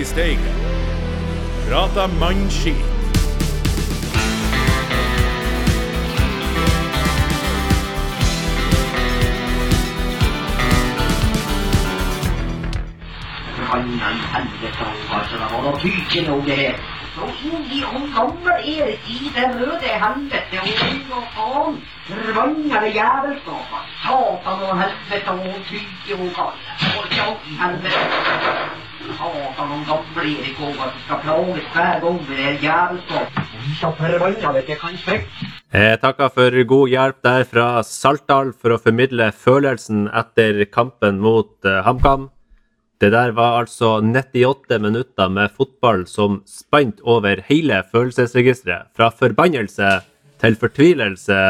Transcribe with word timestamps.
i 0.00 0.04
steigen. 0.04 0.54
Prata 1.68 2.06
mannskit. 2.06 2.74
Satan 13.70 14.00
og 24.60 24.80
helvete 24.80 25.30
og 25.30 25.66
tyke. 25.68 26.10
Satan 29.20 29.72
og 29.74 29.82
gamle 29.84 30.22
Erik 30.40 30.60
òg, 30.64 30.76
at 30.80 30.94
du 30.96 31.00
skal 31.04 31.18
plages 31.20 31.66
hver 31.74 31.98
gang 32.00 32.20
det 32.28 32.52
jævelskap. 32.64 33.40
Kan 34.80 34.96
sprekke. 34.96 35.48
Jeg 35.72 35.98
takker 36.00 36.32
for 36.32 36.56
god 36.72 36.88
hjelp 36.88 37.18
der 37.26 37.44
fra 37.44 37.66
Saltdal 37.84 38.54
for 38.56 38.72
å 38.72 38.80
formidle 38.80 39.28
følelsen 39.36 40.08
etter 40.08 40.64
kampen 40.72 41.20
mot 41.20 41.52
eh, 41.68 41.82
HamKam. 41.84 42.30
Det 43.00 43.12
der 43.12 43.36
var 43.36 43.60
altså 43.60 44.00
98 44.00 44.80
minutter 44.80 45.28
med 45.28 45.52
fotball 45.52 46.06
som 46.08 46.40
spant 46.48 47.04
over 47.04 47.44
hele 47.48 47.84
følelsesregisteret. 47.92 48.88
Fra 48.96 49.12
forbannelse 49.12 49.98
til 50.40 50.56
fortvilelse 50.56 51.40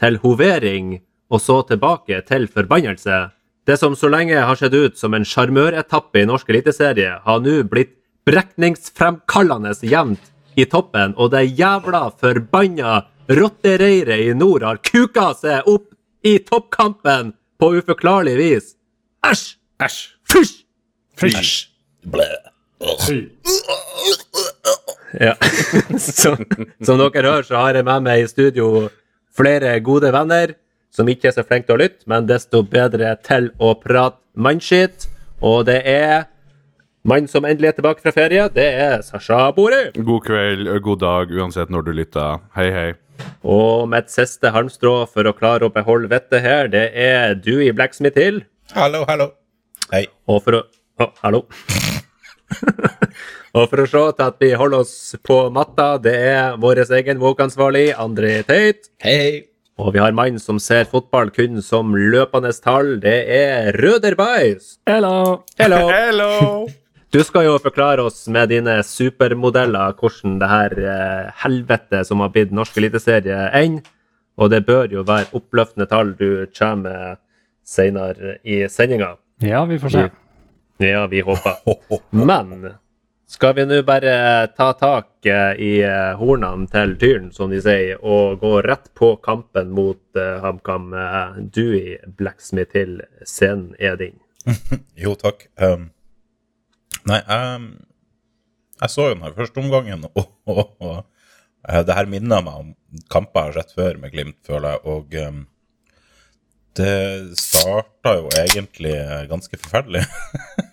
til 0.00 0.20
hovering, 0.24 0.98
og 1.28 1.44
så 1.44 1.60
tilbake 1.68 2.22
til 2.24 2.48
forbannelse. 2.48 3.26
Det 3.68 3.76
som 3.76 3.92
så 3.96 4.08
lenge 4.08 4.40
har 4.40 4.56
sett 4.56 4.72
ut 4.72 4.96
som 4.96 5.12
en 5.12 5.26
sjarmøretappe 5.28 6.22
i 6.22 6.26
norsk 6.28 6.48
eliteserie, 6.48 7.18
har 7.20 7.40
nå 7.44 7.58
blitt 7.68 7.90
brekningsfremkallende 8.24 9.74
jevnt 9.84 10.30
i 10.56 10.64
toppen, 10.64 11.12
og 11.20 11.34
det 11.34 11.50
jævla 11.58 12.06
forbanna 12.16 13.02
rottereiret 13.28 14.24
i 14.24 14.32
nord 14.32 14.64
har 14.64 14.80
kuka 14.80 15.34
seg 15.36 15.68
opp 15.68 15.90
i 16.24 16.38
toppkampen 16.46 17.34
på 17.60 17.70
uforklarlig 17.76 18.38
vis. 18.40 18.70
Æsj! 19.28 19.58
Æsj. 19.84 19.98
Fysj! 20.32 20.54
Fysj. 21.20 21.52
Ja. 25.20 25.34
som, 26.22 26.40
som 26.80 27.04
dere 27.04 27.34
hører, 27.34 27.44
så 27.44 27.60
har 27.60 27.76
jeg 27.76 27.84
med 27.84 28.08
meg 28.08 28.24
i 28.24 28.32
studio 28.32 28.88
flere 29.36 29.76
gode 29.84 30.08
venner 30.16 30.56
som 30.94 31.08
ikke 31.10 31.30
er 31.30 31.36
så 31.36 31.44
flink 31.46 31.68
til 31.68 31.76
å 31.76 31.82
lytte, 31.82 32.06
men 32.10 32.26
desto 32.28 32.62
bedre 32.66 33.14
til 33.26 33.50
å 33.58 33.74
prate 33.78 34.20
mannskitt. 34.38 35.08
Og 35.44 35.66
det 35.68 35.80
er 35.86 36.28
mannen 37.08 37.30
som 37.30 37.46
endelig 37.46 37.72
er 37.72 37.76
tilbake 37.78 38.02
fra 38.04 38.14
ferie. 38.14 38.48
Det 38.54 38.68
er 38.86 39.02
Sasha 39.06 39.48
Borøy. 39.56 39.92
God 39.98 40.24
kveld, 40.26 40.70
god 40.84 41.02
dag, 41.04 41.34
uansett 41.34 41.70
når 41.72 41.86
du 41.88 41.92
lytter. 42.00 42.42
Hei, 42.58 42.70
hei. 42.74 42.88
Og 43.42 43.88
mitt 43.90 44.12
siste 44.12 44.52
halmstrå 44.54 45.02
for 45.10 45.26
å 45.26 45.34
klare 45.34 45.66
å 45.66 45.74
beholde 45.74 46.10
vettet 46.12 46.44
her, 46.44 46.70
det 46.70 46.88
er 46.94 47.34
du 47.34 47.56
i 47.64 47.72
Blacksmith 47.74 48.18
Hill. 48.18 48.42
Hallo, 48.76 49.04
hallo. 49.08 49.32
Hei. 49.92 50.06
Og 50.28 50.42
for 50.44 50.62
å 50.62 50.66
Å, 50.98 51.06
hallo. 51.22 51.44
og 53.54 53.68
for 53.70 53.82
å 53.84 53.84
se 53.86 54.00
til 54.18 54.24
at 54.24 54.40
vi 54.42 54.48
holder 54.58 54.80
oss 54.82 55.14
på 55.22 55.36
matta, 55.54 55.92
det 56.02 56.14
er 56.32 56.56
vår 56.58 56.80
egen 56.98 57.20
Woke-ansvarlig, 57.22 57.92
André 57.94 58.40
Teit. 58.48 58.90
Hei, 59.04 59.14
hei. 59.22 59.36
Og 59.78 59.92
vi 59.94 60.00
har 60.02 60.14
mannen 60.16 60.40
som 60.42 60.58
ser 60.58 60.88
fotball 60.90 61.30
kun 61.30 61.60
som 61.62 61.94
løpende 61.94 62.50
tall. 62.64 62.96
Det 63.02 63.18
er 63.30 63.76
Røderbæs. 63.78 64.80
Hello. 64.90 65.44
Hello. 65.58 65.84
Hello! 65.94 66.32
Du 67.14 67.20
skal 67.24 67.46
jo 67.46 67.54
forklare 67.62 68.02
oss 68.04 68.26
med 68.28 68.50
dine 68.50 68.80
supermodeller 68.84 69.94
hvordan 69.96 70.34
det 70.42 70.48
her 70.50 70.74
eh, 70.82 71.30
helvete 71.44 72.02
som 72.04 72.20
har 72.20 72.34
blitt 72.34 72.50
norsk 72.52 72.76
eliteserie, 72.82 73.38
ender. 73.54 73.86
Og 74.38 74.50
det 74.52 74.60
bør 74.66 74.90
jo 74.92 75.02
være 75.06 75.32
oppløftende 75.34 75.86
tall 75.90 76.12
du 76.18 76.46
kommer 76.54 76.82
med 76.82 77.22
senere 77.66 78.36
i 78.46 78.60
sendinga. 78.70 79.14
Ja, 79.42 79.64
vi 79.66 79.78
får 79.78 79.94
se. 79.94 80.04
Ja, 80.82 81.06
vi 81.10 81.22
håper. 81.26 81.58
Men 82.10 82.68
skal 83.28 83.54
vi 83.54 83.64
nå 83.68 83.82
bare 83.84 84.12
ta 84.56 84.70
tak 84.72 85.26
eh, 85.28 85.58
i 85.60 85.72
eh, 85.84 86.14
hornene 86.16 86.64
til 86.72 86.94
tyren, 87.00 87.26
som 87.36 87.50
de 87.52 87.60
sier, 87.60 87.98
og 88.00 88.40
gå 88.40 88.54
rett 88.64 88.88
på 88.96 89.10
kampen 89.20 89.74
mot 89.76 90.00
uh, 90.16 90.38
HamKam? 90.40 90.94
I 90.96 91.98
Blacksmith 92.16 92.72
Hill, 92.78 93.02
scenen 93.28 93.74
er 93.78 93.98
din. 94.00 94.16
Jo, 95.02 95.12
takk. 95.20 95.44
Um, 95.60 95.90
nei, 97.10 97.20
um, 97.28 97.68
jeg 98.80 98.94
så 98.94 99.10
jo 99.10 99.18
den 99.18 99.26
her 99.26 99.36
første 99.36 99.60
omgangen, 99.60 100.08
og, 100.18 100.32
og, 100.48 100.64
og 100.80 100.96
uh, 101.68 101.82
det 101.84 101.98
her 102.00 102.08
minner 102.08 102.40
meg 102.46 102.64
om 102.64 102.72
kamper 103.12 103.50
jeg 103.50 103.52
har 103.52 103.60
sett 103.60 103.76
før 103.76 104.00
med 104.00 104.16
Glimt, 104.16 104.40
føler 104.48 104.78
jeg. 104.78 104.84
Og 104.88 105.20
um, 105.28 105.44
det 106.80 106.96
starta 107.36 108.16
jo 108.22 108.32
egentlig 108.40 108.96
ganske 109.28 109.60
forferdelig. 109.60 110.06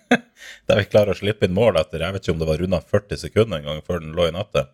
Der 0.66 0.80
vi 0.80 0.88
klarer 0.90 1.14
å 1.14 1.18
slippe 1.18 1.46
inn 1.46 1.54
mål 1.54 1.78
etter 1.80 2.02
jeg 2.02 2.14
vet 2.14 2.24
ikke 2.24 2.34
om 2.34 2.40
det 2.42 2.48
var 2.48 2.62
runda 2.62 2.80
40 2.82 3.20
sekunder 3.22 3.60
en 3.60 3.68
gang 3.68 3.84
før 3.86 4.02
den 4.02 4.16
lå 4.16 4.26
i 4.26 4.34
nettet. 4.34 4.72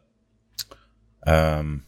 Um, 1.28 1.82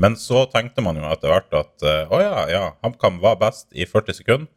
men 0.00 0.16
så 0.16 0.46
tenkte 0.50 0.82
man 0.82 0.96
jo 0.96 1.04
etter 1.10 1.28
hvert 1.28 1.52
at 1.58 1.84
eh, 1.84 2.08
å 2.08 2.20
ja, 2.22 2.44
ja, 2.48 2.62
HamKam 2.80 3.18
var 3.20 3.36
best 3.42 3.68
i 3.76 3.84
40 3.84 4.16
sekunder. 4.16 4.48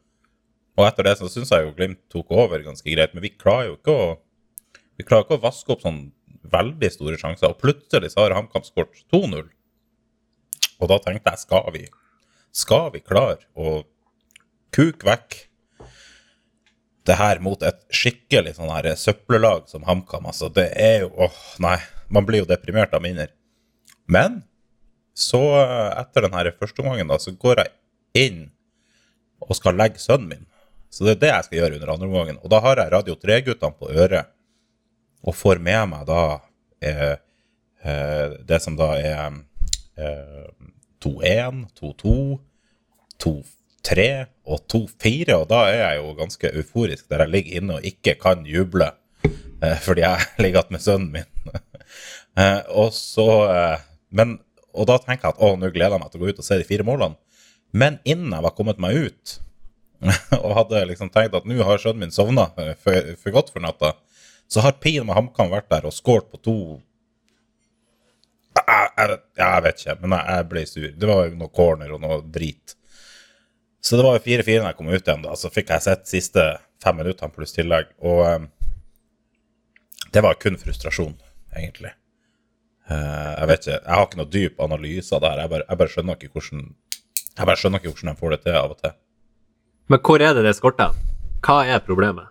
Og 0.79 0.87
etter 0.87 1.05
det 1.05 1.17
så 1.19 1.27
syns 1.29 1.51
jeg 1.51 1.65
jo 1.65 1.73
Glimt 1.75 1.99
tok 2.09 2.31
over 2.31 2.63
ganske 2.63 2.87
greit, 2.87 3.11
men 3.13 3.25
vi 3.25 3.33
klarer 3.35 3.73
jo 3.73 3.75
ikke 3.75 3.93
å 3.93 4.05
vi 4.97 5.05
klarer 5.05 5.25
ikke 5.25 5.39
å 5.39 5.43
vaske 5.43 5.73
opp 5.73 5.83
sånn 5.83 5.99
veldig 6.53 6.89
store 6.93 7.19
sjanser. 7.19 7.51
Og 7.51 7.59
plutselig 7.59 8.13
så 8.13 8.23
har 8.23 8.37
HamKam 8.37 8.63
skåret 8.65 9.03
2-0. 9.11 9.49
Og 10.79 10.89
da 10.91 10.99
tenkte 11.03 11.33
jeg, 11.33 11.43
skal 11.43 11.67
vi 11.75 11.83
skal 12.53 12.91
vi 12.93 13.01
klare 13.01 13.41
å 13.57 13.81
kuke 14.73 15.07
vekk 15.07 15.37
det 17.07 17.17
her 17.19 17.41
mot 17.43 17.61
et 17.65 17.81
skikkelig 17.93 18.55
sånn 18.57 18.71
her 18.71 18.89
søppellag 18.99 19.67
som 19.71 19.85
HamKam? 19.87 20.29
Altså, 20.31 20.49
det 20.53 20.69
er 20.79 21.03
jo 21.05 21.11
åh, 21.27 21.43
nei. 21.63 21.77
Man 22.13 22.27
blir 22.27 22.43
jo 22.43 22.49
deprimert 22.49 22.93
av 22.93 23.01
minner. 23.03 23.31
Men 24.05 24.43
så, 25.17 25.41
etter 25.97 26.27
den 26.27 26.35
her 26.35 26.51
første 26.59 26.83
omgangen, 26.83 27.09
da, 27.09 27.19
så 27.21 27.33
går 27.37 27.63
jeg 27.63 28.27
inn 28.27 28.41
og 29.43 29.57
skal 29.57 29.77
legge 29.79 30.01
sønnen 30.01 30.29
min. 30.29 30.45
Så 30.93 31.07
det 31.07 31.15
er 31.15 31.21
det 31.23 31.31
jeg 31.31 31.45
skal 31.47 31.59
gjøre 31.59 31.77
under 31.79 31.93
andre 31.93 32.09
omgangen. 32.09 32.39
Og 32.45 32.51
da 32.53 32.59
har 32.61 32.81
jeg 32.81 32.93
Radio 32.93 33.15
3-guttene 33.17 33.77
på 33.79 33.89
øret 33.89 34.29
og 35.23 35.37
får 35.37 35.61
med 35.63 35.87
meg 35.89 36.05
da 36.09 36.23
eh, 36.83 37.15
eh, 37.81 38.35
det 38.45 38.59
som 38.61 38.75
da 38.77 38.91
er 38.99 39.39
eh, 39.97 40.43
2-1, 41.03 41.63
2-2, 41.79 43.33
2-3 43.83 44.25
og 44.45 44.63
2-4. 44.71 45.35
Og 45.37 45.47
da 45.49 45.61
er 45.69 45.79
jeg 45.81 45.99
jo 46.01 46.15
ganske 46.17 46.51
euforisk 46.59 47.09
der 47.11 47.25
jeg 47.25 47.33
ligger 47.33 47.61
inne 47.61 47.77
og 47.77 47.87
ikke 47.87 48.15
kan 48.21 48.45
juble 48.47 48.89
eh, 49.23 49.77
fordi 49.83 50.05
jeg 50.05 50.29
ligger 50.43 50.63
igjen 50.63 50.75
med 50.75 50.85
sønnen 50.85 51.11
min. 51.11 51.29
eh, 52.39 52.61
og 52.69 52.93
så 52.95 53.29
eh, 53.51 53.85
Men 54.09 54.39
og 54.73 54.87
da 54.89 54.97
tenker 54.97 55.27
jeg 55.27 55.35
at 55.35 55.41
å, 55.45 55.53
nå 55.53 55.69
gleder 55.69 55.93
jeg 55.93 56.01
meg 56.01 56.09
til 56.11 56.21
å 56.21 56.23
gå 56.23 56.31
ut 56.33 56.39
og 56.41 56.45
se 56.47 56.57
de 56.57 56.65
fire 56.65 56.85
målene. 56.87 57.19
Men 57.77 57.99
innen 58.09 58.33
jeg 58.33 58.45
var 58.45 58.55
kommet 58.57 58.79
meg 58.81 58.97
ut 58.97 59.35
og 60.43 60.55
hadde 60.57 60.81
liksom 60.89 61.11
tenkt 61.13 61.35
at 61.37 61.45
nå 61.45 61.59
har 61.61 61.81
sønnen 61.81 62.07
min 62.07 62.13
sovna 62.13 62.47
for, 62.81 63.11
for 63.21 63.35
godt 63.35 63.51
for 63.53 63.61
natta, 63.63 63.93
så 64.49 64.63
har 64.65 64.79
Pien 64.81 65.05
med 65.05 65.15
HamKam 65.15 65.53
vært 65.53 65.69
der 65.71 65.85
og 65.85 65.93
skåret 65.93 66.27
på 66.33 66.41
to 66.41 66.57
jeg, 68.53 68.89
jeg, 68.97 69.19
jeg 69.39 69.63
vet 69.65 69.79
ikke, 69.81 69.95
men 70.01 70.15
jeg, 70.17 70.25
jeg 70.29 70.47
ble 70.49 70.63
sur. 70.69 70.89
Det 71.01 71.09
var 71.09 71.31
noe 71.37 71.53
corner 71.53 71.93
og 71.95 72.01
noe 72.03 72.19
drit. 72.33 72.75
Så 73.83 73.97
det 73.99 74.05
var 74.05 74.15
jo 74.15 74.23
4-4 74.23 74.61
da 74.61 74.69
jeg 74.69 74.77
kom 74.77 74.91
ut 74.93 75.01
igjen. 75.01 75.25
da, 75.25 75.35
Så 75.35 75.51
fikk 75.51 75.73
jeg 75.73 75.83
sett 75.83 76.07
siste 76.07 76.45
fem 76.83 76.95
minuttene 77.01 77.35
pluss 77.35 77.51
tillegg. 77.55 77.89
Og 77.99 78.21
um, 78.23 78.45
det 80.15 80.23
var 80.23 80.39
kun 80.39 80.55
frustrasjon, 80.61 81.17
egentlig. 81.51 81.91
Uh, 82.87 83.33
jeg 83.41 83.49
vet 83.49 83.65
ikke, 83.65 83.79
jeg 83.79 83.97
har 83.97 84.05
ikke 84.07 84.21
noe 84.21 84.31
dyp 84.31 84.63
analyse 84.63 85.15
av 85.15 85.23
det 85.23 85.33
her. 85.33 85.41
Jeg 85.43 85.53
bare, 85.55 85.67
jeg 85.67 85.81
bare 85.81 85.93
skjønner 85.95 86.19
ikke 86.19 86.31
hvordan 86.37 86.63
jeg 87.33 87.49
bare 87.49 87.57
skjønner 87.57 87.81
ikke 87.81 87.91
hvordan 87.91 88.11
de 88.11 88.21
får 88.21 88.35
det 88.35 88.39
til 88.45 88.59
av 88.59 88.75
og 88.75 88.79
til. 88.83 88.95
Men 89.91 90.01
hvor 90.05 90.23
er 90.23 90.37
det 90.37 90.45
det 90.45 90.55
skorter? 90.55 90.95
Hva 91.43 91.57
er 91.65 91.83
problemet? 91.83 92.29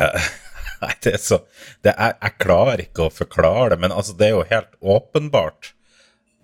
Eh, 0.00 0.28
Nei, 0.82 0.92
det 1.04 1.14
er 1.16 1.22
så 1.22 1.38
det 1.86 1.94
er, 1.94 2.16
Jeg 2.18 2.36
klarer 2.42 2.82
ikke 2.82 3.06
å 3.06 3.12
forklare 3.12 3.74
det, 3.74 3.80
men 3.84 3.94
altså, 3.94 4.16
det 4.16 4.30
er 4.30 4.34
jo 4.34 4.46
helt 4.50 4.74
åpenbart 4.80 5.75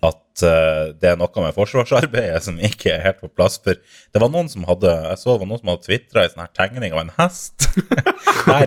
at 0.03 0.43
uh, 0.43 0.91
det 0.99 1.11
er 1.11 1.19
noe 1.19 1.43
med 1.45 1.55
forsvarsarbeidet 1.55 2.41
som 2.45 2.59
ikke 2.61 2.91
er 2.93 3.03
helt 3.05 3.21
på 3.23 3.29
plass. 3.31 3.59
For 3.63 3.77
det 3.77 4.21
var 4.21 4.31
noen 4.33 4.49
som 4.51 4.65
hadde 4.67 4.91
jeg 4.91 5.21
så 5.21 5.33
det 5.33 5.43
var 5.43 5.49
noen 5.51 5.61
som 5.61 5.71
hadde 5.73 5.87
tvitra 5.87 6.25
i 6.25 6.31
sånn 6.33 6.43
her 6.43 6.53
tegning 6.59 6.95
av 6.95 7.03
en 7.03 7.13
hest. 7.17 7.69
der 8.49 8.65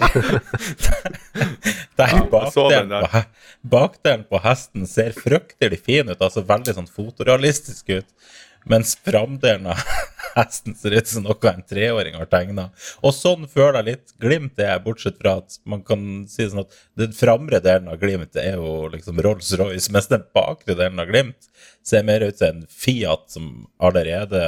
der 1.97 2.13
Ja, 2.13 2.23
bakdelen, 2.31 2.91
på, 2.91 3.23
bakdelen 3.77 4.25
på 4.29 4.41
hesten 4.45 4.87
ser 4.91 5.15
fryktelig 5.17 5.81
fin 5.85 6.11
ut, 6.11 6.21
altså 6.21 6.45
veldig 6.47 6.77
sånn 6.77 6.91
fotorealistisk 6.91 7.95
ut. 7.99 8.09
Mens 8.71 8.97
framdelen 9.07 9.69
av 9.73 9.83
hesten 10.37 10.75
ser 10.77 10.97
ut 10.99 11.09
som 11.09 11.25
noe 11.25 11.51
en 11.51 11.63
treåring 11.65 12.17
har 12.19 12.29
tegna. 12.31 12.69
Og 13.01 13.15
sånn 13.17 13.47
føler 13.51 13.81
jeg 13.81 13.89
litt 13.89 14.17
Glimt 14.23 14.61
er, 14.61 14.83
bortsett 14.85 15.21
fra 15.21 15.39
at 15.41 15.59
man 15.69 15.85
kan 15.87 16.27
si 16.31 16.49
sånn 16.49 16.65
at 16.67 16.77
den 16.99 17.15
framre 17.17 17.61
delen 17.65 17.89
av 17.93 18.01
Glimt 18.03 18.37
er 18.41 18.59
jo 18.59 18.91
liksom 18.93 19.23
Rolls-Royce, 19.25 19.93
mens 19.95 20.11
den 20.13 20.27
bakre 20.37 20.77
delen 20.77 21.01
av 21.03 21.09
Glimt 21.11 21.49
ser 21.87 22.05
mer 22.07 22.27
ut 22.27 22.37
som 22.39 22.53
en 22.53 22.67
Fiat 22.69 23.31
som 23.33 23.49
allerede 23.79 24.43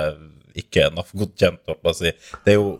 ikke 0.59 0.88
er 0.88 0.94
NAF-godkjent, 0.94 1.64
holdt 1.69 1.91
jeg 1.93 1.99
si. 1.99 2.37
Det 2.44 2.55
er 2.55 2.61
jo 2.61 2.76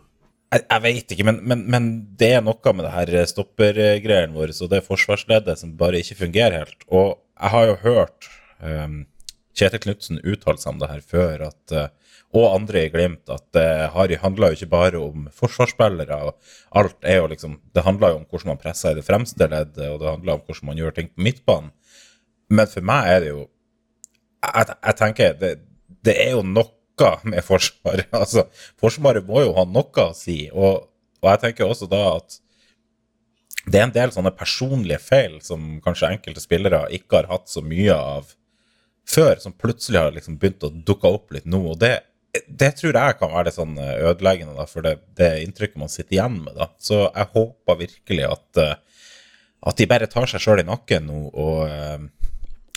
jeg, 0.49 0.65
jeg 0.65 0.83
vet 0.85 1.13
ikke, 1.13 1.27
men, 1.29 1.43
men, 1.45 1.65
men 1.69 1.89
det 2.19 2.31
er 2.39 2.45
noe 2.45 2.73
med 2.73 2.87
det 2.87 2.95
her 2.95 3.15
stoppergreiene 3.29 4.33
våre 4.33 4.55
og 4.57 4.71
det 4.73 4.81
forsvarsleddet 4.87 5.61
som 5.61 5.77
bare 5.81 6.01
ikke 6.01 6.23
fungerer 6.23 6.63
helt. 6.63 6.87
Og 6.89 7.19
jeg 7.39 7.53
har 7.55 7.69
jo 7.69 7.77
hørt 7.83 8.29
um, 8.65 9.03
Kjetil 9.59 9.83
Knutsen 9.85 10.21
uttale 10.23 10.61
seg 10.61 10.75
om 10.75 10.81
det 10.83 10.91
her 10.93 11.03
før, 11.03 11.45
at, 11.49 11.75
uh, 11.75 12.17
og 12.39 12.49
andre 12.53 12.85
i 12.85 12.93
Glimt, 12.93 13.25
at 13.33 13.45
det 13.57 13.67
har, 13.95 14.15
handler 14.23 14.53
jo 14.53 14.59
ikke 14.59 14.73
bare 14.73 15.03
om 15.03 15.29
forsvarsspillere. 15.35 16.19
og 16.29 16.79
alt 16.81 16.97
er 17.03 17.23
jo 17.23 17.31
liksom, 17.33 17.61
Det 17.75 17.85
handler 17.85 18.15
jo 18.15 18.21
om 18.21 18.27
hvordan 18.29 18.53
man 18.53 18.63
presser 18.63 18.93
i 18.93 18.99
det 19.01 19.07
fremste 19.07 19.49
leddet, 19.49 19.89
og 19.89 20.01
det 20.01 20.11
handler 20.11 20.37
om 20.37 20.43
hvordan 20.45 20.71
man 20.71 20.81
gjør 20.81 20.97
ting 20.97 21.09
på 21.09 21.23
midtbanen. 21.29 21.71
Men 22.49 22.67
for 22.67 22.81
meg 22.81 23.09
er 23.13 23.21
det 23.21 23.29
jo 23.35 23.49
Jeg, 24.39 24.67
jeg 24.87 24.95
tenker 24.97 25.33
det, 25.35 25.49
det 26.07 26.15
er 26.23 26.37
jo 26.37 26.43
noe 26.47 26.71
med 27.25 27.43
Forsvaret. 27.47 28.09
Altså, 28.23 28.47
Forsvaret 28.79 29.27
må 29.27 29.43
jo 29.45 29.55
ha 29.57 29.65
noe 29.67 30.05
å 30.05 30.15
si. 30.17 30.49
Og, 30.53 30.87
og, 31.23 31.31
jeg 31.31 31.43
tenker 31.45 31.67
også 31.67 31.89
da 31.91 32.03
at 32.17 32.41
det 33.69 33.81
er 33.81 33.89
en 33.89 33.95
del 33.95 34.13
sånne 34.15 34.33
personlige 34.33 35.01
feil 35.03 35.41
som 35.45 35.77
kanskje 35.85 36.13
enkelte 36.15 36.41
spillere 36.41 36.87
ikke 36.95 37.19
har 37.21 37.33
hatt 37.33 37.51
så 37.51 37.61
mye 37.61 37.95
av 37.95 38.31
før, 39.09 39.41
som 39.43 39.57
plutselig 39.57 40.03
har 40.03 40.15
liksom 40.15 40.37
begynt 40.41 40.67
å 40.67 40.73
dukke 40.73 41.11
opp 41.11 41.33
litt 41.35 41.49
nå. 41.49 41.63
og 41.73 41.81
det, 41.81 41.95
det 42.49 42.75
tror 42.79 42.97
jeg 42.97 43.17
kan 43.21 43.33
være 43.33 43.49
litt 43.49 43.57
sånn 43.57 43.79
ødeleggende 43.81 44.57
da, 44.59 44.67
for 44.69 44.85
det, 44.85 44.99
det 45.19 45.31
inntrykket 45.47 45.81
man 45.81 45.93
sitter 45.93 46.19
igjen 46.19 46.39
med. 46.45 46.55
da. 46.59 46.71
Så 46.79 47.07
jeg 47.07 47.33
håper 47.35 47.81
virkelig 47.83 48.29
at, 48.29 48.63
at 49.73 49.81
de 49.81 49.89
bare 49.91 50.11
tar 50.13 50.29
seg 50.31 50.45
sjøl 50.45 50.63
i 50.63 50.69
nakken 50.69 51.09
nå 51.09 51.23
og, 51.33 52.07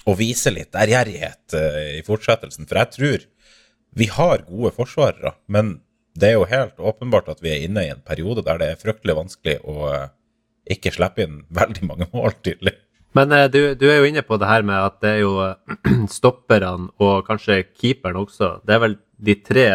og 0.07 0.18
viser 0.19 0.56
litt 0.56 0.75
ærgjerrighet 0.75 1.60
i 2.00 2.01
fortsettelsen. 2.07 2.69
For 2.69 2.80
jeg 2.80 2.95
tror 2.95 3.30
vi 4.00 4.07
har 4.07 4.45
gode 4.48 4.72
forsvarere, 4.75 5.36
men 5.51 5.81
det 6.16 6.31
er 6.31 6.38
jo 6.38 6.48
helt 6.50 6.80
åpenbart 6.80 7.30
at 7.31 7.42
vi 7.44 7.51
er 7.51 7.66
inne 7.66 7.86
i 7.86 7.92
en 7.92 8.04
periode 8.04 8.44
der 8.48 8.60
det 8.60 8.69
er 8.72 8.80
fryktelig 8.80 9.18
vanskelig 9.18 9.57
å 9.68 9.92
eh, 9.92 10.07
ikke 10.75 10.94
slippe 10.95 11.25
inn 11.25 11.42
veldig 11.56 11.88
mange 11.88 12.07
mål, 12.13 12.36
tydelig. 12.44 12.75
Men 13.18 13.31
eh, 13.36 13.48
du, 13.52 13.60
du, 13.75 13.88
er 13.90 14.02
jo 14.02 14.10
inne 14.10 14.24
på 14.25 14.38
det 14.40 14.50
her 14.50 14.66
med 14.68 14.78
at 14.80 15.00
det 15.04 15.16
er 15.16 15.24
jo 15.24 15.34
eh, 15.44 16.06
stopperne 16.18 16.92
og 17.02 17.25
kanskje 17.28 17.63
keeperen 17.74 18.22
også. 18.24 18.60
Det 18.66 18.75
er 18.75 18.84
vel 18.86 18.98
de 19.22 19.38
tre 19.46 19.68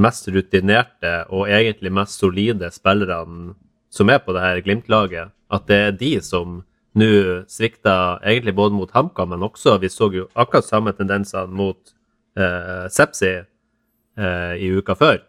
mest 0.00 0.28
rutinerte 0.32 1.14
og 1.28 1.50
egentlig 1.50 1.92
mest 1.92 2.22
solide 2.22 2.70
spillerne 2.72 3.52
som 3.92 4.08
er 4.08 4.22
på 4.24 4.32
det 4.32 4.44
her 4.44 4.60
Glimt-laget. 4.64 5.32
At 5.52 5.66
det 5.68 5.80
er 5.86 5.98
de 5.98 6.12
som 6.24 6.62
nå 6.96 7.08
svikter 7.48 8.20
egentlig 8.20 8.54
både 8.56 8.76
mot 8.76 8.90
HamKam, 8.92 9.30
men 9.32 9.42
også 9.42 9.78
Vi 9.80 9.88
så 9.88 10.10
jo 10.12 10.28
akkurat 10.34 10.64
samme 10.64 10.92
tendensene 10.92 11.52
mot 11.52 11.94
eh, 12.36 12.88
Sepsi 12.92 13.32
eh, 13.32 14.54
i 14.60 14.68
uka 14.76 14.94
før. 14.94 15.22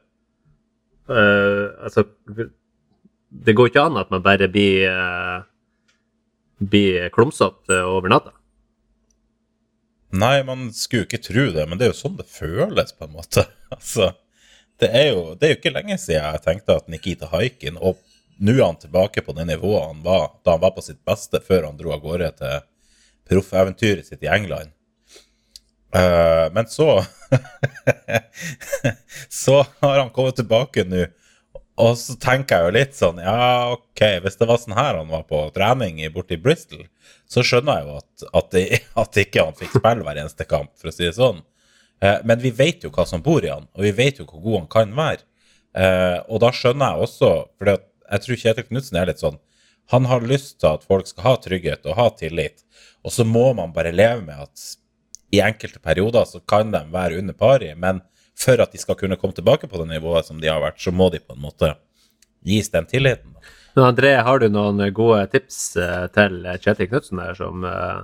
Eh, 1.10 1.68
altså 1.84 2.04
Det 3.30 3.56
går 3.56 3.72
ikke 3.72 3.82
an 3.82 3.98
at 3.98 4.12
man 4.12 4.22
bare 4.24 4.48
blir, 4.48 4.92
uh, 4.92 5.42
blir 6.70 7.10
klumsete 7.14 7.82
over 7.88 8.12
natta. 8.12 8.34
Nei, 10.14 10.44
man 10.46 10.68
skulle 10.74 11.04
jo 11.04 11.08
ikke 11.08 11.24
tro 11.26 11.48
det, 11.56 11.64
men 11.66 11.80
det 11.80 11.88
er 11.88 11.94
jo 11.94 12.02
sånn 12.04 12.20
det 12.20 12.28
føles, 12.30 12.94
på 12.94 13.08
en 13.08 13.16
måte. 13.16 13.48
altså, 13.76 14.12
det 14.82 14.92
er, 14.94 15.08
jo, 15.14 15.34
det 15.38 15.48
er 15.48 15.56
jo 15.56 15.60
ikke 15.62 15.74
lenge 15.74 15.98
siden 16.02 16.28
jeg 16.28 16.44
tenkte 16.44 16.76
at 16.78 16.90
Nikita 16.92 17.30
Haikin 17.32 17.78
Og 17.78 17.98
nå 18.44 18.56
er 18.58 18.66
han 18.66 18.80
tilbake 18.82 19.22
på 19.24 19.36
det 19.38 19.46
nivået 19.48 19.86
han 19.86 20.02
var 20.06 20.32
da 20.44 20.56
han 20.56 20.64
var 20.64 20.74
på 20.76 20.84
sitt 20.86 21.00
beste 21.06 21.42
før 21.46 21.68
han 21.70 21.78
dro 21.80 21.94
av 21.94 22.02
gårde 22.04 22.30
til 22.40 22.56
proffeventyret 23.30 24.10
sitt 24.10 24.26
i 24.26 24.32
England. 24.34 24.74
Uh, 25.94 26.50
men 26.54 26.66
så 26.68 27.04
Så 29.30 29.60
har 29.80 30.00
han 30.00 30.10
kommet 30.10 30.36
tilbake 30.36 30.86
nå, 30.90 31.06
og 31.82 31.96
så 31.98 32.14
tenker 32.22 32.60
jeg 32.60 32.66
jo 32.66 32.74
litt 32.76 32.98
sånn 32.98 33.22
Ja, 33.24 33.74
OK, 33.74 34.02
hvis 34.22 34.38
det 34.38 34.48
var 34.50 34.60
sånn 34.62 34.76
her 34.78 35.00
han 35.00 35.10
var 35.10 35.24
på 35.30 35.40
trening 35.56 36.02
borte 36.14 36.36
i 36.38 36.42
Bristol, 36.42 36.84
så 37.30 37.42
skjønner 37.46 37.80
jeg 37.80 37.88
jo 37.88 37.96
at, 37.98 38.26
at, 38.30 38.52
det, 38.54 38.64
at 39.04 39.22
ikke 39.24 39.48
han 39.48 39.58
fikk 39.58 39.80
spille 39.80 40.06
hver 40.06 40.22
eneste 40.22 40.48
kamp, 40.50 40.74
for 40.78 40.92
å 40.92 40.94
si 40.94 41.08
det 41.08 41.16
sånn. 41.18 41.42
Uh, 42.04 42.20
men 42.28 42.42
vi 42.44 42.52
vet 42.54 42.86
jo 42.86 42.92
hva 42.94 43.08
som 43.10 43.24
bor 43.26 43.46
i 43.46 43.50
han, 43.50 43.66
og 43.74 43.88
vi 43.88 43.94
vet 43.96 44.22
jo 44.22 44.28
hvor 44.30 44.44
god 44.44 44.60
han 44.60 44.70
kan 44.76 44.94
være. 45.00 45.26
Uh, 45.74 46.20
og 46.30 46.44
da 46.44 46.52
skjønner 46.54 46.94
jeg 46.94 47.08
også, 47.08 47.32
for 47.58 47.74
jeg 47.74 48.24
tror 48.26 48.40
Kjetil 48.44 48.68
Knutsen 48.68 49.00
er 49.00 49.10
litt 49.10 49.22
sånn 49.24 49.40
Han 49.90 50.06
har 50.06 50.22
lyst 50.22 50.60
til 50.62 50.70
at 50.70 50.84
folk 50.86 51.08
skal 51.10 51.26
ha 51.26 51.32
trygghet 51.42 51.88
og 51.90 51.98
ha 51.98 52.06
tillit, 52.14 52.62
og 53.02 53.16
så 53.16 53.26
må 53.26 53.48
man 53.58 53.74
bare 53.74 53.96
leve 53.96 54.22
med 54.28 54.46
at 54.46 54.68
i 55.34 55.42
enkelte 55.42 55.82
perioder 55.82 56.28
så 56.30 56.44
kan 56.46 56.70
de 56.72 56.84
være 56.94 57.18
under 57.18 57.34
pari, 57.34 57.72
men 57.74 58.04
for 58.38 58.62
at 58.64 58.74
de 58.74 58.82
skal 58.82 58.98
kunne 59.00 59.18
komme 59.20 59.36
tilbake 59.36 59.70
på 59.70 59.82
det 59.82 59.90
nivået 59.92 60.28
som 60.30 60.42
de 60.42 60.50
har 60.50 60.62
vært, 60.64 60.82
så 60.82 60.94
må 60.96 61.10
de 61.14 61.22
på 61.22 61.36
en 61.36 61.44
måte 61.44 61.74
gis 62.44 62.72
den 62.74 62.88
tilliten. 62.90 63.36
Men 63.74 63.88
André, 63.90 64.16
har 64.22 64.42
du 64.42 64.50
noen 64.54 64.82
gode 64.94 65.24
tips 65.34 65.62
eh, 65.82 66.04
til 66.14 66.44
Kjetil 66.62 66.90
Knutsen 66.92 67.22
der 67.24 67.38
som 67.38 67.64
uh, 67.66 68.04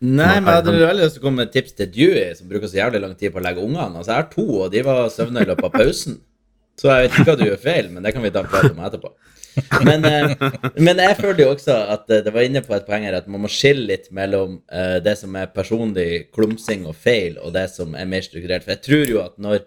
Nei, 0.00 0.38
men 0.40 0.46
jeg 0.48 0.60
hadde 0.62 0.72
veldig 0.72 1.04
lyst 1.04 1.16
til 1.18 1.20
å 1.20 1.24
komme 1.26 1.42
med 1.42 1.50
et 1.50 1.56
tips 1.58 1.74
til 1.76 1.88
Dewey, 1.92 2.28
som 2.32 2.48
bruker 2.48 2.70
så 2.70 2.78
jævlig 2.78 3.02
lang 3.02 3.16
tid 3.20 3.34
på 3.34 3.40
å 3.40 3.42
legge 3.44 3.60
ungene. 3.60 3.98
Altså, 4.00 4.14
jeg 4.14 4.22
har 4.22 4.28
to, 4.32 4.46
og 4.62 4.70
de 4.72 4.84
var 4.86 5.10
søvne 5.12 5.42
i 5.42 5.48
løpet 5.50 5.66
av 5.66 5.74
pausen. 5.74 6.14
Så 6.80 6.88
jeg 6.88 7.04
vet 7.04 7.18
ikke 7.18 7.28
hva 7.28 7.36
du 7.36 7.44
gjør 7.44 7.60
feil, 7.60 7.90
men 7.92 8.04
det 8.04 8.14
kan 8.16 8.24
vi 8.24 8.32
ta 8.32 8.40
en 8.40 8.48
prat 8.48 8.70
om 8.72 8.78
etterpå. 8.86 9.10
Men, 9.84 10.04
eh, 10.04 10.32
men, 10.86 11.00
jeg 11.02 11.18
følte 11.18 11.44
jo 11.44 11.50
også 11.54 11.74
at 11.94 12.12
eh, 12.12 12.22
det 12.24 12.32
var 12.34 12.46
inne 12.46 12.62
på 12.64 12.74
et 12.76 12.86
poeng 12.86 13.04
her 13.04 13.18
at 13.18 13.28
man 13.30 13.42
må 13.44 13.50
skille 13.52 13.88
litt 13.90 14.08
mellom 14.14 14.60
eh, 14.72 14.96
det 15.04 15.16
som 15.20 15.34
er 15.36 15.50
personlig 15.52 16.30
klumsing 16.34 16.86
og 16.88 16.96
feil, 16.96 17.36
og 17.42 17.54
det 17.56 17.66
som 17.72 17.96
er 17.98 18.08
mer 18.10 18.24
strukturert. 18.24 18.64
For 18.64 18.76
jeg 18.76 18.84
tror 18.86 19.12
jo 19.12 19.22
at 19.24 19.36
når, 19.42 19.66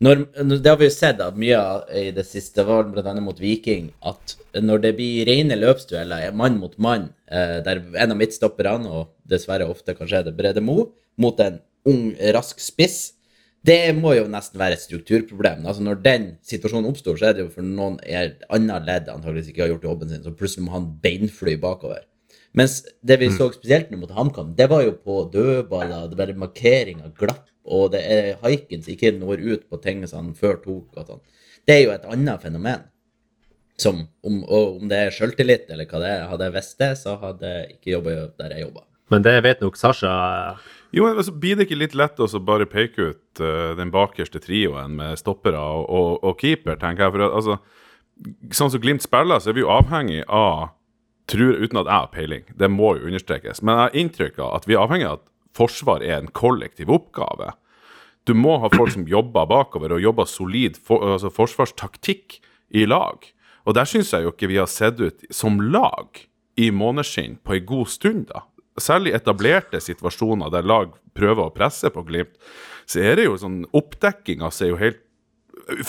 når 0.00 0.24
Det 0.60 0.70
har 0.70 0.78
vi 0.80 0.88
jo 0.88 0.94
sett 0.94 1.20
at 1.24 1.38
mye 1.40 1.60
i 1.98 2.06
det 2.16 2.26
siste, 2.28 2.64
var 2.68 2.86
bl.a. 2.88 3.14
mot 3.20 3.40
Viking, 3.40 3.90
at 4.06 4.36
når 4.56 4.84
det 4.84 4.94
blir 4.96 5.28
rene 5.28 5.58
løpsdueller, 5.58 6.30
mann 6.36 6.60
mot 6.60 6.76
mann, 6.78 7.10
der 7.28 7.82
en 7.94 8.14
av 8.14 8.16
midtstopperne, 8.16 8.88
og 8.88 9.10
dessverre 9.28 9.68
ofte 9.68 9.96
kanskje 9.96 10.22
er 10.22 10.28
det 10.28 10.36
Brede 10.38 10.62
Mo, 10.64 10.90
mot 11.20 11.40
en 11.44 11.60
ung, 11.88 12.14
rask 12.36 12.60
spiss, 12.64 13.10
det 13.66 13.92
må 13.96 14.14
jo 14.16 14.28
nesten 14.30 14.60
være 14.60 14.78
et 14.78 14.84
strukturproblem. 14.84 15.66
Altså 15.68 15.82
Når 15.84 15.98
den 16.04 16.28
situasjonen 16.46 16.88
oppstår, 16.88 17.18
så 17.20 17.28
er 17.28 17.36
det 17.36 17.44
jo 17.44 17.50
for 17.52 17.66
noen 17.66 17.98
annet 18.08 18.86
ledd 18.86 19.10
antakeligvis 19.12 19.50
ikke 19.52 19.66
har 19.66 19.74
gjort 19.74 19.88
jobben 19.90 20.12
sin, 20.12 20.22
så 20.24 20.32
plutselig 20.32 20.64
må 20.64 20.76
han 20.78 20.88
beinfly 21.02 21.58
bakover. 21.60 22.06
Mens 22.56 22.80
det 23.06 23.20
vi 23.20 23.28
mm. 23.30 23.36
så 23.36 23.50
spesielt 23.54 23.92
nå 23.92 24.00
mot 24.00 24.14
HamKam, 24.16 24.54
det 24.58 24.66
var 24.72 24.82
jo 24.82 24.96
på 24.96 25.20
dødballer, 25.34 26.08
det 26.10 26.18
var 26.18 26.32
markeringer, 26.40 27.12
glapp, 27.18 27.44
og 27.70 27.92
det 27.92 28.00
er 28.00 28.40
haiken 28.40 28.82
som 28.82 28.94
ikke 28.94 29.12
når 29.18 29.44
ut 29.44 29.68
på 29.70 29.78
ting 29.84 30.02
som 30.08 30.24
han 30.24 30.38
før 30.38 30.58
tok. 30.64 30.96
og 30.96 31.12
Sånn. 31.12 31.22
Det 31.68 31.76
er 31.76 31.84
jo 31.84 31.92
et 31.94 32.08
annet 32.10 32.42
fenomen. 32.42 32.88
Som, 33.80 34.02
om, 34.26 34.42
om 34.44 34.88
det 34.90 34.98
er 35.06 35.14
sjøltillit 35.14 35.70
eller 35.72 35.88
hva 35.88 36.00
det 36.02 36.08
er, 36.12 36.26
hadde 36.28 36.48
jeg 36.48 36.56
visst 36.58 36.80
det, 36.82 36.90
så 37.00 37.14
hadde 37.20 37.52
jeg 37.54 37.76
ikke 37.76 37.94
jobba 37.94 38.16
der 38.40 38.56
jeg 38.56 38.66
jobba. 38.66 38.82
Men 39.10 39.24
det 39.24 39.32
vet 39.46 39.62
nok 39.64 39.78
Sasha 39.80 40.10
jo, 40.96 41.06
altså, 41.06 41.32
Blir 41.32 41.56
det 41.56 41.68
ikke 41.68 41.78
litt 41.78 41.96
lett 41.98 42.20
å 42.20 42.28
bare 42.42 42.68
peke 42.70 43.12
ut 43.12 43.42
uh, 43.42 43.76
den 43.78 43.92
bakerste 43.94 44.42
trioen 44.42 44.96
med 44.98 45.20
stoppere 45.20 45.60
og, 45.60 45.86
og, 45.86 46.10
og, 46.24 46.34
keeper, 46.40 46.78
tenker 46.80 47.06
jeg. 47.06 47.14
For 47.14 47.26
at, 47.26 47.38
altså, 47.40 47.58
Sånn 48.52 48.72
som 48.72 48.82
Glimt 48.82 49.04
spiller, 49.04 49.40
så 49.40 49.50
er 49.50 49.56
vi 49.56 49.62
jo 49.62 49.72
avhengig 49.72 50.24
av 50.26 50.74
tror, 51.30 51.54
Uten 51.62 51.78
at 51.80 51.86
jeg 51.88 51.94
har 51.94 52.10
peiling, 52.12 52.46
det 52.58 52.68
må 52.68 52.96
jo 52.98 53.06
understrekes. 53.08 53.62
Men 53.62 53.76
jeg 53.76 53.86
har 53.86 53.98
inntrykk 54.02 54.40
av 54.42 54.54
at 54.58 54.66
vi 54.68 54.76
er 54.76 54.82
avhengig 54.82 55.06
av 55.08 55.20
at 55.20 55.28
forsvar 55.56 56.04
er 56.04 56.18
en 56.18 56.32
kollektiv 56.34 56.90
oppgave. 56.92 57.52
Du 58.28 58.34
må 58.36 58.58
ha 58.60 58.68
folk 58.74 58.92
som 58.92 59.06
jobber 59.08 59.48
bakover, 59.48 59.94
og 59.94 60.02
jobber 60.02 60.28
solid 60.28 60.76
for, 60.76 61.14
altså 61.14 61.30
forsvarstaktikk 61.32 62.40
i 62.76 62.84
lag. 62.88 63.24
Og 63.64 63.78
der 63.78 63.88
syns 63.88 64.12
jeg 64.12 64.26
jo 64.26 64.34
ikke 64.34 64.50
vi 64.50 64.60
har 64.60 64.68
sett 64.70 65.00
ut 65.00 65.24
som 65.32 65.62
lag 65.62 66.20
i 66.60 66.68
måneskinn 66.74 67.38
på 67.46 67.56
en 67.56 67.66
god 67.70 67.94
stund, 67.94 68.26
da 68.34 68.44
særlig 68.82 69.14
etablerte 69.16 69.80
situasjoner 69.82 70.52
der 70.52 70.66
lag 70.66 70.92
prøver 71.16 71.46
å 71.46 71.54
presse 71.54 71.90
på 71.92 72.04
Glimt, 72.08 72.34
så 72.90 73.02
er 73.06 73.18
det 73.18 73.28
jo 73.28 73.38
sånn 73.38 73.62
Oppdekkinga 73.76 74.50
ser 74.54 74.72
jo 74.72 74.78
helt, 74.80 75.02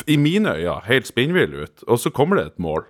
i 0.06 0.18
mine 0.22 0.54
øyne, 0.60 0.82
helt 0.86 1.10
spinnvill 1.10 1.64
ut. 1.64 1.86
Og 1.88 1.98
så 2.02 2.12
kommer 2.14 2.38
det 2.38 2.52
et 2.52 2.62
mål. 2.62 2.84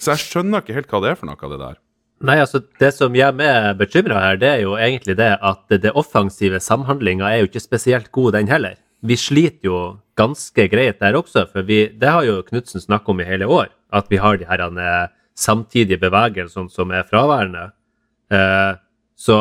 Så 0.00 0.14
jeg 0.14 0.24
skjønner 0.24 0.62
ikke 0.62 0.76
helt 0.76 0.92
hva 0.92 1.02
det 1.02 1.12
er 1.12 1.18
for 1.20 1.28
noe, 1.28 1.50
det 1.52 1.60
der. 1.60 1.76
Nei, 2.24 2.38
altså 2.40 2.62
Det 2.80 2.94
som 2.96 3.16
gjør 3.16 3.34
meg 3.36 3.76
bekymra 3.80 4.22
her, 4.22 4.38
det 4.40 4.48
er 4.48 4.62
jo 4.64 4.76
egentlig 4.80 5.18
det 5.18 5.34
at 5.36 5.76
det 5.82 5.92
offensive 5.92 6.60
samhandlinga 6.64 7.28
er 7.28 7.42
jo 7.42 7.50
ikke 7.50 7.64
spesielt 7.64 8.08
god, 8.12 8.32
den 8.38 8.48
heller. 8.48 8.78
Vi 9.04 9.18
sliter 9.20 9.68
jo 9.68 9.80
ganske 10.16 10.68
greit 10.72 11.02
der 11.02 11.18
også, 11.18 11.44
for 11.52 11.66
vi, 11.68 11.86
det 11.92 12.08
har 12.08 12.24
jo 12.24 12.40
Knutsen 12.46 12.80
snakket 12.80 13.12
om 13.12 13.20
i 13.20 13.28
hele 13.28 13.48
år. 13.52 13.68
At 13.92 14.08
vi 14.10 14.16
har 14.20 14.40
de 14.40 14.48
her 14.48 14.64
eh, 14.64 15.12
samtidige 15.36 16.00
bevegelsene 16.00 16.72
som 16.72 16.90
er 16.90 17.04
fraværende. 17.08 17.68
Eh, 18.32 18.80
så 19.18 19.38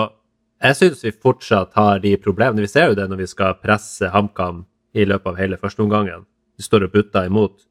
jeg 0.64 0.78
syns 0.80 1.04
vi 1.04 1.12
fortsatt 1.12 1.76
har 1.76 2.00
de 2.04 2.16
problemene. 2.18 2.64
Vi 2.64 2.72
ser 2.72 2.92
jo 2.92 2.98
det 2.98 3.08
når 3.12 3.26
vi 3.26 3.30
skal 3.30 3.58
presse 3.62 4.10
HamKam 4.14 4.64
i 4.96 5.06
løpet 5.06 5.34
av 5.34 5.40
hele 5.40 5.60
førsteomgangen. 5.62 6.24
De 6.56 6.64
står 6.64 6.88
og 6.88 6.94
butter 6.96 7.28
imot. 7.28 7.66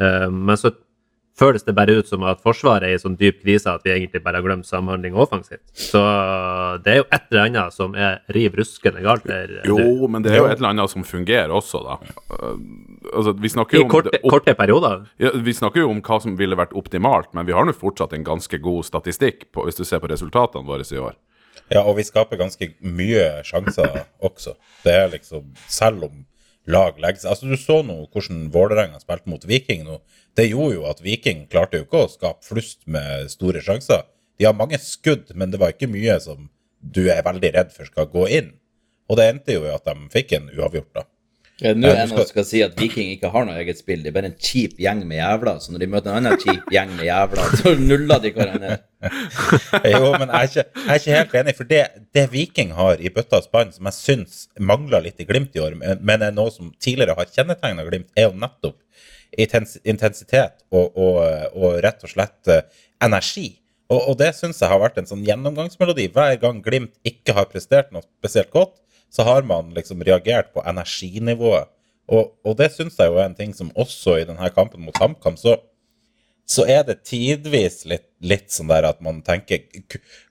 Eh, 0.00 0.28
men 0.30 0.56
så 0.56 0.70
føles 1.38 1.62
det 1.62 1.74
bare 1.76 1.94
ut 1.98 2.08
som 2.10 2.24
at 2.26 2.40
Forsvaret 2.42 2.88
er 2.88 2.96
i 2.96 3.00
sånn 3.00 3.16
dyp 3.18 3.40
krise 3.44 3.70
at 3.70 3.84
vi 3.86 3.92
egentlig 3.94 4.22
bare 4.24 4.40
har 4.40 4.46
glemt 4.46 4.66
samhandling 4.66 5.14
offensivt. 5.18 5.62
Så 5.70 6.00
det 6.84 6.94
er 6.94 7.00
jo 7.00 7.06
et 7.14 7.28
eller 7.30 7.44
annet 7.44 7.76
som 7.76 7.94
er 7.94 8.18
riv 8.34 8.58
ruskende 8.58 9.04
galt 9.04 9.26
der. 9.28 9.60
Jo, 9.68 10.08
men 10.10 10.24
det 10.24 10.34
er 10.34 10.42
jo 10.42 10.48
et 10.48 10.58
eller 10.58 10.72
annet 10.72 10.94
som 10.94 11.06
fungerer 11.06 11.54
også, 11.54 11.82
da. 11.86 11.98
Uh, 12.32 12.58
altså, 13.12 13.36
vi 13.38 13.52
snakker 13.54 13.78
I 13.78 13.82
jo 13.82 13.86
om 13.86 13.92
korte, 13.92 14.22
korte 14.24 14.56
perioder. 14.58 15.06
ja, 15.22 15.34
Vi 15.34 15.54
snakker 15.54 15.84
jo 15.84 15.92
om 15.94 16.02
hva 16.02 16.20
som 16.24 16.34
ville 16.40 16.58
vært 16.58 16.74
optimalt, 16.78 17.30
men 17.38 17.46
vi 17.46 17.54
har 17.54 17.68
nå 17.68 17.76
fortsatt 17.76 18.16
en 18.18 18.26
ganske 18.26 18.62
god 18.62 18.88
statistikk 18.88 19.50
på, 19.54 19.68
hvis 19.68 19.78
du 19.78 19.86
ser 19.86 20.02
på 20.02 20.10
resultatene 20.10 20.66
våre 20.66 20.86
i 20.86 21.02
år. 21.02 21.14
Ja, 21.72 21.82
og 21.84 21.96
vi 21.98 22.06
skaper 22.06 22.40
ganske 22.40 22.70
mye 22.80 23.42
sjanser 23.46 24.04
også. 24.24 24.56
Det 24.84 24.94
er 24.94 25.10
liksom, 25.12 25.50
selv 25.70 26.08
om 26.08 26.24
lag 26.68 26.98
legger 27.00 27.22
seg 27.22 27.32
Altså, 27.32 27.48
du 27.48 27.56
så 27.56 27.80
nå 27.86 27.96
hvordan 28.12 28.48
Vålerenga 28.54 29.00
spilte 29.02 29.30
mot 29.32 29.44
Viking 29.48 29.86
nå. 29.86 30.00
Det 30.36 30.50
gjorde 30.50 30.78
jo 30.78 30.86
at 30.90 31.02
Viking 31.04 31.46
klarte 31.50 31.80
jo 31.80 31.88
ikke 31.88 32.04
å 32.04 32.12
skape 32.12 32.46
flust 32.46 32.84
med 32.86 33.30
store 33.32 33.62
sjanser. 33.64 34.06
De 34.38 34.46
har 34.46 34.56
mange 34.56 34.78
skudd, 34.78 35.32
men 35.34 35.50
det 35.50 35.60
var 35.60 35.74
ikke 35.74 35.90
mye 35.90 36.18
som 36.22 36.46
du 36.78 37.08
er 37.10 37.24
veldig 37.26 37.52
redd 37.56 37.72
for 37.74 37.88
skal 37.88 38.10
gå 38.12 38.28
inn. 38.38 38.52
Og 39.08 39.18
det 39.18 39.30
endte 39.32 39.56
jo 39.56 39.64
i 39.66 39.72
at 39.72 39.88
de 39.88 40.10
fikk 40.12 40.36
en 40.36 40.50
uavgjort, 40.52 40.92
da. 40.94 41.06
Ja, 41.58 41.72
Nå 41.74 41.88
er 41.90 41.96
det 41.96 42.02
noen 42.12 42.20
som 42.22 42.26
skal 42.28 42.44
si 42.46 42.60
at 42.62 42.76
Viking 42.78 43.08
ikke 43.16 43.30
har 43.34 43.42
noe 43.48 43.56
eget 43.58 43.80
spill. 43.80 44.04
De 44.04 44.12
er 44.12 44.14
bare 44.14 44.28
en 44.30 44.36
kjip 44.38 44.76
gjeng 44.78 45.00
med 45.10 45.18
jævler. 45.18 45.56
Så 45.64 45.72
når 45.74 45.82
de 45.82 45.88
møter 45.90 46.12
en 46.12 46.18
annen 46.20 46.38
kjip 46.38 46.68
gjeng 46.70 46.92
med 46.94 47.08
jævler, 47.08 47.56
så 47.58 47.72
nuller 47.80 48.20
de 48.22 48.30
hverandre. 48.36 48.76
Jo, 49.92 50.12
men 50.18 50.30
jeg 50.30 50.38
er 50.38 50.48
ikke, 50.48 50.64
jeg 50.78 50.88
er 50.94 51.00
ikke 51.02 51.16
helt 51.16 51.34
enig, 51.40 51.54
for 51.58 51.68
det, 51.70 51.80
det 52.14 52.24
Viking 52.32 52.72
har 52.78 53.02
i 53.02 53.10
bøtta 53.14 53.38
og 53.40 53.46
spann, 53.48 53.72
som 53.74 53.86
jeg 53.90 53.96
syns 53.98 54.38
mangler 54.70 55.02
litt 55.04 55.18
i 55.22 55.26
Glimt 55.26 55.54
i 55.58 55.62
år, 55.62 55.74
men- 55.78 55.98
men 56.02 56.22
er 56.26 56.34
noe 56.34 56.50
som 56.54 56.70
tidligere 56.82 57.14
har 57.18 57.26
kjennetegna 57.34 57.84
Glimt, 57.86 58.08
er 58.18 58.28
jo 58.28 58.36
nettopp 58.38 58.78
intensitet 59.84 60.62
og, 60.72 60.94
og, 60.96 61.18
og 61.54 61.78
rett 61.84 62.02
og 62.06 62.10
slett 62.12 62.50
eh, 62.54 62.62
energi. 63.04 63.48
Og, 63.88 64.00
og 64.12 64.18
det 64.20 64.32
syns 64.36 64.60
jeg 64.60 64.68
har 64.70 64.80
vært 64.82 64.98
en 65.00 65.06
sånn 65.08 65.22
gjennomgangsmelodi. 65.26 66.08
Hver 66.14 66.36
gang 66.42 66.62
Glimt 66.64 66.94
ikke 67.08 67.34
har 67.38 67.46
prestert 67.50 67.92
noe 67.94 68.04
spesielt 68.20 68.50
godt, 68.54 68.74
så 69.10 69.24
har 69.26 69.46
man 69.48 69.72
liksom 69.76 70.02
reagert 70.04 70.52
på 70.54 70.64
energinivået. 70.66 71.70
Og, 72.08 72.32
og 72.44 72.56
det 72.56 72.70
syns 72.72 72.96
jeg 72.96 73.10
jo 73.10 73.18
er 73.20 73.28
en 73.28 73.36
ting 73.36 73.52
som 73.56 73.72
også 73.76 74.18
i 74.20 74.26
denne 74.28 74.48
kampen 74.56 74.84
mot 74.84 74.96
HamKam, 75.00 75.36
så 75.40 75.58
så 76.48 76.64
er 76.64 76.84
det 76.88 77.02
tidvis 77.04 77.82
litt, 77.90 78.06
litt 78.24 78.48
sånn 78.54 78.70
der 78.70 78.86
at 78.88 79.02
man 79.04 79.20
tenker 79.20 79.66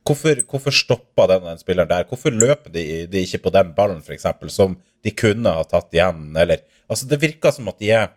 Hvorfor, 0.07 0.39
hvorfor 0.49 0.73
stoppa 0.73 1.27
den, 1.29 1.43
den 1.45 1.59
spilleren 1.61 1.91
der? 1.91 2.07
Hvorfor 2.09 2.33
løper 2.33 2.73
de, 2.73 3.05
de 3.11 3.21
ikke 3.21 3.43
på 3.43 3.53
den 3.53 3.75
ballen, 3.77 3.99
f.eks., 4.01 4.25
som 4.49 4.79
de 5.05 5.13
kunne 5.13 5.53
ha 5.53 5.65
tatt 5.69 5.93
igjen? 5.93 6.31
Eller 6.33 6.63
Altså, 6.87 7.05
det 7.11 7.19
virker 7.21 7.51
som 7.53 7.67
at 7.69 7.77
de 7.83 7.91
er 7.91 8.07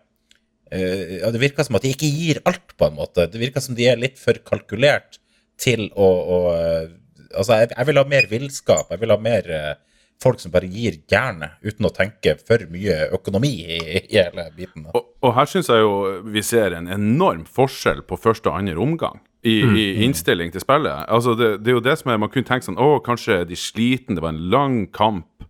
eh, 0.71 1.21
Det 1.35 1.43
virker 1.43 1.67
som 1.67 1.77
at 1.77 1.85
de 1.85 1.91
ikke 1.93 2.09
gir 2.09 2.41
alt, 2.47 2.73
på 2.79 2.87
en 2.87 2.97
måte. 2.97 3.27
Det 3.29 3.41
virker 3.41 3.61
som 3.61 3.77
de 3.77 3.85
er 3.91 3.99
litt 3.99 4.17
for 4.17 4.39
kalkulert 4.47 5.19
til 5.61 5.89
å, 5.93 6.07
å 6.07 6.41
eh, 6.55 6.97
Altså, 7.31 7.61
jeg, 7.61 7.69
jeg 7.77 7.87
vil 7.87 8.01
ha 8.01 8.07
mer 8.11 8.25
villskap. 8.27 8.89
Jeg 8.91 8.99
vil 9.03 9.13
ha 9.13 9.21
mer 9.21 9.45
eh, 9.55 9.75
folk 10.21 10.41
som 10.41 10.53
bare 10.53 10.69
gir 10.69 10.99
jernet, 11.09 11.57
uten 11.65 11.87
å 11.87 11.93
tenke 11.95 12.35
for 12.39 12.63
mye 12.71 13.07
økonomi 13.15 13.51
i, 13.65 13.79
i 14.03 14.19
hele 14.19 14.47
biten. 14.55 14.87
Og, 14.93 15.11
og 15.23 15.35
her 15.37 15.49
syns 15.49 15.71
jeg 15.71 15.83
jo 15.83 16.21
vi 16.31 16.43
ser 16.45 16.77
en 16.77 16.89
enorm 16.91 17.43
forskjell 17.49 18.03
på 18.07 18.19
første 18.21 18.51
og 18.51 18.59
andre 18.59 18.77
omgang 18.81 19.21
i, 19.41 19.57
i 19.61 19.85
innstilling 20.05 20.53
til 20.53 20.61
spillet. 20.61 21.05
Altså 21.09 21.33
det, 21.37 21.51
det 21.65 21.73
er 21.73 21.79
jo 21.79 21.85
det 21.85 21.97
som 21.99 22.11
er 22.13 22.19
Man 22.21 22.29
kunne 22.29 22.47
tenke 22.47 22.67
sånn 22.67 22.79
Å, 22.81 22.99
kanskje 23.05 23.41
er 23.41 23.47
de 23.49 23.57
sliten, 23.57 24.17
det 24.17 24.23
var 24.23 24.35
en 24.35 24.43
lang 24.53 24.83
kamp 24.93 25.47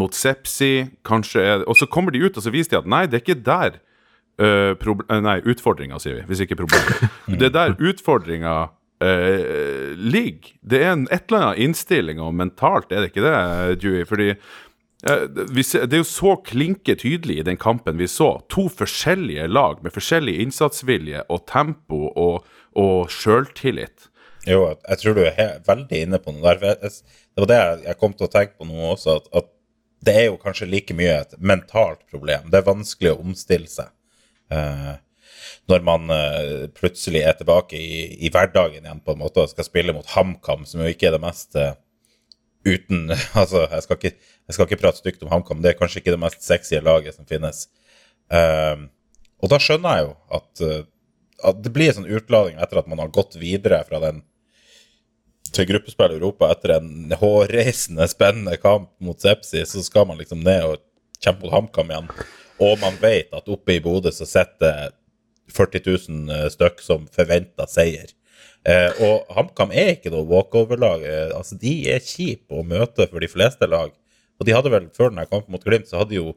mot 0.00 0.16
Sepsi. 0.16 0.86
Kanskje 1.06 1.44
er 1.44 1.66
Og 1.68 1.76
så 1.78 1.88
kommer 1.90 2.14
de 2.14 2.24
ut, 2.24 2.36
og 2.36 2.44
så 2.44 2.52
viser 2.54 2.76
de 2.76 2.80
at 2.82 2.88
nei, 2.90 3.04
det 3.06 3.20
er 3.20 3.26
ikke 3.26 3.42
der 3.44 3.76
uh, 4.40 4.72
eh, 4.72 5.20
Nei, 5.20 5.36
utfordringa, 5.44 6.00
sier 6.02 6.22
vi, 6.22 6.24
hvis 6.30 6.44
ikke 6.46 6.58
problemet. 6.64 7.04
Det 7.38 7.50
er 7.50 7.54
der 7.54 7.76
utfordringa 7.78 8.56
eh, 9.02 9.94
ligger. 9.98 10.52
Det 10.62 10.82
er 10.82 10.92
en, 10.92 11.06
et 11.10 11.26
eller 11.30 11.48
annet 11.48 11.64
innstilling, 11.66 12.20
og 12.22 12.34
mentalt 12.38 12.92
er 12.92 13.02
det 13.04 13.12
ikke 13.12 13.24
det, 13.26 13.80
Dewey. 13.82 14.04
Fordi 14.08 14.28
eh, 14.32 15.26
det 15.34 15.92
er 15.92 16.00
jo 16.02 16.08
så 16.08 16.36
klinke 16.46 16.96
tydelig 17.00 17.40
i 17.40 17.46
den 17.50 17.58
kampen 17.60 17.98
vi 18.00 18.08
så. 18.10 18.34
To 18.54 18.68
forskjellige 18.72 19.48
lag 19.50 19.82
med 19.84 19.94
forskjellig 19.94 20.36
innsatsvilje 20.46 21.24
og 21.28 21.46
tempo 21.50 22.06
og, 22.14 22.44
og 22.78 23.10
sjøltillit. 23.12 24.10
Jo, 24.46 24.66
jeg- 24.88 24.98
tror 25.00 25.14
du 25.16 25.24
er 25.24 25.58
veldig 25.64 26.02
inne 26.04 26.18
på 26.20 26.32
noe 26.36 26.52
der. 26.60 26.76
det 26.84 27.40
var 27.40 27.46
det 27.48 27.84
jeg, 27.86 27.96
kom 28.00 28.12
til 28.12 28.26
å 28.26 28.32
tenke 28.32 28.58
på 28.60 28.66
nå 28.68 28.90
også, 28.92 29.16
at, 29.22 29.28
at 29.40 29.50
det 30.04 30.14
er 30.20 30.26
jo 30.26 30.36
kanskje 30.36 30.66
like 30.68 30.92
mye 30.92 31.14
et 31.22 31.30
mentalt 31.40 32.02
problem. 32.12 32.50
Det 32.52 32.58
er 32.60 32.66
vanskelig 32.66 33.14
å 33.14 33.22
omstille 33.24 33.70
seg 33.72 33.88
eh, 34.52 34.90
når 35.70 35.84
man 35.86 36.12
eh, 36.14 36.66
plutselig 36.76 37.24
er 37.24 37.38
tilbake 37.38 37.78
i, 37.78 38.04
i 38.26 38.30
hverdagen 38.32 38.84
igjen 38.84 39.02
på 39.04 39.14
en 39.14 39.22
måte 39.22 39.44
og 39.44 39.52
skal 39.52 39.66
spille 39.66 39.94
mot 39.96 40.08
HamKam, 40.14 40.66
som 40.68 40.82
jo 40.84 40.90
ikke 40.90 41.10
er 41.10 41.16
det 41.16 41.24
mest 41.24 41.56
eh, 41.60 41.74
uten 42.64 43.10
Altså, 43.40 43.66
jeg 43.68 43.86
skal, 43.86 44.00
ikke, 44.00 44.14
jeg 44.48 44.56
skal 44.56 44.68
ikke 44.68 44.82
prate 44.82 45.02
stygt 45.02 45.24
om 45.24 45.32
HamKam, 45.32 45.62
det 45.64 45.74
er 45.74 45.80
kanskje 45.80 46.02
ikke 46.02 46.14
det 46.16 46.22
mest 46.24 46.44
sexy 46.46 46.80
laget 46.82 47.16
som 47.18 47.28
finnes. 47.28 47.66
Uh, 48.32 48.88
og 49.44 49.50
da 49.52 49.58
skjønner 49.60 49.98
jeg 49.98 50.06
jo 50.06 50.12
at, 50.38 50.62
eh, 50.64 50.84
at 51.44 51.58
det 51.60 51.72
blir 51.74 51.90
en 51.90 51.98
sånn 51.98 52.14
utlading 52.16 52.56
etter 52.62 52.80
at 52.80 52.88
man 52.88 53.02
har 53.02 53.12
gått 53.12 53.36
videre 53.36 53.82
fra 53.84 54.00
den 54.00 54.22
til 55.54 55.68
gruppespill 55.68 56.14
i 56.14 56.18
Europa 56.18 56.48
etter 56.50 56.78
en 56.78 57.12
hårreisende, 57.20 58.06
spennende 58.10 58.56
kamp 58.58 58.88
mot 59.04 59.20
Sepsi, 59.20 59.62
så 59.68 59.82
skal 59.84 60.08
man 60.08 60.18
liksom 60.18 60.40
ned 60.42 60.64
og 60.66 60.80
kjempe 61.20 61.44
mot 61.44 61.54
HamKam 61.54 61.92
igjen. 61.92 62.08
Og 62.64 62.80
man 62.80 62.96
vet 63.02 63.30
at 63.34 63.50
oppe 63.50 63.76
i 63.76 63.82
Bodø 63.84 64.10
så 64.14 64.26
sitter 64.26 64.94
40 65.52 65.84
000 66.08 66.52
stykk 66.54 66.80
som 66.84 67.08
forventa 67.12 67.66
seier. 67.70 68.12
Eh, 68.64 69.02
og 69.04 69.28
HamKam 69.36 69.74
er 69.76 69.92
ikke 69.94 70.12
noe 70.12 70.24
walkover-lag. 70.28 71.04
Eh, 71.04 71.30
altså, 71.36 71.58
de 71.60 71.74
er 71.92 72.04
kjipe 72.04 72.56
å 72.56 72.64
møte 72.64 73.06
for 73.10 73.20
de 73.20 73.28
fleste 73.28 73.68
lag. 73.68 73.92
Og 74.40 74.48
de 74.48 74.56
hadde 74.56 74.72
vel, 74.72 74.88
før 74.96 75.12
denne 75.12 75.28
kampen 75.28 75.52
mot 75.54 75.64
Glimt, 75.64 75.90
så 75.90 76.00
hadde 76.00 76.14
de 76.14 76.22
jo 76.22 76.34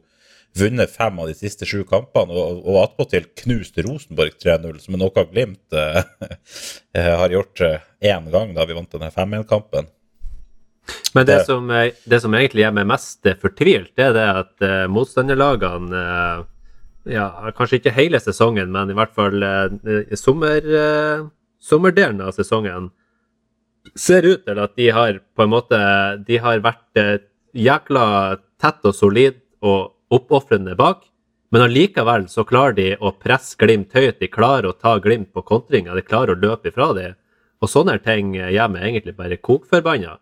vunnet 0.58 0.90
fem 0.90 1.18
av 1.20 1.28
de 1.28 1.36
siste 1.36 1.66
sju 1.68 1.82
kampene, 1.88 2.32
og, 2.32 2.62
og 2.64 2.80
attpåtil 2.82 3.28
knust 3.42 3.78
Rosenborg 3.84 4.36
3-0, 4.40 4.80
som 4.82 4.96
er 4.96 5.02
noe 5.02 5.24
Glimt 5.32 5.76
eh, 5.76 6.02
har 7.22 7.32
gjort 7.34 7.64
eh, 7.64 7.86
én 8.12 8.28
gang 8.32 8.54
da 8.56 8.66
vi 8.68 8.76
vant 8.76 8.92
denne 8.92 9.12
5-1-kampen. 9.14 9.88
Men 11.16 11.26
det 11.28 11.42
som, 11.48 11.68
eh, 11.70 11.96
det 12.08 12.20
som 12.24 12.34
egentlig 12.36 12.64
gjør 12.64 12.76
meg 12.76 12.88
mest 12.92 13.28
eh, 13.28 13.36
fortvilt, 13.40 13.92
det 13.96 14.08
er 14.10 14.16
det 14.16 14.28
at 14.42 14.64
eh, 14.68 14.86
motstanderlagene 14.92 16.04
eh, 16.04 16.46
ja, 17.10 17.52
Kanskje 17.56 17.80
ikke 17.80 17.96
hele 17.96 18.20
sesongen, 18.22 18.70
men 18.74 18.92
i 18.92 18.96
hvert 18.96 19.14
fall 19.16 19.42
eh, 19.42 20.14
sommer, 20.18 20.62
eh, 20.62 21.26
sommerdelen 21.58 22.22
av 22.24 22.34
sesongen 22.36 22.90
ser 23.96 24.26
ut 24.26 24.44
til 24.44 24.60
at 24.60 24.74
de 24.76 24.90
har 24.92 25.20
på 25.36 25.44
en 25.44 25.52
måte 25.52 25.78
De 26.26 26.40
har 26.42 26.60
vært 26.64 27.00
eh, 27.00 27.20
jækla 27.56 28.38
tett 28.60 28.84
og 28.84 28.94
solid 28.94 29.38
og 29.64 29.94
oppofrende 30.14 30.76
bak, 30.78 31.02
men 31.52 31.64
allikevel 31.64 32.28
så 32.28 32.44
klarer 32.48 32.76
de 32.76 32.88
å 33.00 33.14
presse 33.16 33.56
Glimt 33.58 33.94
høyt. 33.96 34.20
De 34.20 34.28
klarer 34.28 34.68
å 34.68 34.76
ta 34.76 34.98
Glimt 35.02 35.32
på 35.32 35.42
kontringa, 35.46 35.94
de 35.96 36.04
klarer 36.04 36.36
å 36.36 36.40
løpe 36.40 36.70
ifra 36.70 36.92
dem. 36.96 37.16
Og 37.58 37.70
sånne 37.72 37.96
ting 38.04 38.34
gjør 38.36 38.70
meg 38.72 38.84
egentlig 38.86 39.16
bare 39.18 39.40
kokforbanna. 39.40 40.18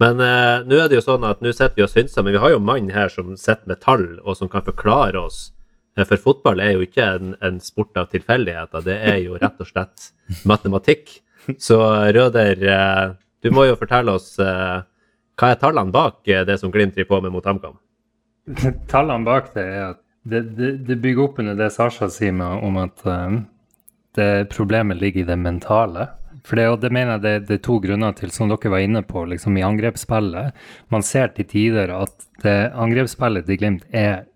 Men 0.00 0.20
eh, 0.24 0.64
nå 0.64 0.80
er 0.80 0.88
det 0.88 0.96
jo 0.96 1.04
sånn 1.04 1.26
at 1.28 1.42
nå 1.44 1.52
sitter 1.52 1.76
vi 1.76 1.84
og 1.84 1.92
synser, 1.92 2.24
men 2.24 2.34
vi 2.34 2.42
har 2.42 2.54
jo 2.54 2.62
mann 2.64 2.88
her 2.94 3.12
som 3.12 3.34
sitter 3.36 3.68
med 3.68 3.82
tall, 3.84 4.06
og 4.24 4.38
som 4.38 4.48
kan 4.48 4.64
forklare 4.64 5.20
oss. 5.20 5.50
Eh, 6.00 6.06
For 6.08 6.20
fotball 6.20 6.62
er 6.64 6.74
jo 6.76 6.84
ikke 6.86 7.06
en, 7.16 7.34
en 7.44 7.60
sport 7.62 7.96
av 8.00 8.10
tilfeldigheter, 8.12 8.86
det 8.86 8.98
er 9.12 9.18
jo 9.24 9.38
rett 9.40 9.60
og 9.60 9.68
slett 9.68 10.10
matematikk. 10.48 11.20
Så 11.58 11.80
Røder, 12.12 12.64
eh, 12.68 13.12
du 13.42 13.50
må 13.54 13.66
jo 13.68 13.78
fortelle 13.80 14.16
oss 14.16 14.34
eh, 14.42 14.80
hva 15.40 15.54
er 15.54 15.60
tallene 15.60 15.94
bak 15.94 16.28
eh, 16.28 16.44
det 16.44 16.58
som 16.60 16.72
Glimt 16.72 16.96
driver 16.96 17.14
på 17.14 17.22
med 17.24 17.34
mot 17.36 17.46
HamKam? 17.46 17.78
Tallene 18.90 19.24
bak 19.24 19.52
det 19.54 19.64
er 19.64 19.82
at 19.94 20.00
det, 20.28 20.42
det, 20.58 20.70
det 20.84 20.98
bygger 21.00 21.24
opp 21.24 21.38
under 21.40 21.56
det 21.56 21.70
Sasha 21.72 22.10
sier 22.12 22.34
med, 22.36 22.60
om 22.60 22.76
at 22.76 23.00
det 24.18 24.50
problemet 24.52 24.98
ligger 25.00 25.22
i 25.22 25.28
det 25.30 25.36
mentale. 25.40 26.10
For 26.44 26.60
det, 26.60 26.66
og 26.72 26.82
det 26.82 26.90
mener 26.92 27.16
jeg 27.16 27.22
det, 27.24 27.34
det 27.48 27.56
er 27.56 27.62
to 27.64 27.78
grunner 27.80 28.12
til, 28.16 28.32
som 28.34 28.50
dere 28.50 28.72
var 28.72 28.84
inne 28.84 29.00
på, 29.06 29.22
liksom 29.28 29.56
i 29.56 29.64
angrepsspillet. 29.64 30.56
Man 30.92 31.04
ser 31.06 31.32
til 31.36 31.48
tider 31.48 31.92
at 31.94 32.28
det 32.44 32.56
angrepsspillet 32.76 33.48
til 33.48 33.60
Glimt 33.60 33.86
er 33.96 34.26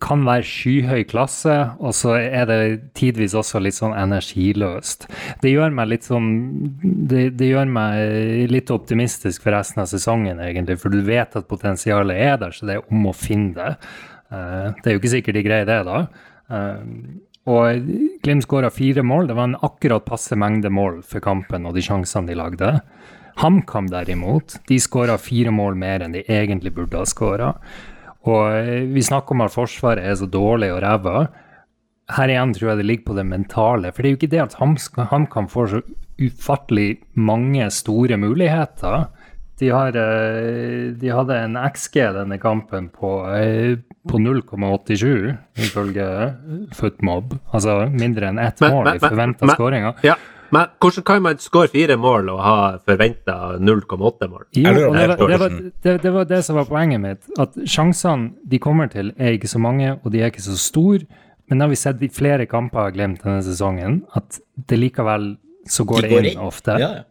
kan 0.00 0.24
være 0.24 0.44
skyhøy 0.48 1.04
klasse, 1.10 1.54
og 1.80 1.92
så 1.96 2.14
er 2.18 2.46
det 2.48 2.60
tidvis 2.96 3.34
også 3.36 3.60
litt 3.62 3.76
sånn 3.76 3.96
energiløst. 3.96 5.06
Det 5.42 5.52
gjør 5.52 5.74
meg 5.76 5.90
litt 5.92 6.08
sånn 6.08 6.30
det, 6.82 7.30
det 7.40 7.50
gjør 7.50 7.68
meg 7.72 8.50
litt 8.52 8.72
optimistisk 8.72 9.44
for 9.44 9.54
resten 9.56 9.84
av 9.84 9.90
sesongen, 9.92 10.40
egentlig, 10.44 10.78
for 10.80 10.92
du 10.92 11.02
vet 11.04 11.36
at 11.36 11.48
potensialet 11.50 12.16
er 12.16 12.40
der, 12.40 12.56
så 12.56 12.68
det 12.68 12.78
er 12.78 12.92
om 12.92 13.10
å 13.10 13.16
finne 13.16 13.52
det. 13.56 13.72
Eh, 14.32 14.66
det 14.80 14.88
er 14.88 14.96
jo 14.96 15.02
ikke 15.02 15.14
sikkert 15.16 15.38
de 15.38 15.44
greier 15.46 15.68
det, 15.68 15.80
da. 15.88 16.00
Eh, 16.50 17.20
og 17.50 17.92
Glimt 18.24 18.44
skåra 18.44 18.68
fire 18.72 19.02
mål. 19.02 19.30
Det 19.30 19.36
var 19.36 19.48
en 19.48 19.60
akkurat 19.64 20.04
passe 20.04 20.36
mengde 20.36 20.70
mål 20.72 21.00
for 21.08 21.24
kampen 21.24 21.64
og 21.66 21.76
de 21.76 21.84
sjansene 21.84 22.28
de 22.28 22.36
lagde. 22.36 22.74
HamKam 23.40 23.88
derimot, 23.88 24.58
de 24.68 24.76
skåra 24.82 25.16
fire 25.20 25.52
mål 25.54 25.78
mer 25.80 26.04
enn 26.04 26.12
de 26.12 26.24
egentlig 26.28 26.74
burde 26.76 27.00
ha 27.00 27.08
skåra. 27.08 27.54
Og 28.28 28.42
eh, 28.52 28.88
vi 28.90 29.04
snakker 29.04 29.36
om 29.36 29.46
at 29.46 29.54
Forsvaret 29.54 30.04
er 30.04 30.18
så 30.18 30.28
dårlig 30.28 30.72
og 30.74 30.82
ræva. 30.84 31.28
Her 32.10 32.32
igjen 32.32 32.52
tror 32.56 32.72
jeg 32.72 32.80
det 32.80 32.88
ligger 32.88 33.08
på 33.10 33.16
det 33.16 33.26
mentale. 33.28 33.92
For 33.94 34.02
det 34.02 34.10
er 34.10 34.14
jo 34.14 34.20
ikke 34.20 34.34
det 34.34 34.42
at 34.44 34.58
HamKam 35.12 35.48
får 35.50 35.72
så 35.74 35.82
ufattelig 36.20 36.90
mange 37.16 37.70
store 37.72 38.18
muligheter. 38.20 39.06
De, 39.60 39.68
har, 39.68 39.96
eh, 39.96 40.90
de 40.96 41.12
hadde 41.12 41.38
en 41.44 41.56
XG 41.68 42.00
denne 42.16 42.40
kampen 42.40 42.88
på, 42.92 43.12
eh, 43.36 43.78
på 44.08 44.20
0,87, 44.20 45.36
ifølge 45.60 46.06
Footmob. 46.76 47.34
Altså 47.52 47.82
mindre 47.92 48.32
enn 48.32 48.40
ett 48.40 48.60
mål 48.64 48.94
i 48.94 49.00
forventa 49.02 49.52
skåringer. 49.52 50.00
Ja, 50.04 50.16
men 50.50 50.66
hvordan 50.82 51.04
kan 51.06 51.22
man 51.22 51.38
skåre 51.42 51.70
fire 51.72 51.96
mål 52.00 52.28
og 52.34 52.40
ha 52.44 52.54
forventa 52.86 53.36
0,8 53.58 54.28
mål? 54.30 54.44
Jo, 54.56 54.72
det, 54.74 54.86
var, 54.90 55.16
det, 55.16 55.38
var, 55.42 55.56
det, 55.86 55.96
det 56.02 56.12
var 56.14 56.24
det 56.30 56.40
som 56.46 56.56
var 56.58 56.68
poenget 56.70 57.00
mitt. 57.02 57.28
At 57.38 57.54
sjansene 57.64 58.32
de 58.50 58.58
kommer 58.62 58.90
til, 58.92 59.12
er 59.18 59.36
ikke 59.38 59.50
så 59.52 59.60
mange, 59.62 59.92
og 60.02 60.10
de 60.14 60.22
er 60.22 60.32
ikke 60.32 60.42
så 60.42 60.56
store. 60.58 61.06
Men 61.50 61.58
nå 61.58 61.66
har 61.66 61.72
vi 61.74 61.78
sett 61.78 62.02
i 62.02 62.08
flere 62.14 62.46
kamper 62.50 62.86
av 62.88 62.92
Glimt 62.94 63.22
denne 63.24 63.42
sesongen 63.42 64.02
at 64.18 64.38
det 64.70 64.78
likevel 64.78 65.32
så 65.70 65.84
går 65.86 66.06
De 66.06 66.08
det 66.08 66.18
inn 66.20 66.28
inn. 66.32 66.42
ofte. 66.46 66.76
Ja, 66.78 66.90
ja. 67.00 67.06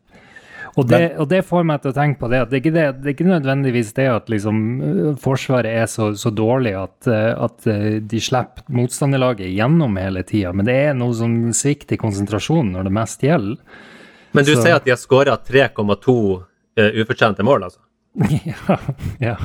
Og 0.79 0.87
det, 0.87 0.99
og 1.19 1.27
det 1.31 1.41
får 1.47 1.65
meg 1.67 1.81
til 1.83 1.91
å 1.91 1.95
tenke 1.97 2.21
på 2.21 2.29
det 2.31 2.39
at 2.43 2.51
det 2.51 2.57
er 2.59 2.61
ikke, 2.63 2.73
det, 2.75 2.85
det 3.01 3.09
er 3.09 3.15
ikke 3.15 3.27
nødvendigvis 3.27 3.91
det 3.97 4.05
at 4.11 4.29
liksom, 4.31 4.59
øh, 4.85 5.09
Forsvaret 5.19 5.75
er 5.81 5.89
så, 5.91 6.11
så 6.19 6.31
dårlig 6.31 6.75
at, 6.79 7.09
øh, 7.09 7.31
at 7.49 7.67
øh, 7.67 7.87
de 8.11 8.21
slipper 8.23 8.63
motstanderlaget 8.79 9.51
gjennom 9.51 9.97
hele 9.99 10.23
tida, 10.27 10.53
men 10.55 10.69
det 10.69 10.77
er 10.87 10.97
noe 10.97 11.15
som 11.17 11.35
svikter 11.55 11.97
i 11.97 12.01
konsentrasjonen 12.01 12.71
når 12.77 12.87
det 12.87 12.95
mest 13.01 13.25
gjelder. 13.25 13.59
Men 14.37 14.45
du 14.45 14.53
Så- 14.53 14.61
sier 14.63 14.77
at 14.77 14.85
de 14.85 14.93
har 14.93 15.01
skåra 15.01 15.35
3,2 15.41 16.15
uh, 16.79 16.89
ufortjente 17.01 17.43
mål, 17.43 17.65
altså? 17.65 17.81
Ja, 18.13 18.77
ja. 19.19 19.35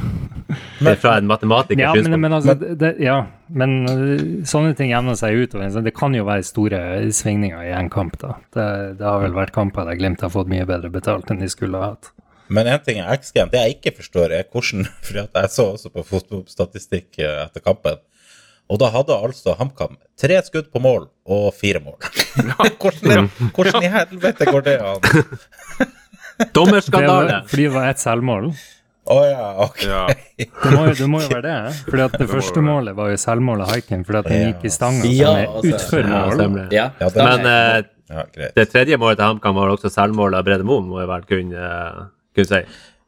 Fra 0.97 1.19
en 1.19 1.27
matematiker 1.27 1.83
Ja, 1.83 1.95
men, 1.95 2.21
men 2.21 2.33
altså, 2.33 2.55
det, 2.55 2.95
ja, 3.03 3.19
men 3.47 3.77
øh, 3.91 4.25
sånne 4.49 4.73
ting 4.79 4.91
jevner 4.91 5.19
seg 5.21 5.37
utover. 5.45 5.69
Det 5.85 5.95
kan 5.97 6.17
jo 6.17 6.25
være 6.27 6.47
store 6.47 6.81
svingninger 7.15 7.61
i 7.69 7.75
en 7.77 7.91
kamp. 7.93 8.17
da. 8.23 8.39
Det, 8.57 8.67
det 9.01 9.07
har 9.07 9.23
vel 9.23 9.37
vært 9.37 9.55
kamper 9.55 9.89
der 9.89 10.01
Glimt 10.01 10.25
har 10.25 10.33
fått 10.33 10.51
mye 10.51 10.67
bedre 10.69 10.91
betalt 10.93 11.31
enn 11.31 11.43
de 11.45 11.51
skulle 11.53 11.81
ha 11.81 11.95
hatt. 11.95 12.11
Men 12.53 12.69
en 12.69 12.83
ting 12.85 13.01
er 13.01 13.13
X-Game. 13.17 13.53
Det 13.53 13.61
jeg 13.63 13.79
ikke 13.79 13.95
forstår, 14.01 14.35
er 14.37 14.49
hvordan 14.51 14.89
fordi 15.07 15.27
Jeg 15.27 15.53
så 15.53 15.71
også 15.77 15.93
på 15.93 16.07
fotballstatistikk 16.11 17.21
eh, 17.21 17.45
etter 17.47 17.65
kampen. 17.65 18.03
Og 18.73 18.81
da 18.81 18.89
hadde 18.89 19.13
altså 19.13 19.53
HamKam 19.59 19.99
tre 20.17 20.39
skudd 20.47 20.71
på 20.73 20.81
mål 20.81 21.11
og 21.29 21.51
fire 21.53 21.83
mål. 21.85 21.99
hvordan, 22.81 23.29
hvordan 23.53 23.85
i 23.85 23.91
helvete 23.93 24.49
går 24.49 24.65
det 24.65 24.79
an? 24.81 25.93
Det 26.39 26.49
Dommerskandale! 26.57 27.43
fordi 27.49 27.63
det 27.69 27.75
var 27.75 27.89
ett 27.91 27.99
selvmål. 28.03 28.49
Å 29.05 29.17
ja, 29.29 29.49
ok. 29.67 29.81
Ja. 29.85 30.07
Det 30.39 30.71
må, 30.73 30.85
det 30.97 31.07
må 31.13 31.19
jo 31.21 31.29
være 31.29 31.43
det. 31.45 31.73
fordi 31.91 32.03
at 32.07 32.15
Det 32.19 32.29
første 32.37 32.63
være 32.63 32.65
målet 32.65 32.97
var 32.97 33.11
jo 33.13 33.19
selvmål 33.21 33.61
av 33.67 33.73
Haiken 33.75 34.05
fordi 34.09 34.19
at 34.23 34.29
den 34.33 34.47
gikk 34.49 34.65
i 34.65 34.71
stanga 34.73 35.11
Ja, 35.13 35.27
som 35.27 35.37
er 35.37 35.51
altså, 35.51 35.75
utfor 35.75 36.01
Ja, 36.01 36.23
mål. 36.49 36.63
Ja, 36.73 36.87
Ja. 37.03 37.11
Men 37.19 37.47
eh, 37.51 37.83
Ja, 38.15 38.25
det 38.57 38.65
tredje 38.73 38.97
målet 39.01 39.17
til 39.21 39.27
HamKam 39.29 39.55
var 39.57 39.71
også 39.75 39.91
selvmål 39.93 40.35
av 40.39 40.45
Brede 40.49 40.65
Moen, 40.69 40.89
må 40.89 40.99
jeg 41.03 41.09
vel 41.09 41.23
kunne, 41.29 41.69
eh, 41.69 42.03
kunne 42.37 42.49
si. 42.51 42.63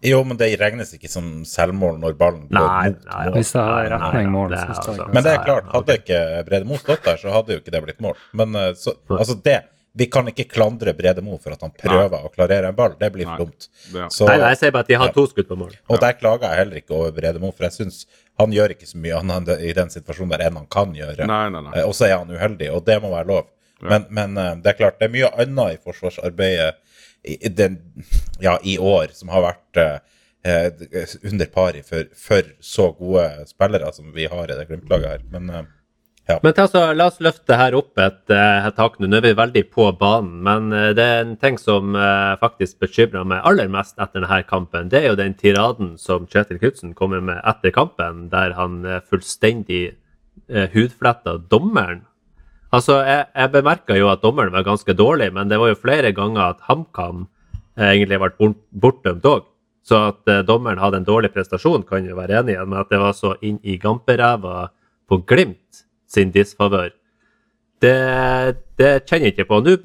Jo, 0.06 0.20
men 0.28 0.36
det 0.36 0.50
regnes 0.60 0.92
ikke 0.96 1.08
som 1.08 1.30
selvmål 1.48 1.96
når 2.02 2.14
ballen 2.20 2.44
går 2.50 2.56
Nei, 2.60 2.90
mot 2.92 3.06
mål. 3.08 3.32
Hvis 3.38 3.52
det 3.56 3.62
er 3.64 3.88
retning 3.96 4.28
mål, 4.32 4.52
så 4.56 4.76
står 4.76 4.76
skal 4.76 4.92
altså- 5.00 5.14
Men 5.16 5.24
det 5.24 5.32
er 5.32 5.44
klart, 5.48 5.70
hadde 5.72 5.96
ikke 6.02 6.20
Brede 6.50 6.68
Mo 6.68 6.76
stått 6.80 7.02
der, 7.08 7.16
så 7.16 7.32
hadde 7.32 7.56
jo 7.56 7.60
ikke 7.64 7.72
det 7.72 7.82
blitt 7.88 8.00
mål. 8.04 8.14
Men 8.36 8.54
eh, 8.54 8.72
så, 8.76 8.92
altså 9.08 9.36
det 9.42 9.56
Vi 9.96 10.06
kan 10.12 10.26
ikke 10.28 10.44
klandre 10.52 10.92
Brede 10.96 11.22
Mo 11.24 11.38
for 11.40 11.54
at 11.56 11.62
han 11.64 11.72
prøver 11.72 12.24
å 12.26 12.28
klarere 12.34 12.68
en 12.68 12.76
ball. 12.76 12.94
Det 13.00 13.08
blir 13.14 13.24
for 13.24 13.32
Nei. 13.32 13.44
dumt. 13.46 13.68
Ja. 13.94 14.08
Så, 14.12 14.26
Nei, 14.28 14.36
nei, 14.42 14.50
jeg 14.52 14.58
sier 14.60 14.72
bare 14.74 14.84
at 14.84 14.90
de 14.92 14.98
har 15.00 15.06
Ja. 15.08 15.12
to 15.16 15.26
skudd 15.30 15.48
på 15.48 15.56
mål. 15.56 15.72
og 15.88 16.00
der 16.00 16.12
klager 16.20 16.50
jeg 16.52 16.58
heller 16.60 16.76
ikke 16.82 16.94
over 16.98 17.12
Brede 17.16 17.40
Mo, 17.40 17.50
for 17.50 17.64
jeg 17.64 17.72
syns 17.78 18.02
han 18.38 18.52
gjør 18.52 18.74
ikke 18.76 18.86
så 18.90 18.98
mye 19.00 19.16
annet 19.22 19.48
i 19.64 19.72
den 19.72 19.88
situasjonen 19.88 20.34
der 20.36 20.46
enn 20.50 20.56
han 20.60 20.66
kan 20.66 20.92
gjøre. 20.94 21.26
Nei, 21.26 21.48
nei, 21.48 21.62
nei. 21.62 21.72
Eh, 21.80 21.86
Og 21.88 21.94
så 21.96 22.06
er 22.10 22.18
han 22.18 22.28
uheldig, 22.28 22.68
og 22.76 22.84
det 22.84 23.00
må 23.02 23.10
være 23.10 23.26
lov. 23.26 23.46
Men, 23.80 24.06
men 24.10 24.36
eh, 24.36 24.54
det 24.56 24.66
er 24.74 24.78
klart, 24.78 24.98
det 25.00 25.08
er 25.08 25.14
mye 25.16 25.30
annet 25.36 25.78
i 25.78 25.80
forsvarsarbeidet 25.84 26.74
i, 27.24 27.38
i, 27.46 27.48
den, 27.48 27.80
ja, 28.40 28.58
i 28.64 28.76
år 28.78 29.12
som 29.16 29.28
har 29.32 29.42
vært 29.42 29.80
eh, 29.80 29.98
eh, 30.44 31.16
under 31.24 31.46
pari 31.46 31.82
for, 31.82 32.04
for 32.14 32.42
så 32.60 32.90
gode 32.96 33.46
spillere 33.48 33.92
som 33.92 34.12
vi 34.12 34.26
har 34.30 34.44
i 34.52 34.56
det 34.60 34.68
Glimt-laget 34.68 35.08
her. 35.10 35.24
Men 35.32 35.50
eh, 35.50 35.62
Men 36.26 36.56
altså, 36.58 36.80
la 36.96 37.06
oss 37.06 37.20
løfte 37.22 37.54
her 37.54 37.76
opp 37.78 38.00
et, 38.02 38.24
eh, 38.34 38.64
et 38.66 38.74
tak 38.74 38.96
nå. 38.98 39.06
Er 39.14 39.22
vi 39.22 39.34
veldig 39.38 39.62
på 39.70 39.86
banen, 39.98 40.40
men 40.42 40.72
eh, 40.74 40.90
det 40.98 41.04
er 41.04 41.20
en 41.22 41.36
ting 41.38 41.58
som 41.60 41.94
eh, 41.94 42.34
faktisk 42.40 42.80
bekymrer 42.82 43.22
meg 43.22 43.44
aller 43.46 43.70
mest 43.70 43.94
etter 43.94 44.24
denne 44.24 44.40
kampen. 44.48 44.90
Det 44.90 45.04
er 45.04 45.12
jo 45.12 45.20
den 45.20 45.36
tiraden 45.38 45.94
som 46.02 46.26
Kjetil 46.26 46.58
Knutsen 46.58 46.96
kommer 46.98 47.22
med 47.22 47.38
etter 47.46 47.70
kampen, 47.70 48.26
der 48.34 48.56
han 48.58 48.82
fullstendig 49.06 49.96
hudfletta 50.74 51.38
dommeren. 51.50 52.02
Altså, 52.74 52.98
jeg, 53.06 53.30
jeg 53.30 53.54
bemerka 53.54 53.94
jo 53.96 54.10
at 54.10 54.26
dommeren 54.26 54.52
var 54.52 54.66
ganske 54.66 54.98
dårlig, 54.98 55.30
men 55.32 55.48
det 55.48 55.60
var 55.62 55.70
jo 55.70 55.78
flere 55.78 56.10
ganger 56.14 56.50
at 56.50 56.66
HamKam 56.66 57.28
egentlig 57.78 58.18
ble 58.20 58.52
bortdømt 58.74 59.30
òg. 59.30 59.46
Så 59.86 60.08
at 60.10 60.30
dommeren 60.48 60.82
hadde 60.82 61.00
en 61.00 61.06
dårlig 61.06 61.30
prestasjon, 61.30 61.86
kan 61.86 62.04
jeg 62.04 62.18
være 62.18 62.42
enig 62.42 62.58
i, 62.58 62.62
men 62.66 62.82
at 62.82 62.90
det 62.90 62.98
var 62.98 63.14
så 63.14 63.36
inn 63.46 63.62
i 63.62 63.78
gamperæva 63.78 64.72
på 65.06 65.22
Glimt 65.22 65.85
sin 66.10 66.32
disfavør, 66.34 66.92
det, 67.84 67.96
det 68.80 68.92
kjenner 69.04 69.28
jeg 69.28 69.34
ikke 69.34 69.48
på. 69.50 69.60
Nå 69.64 69.76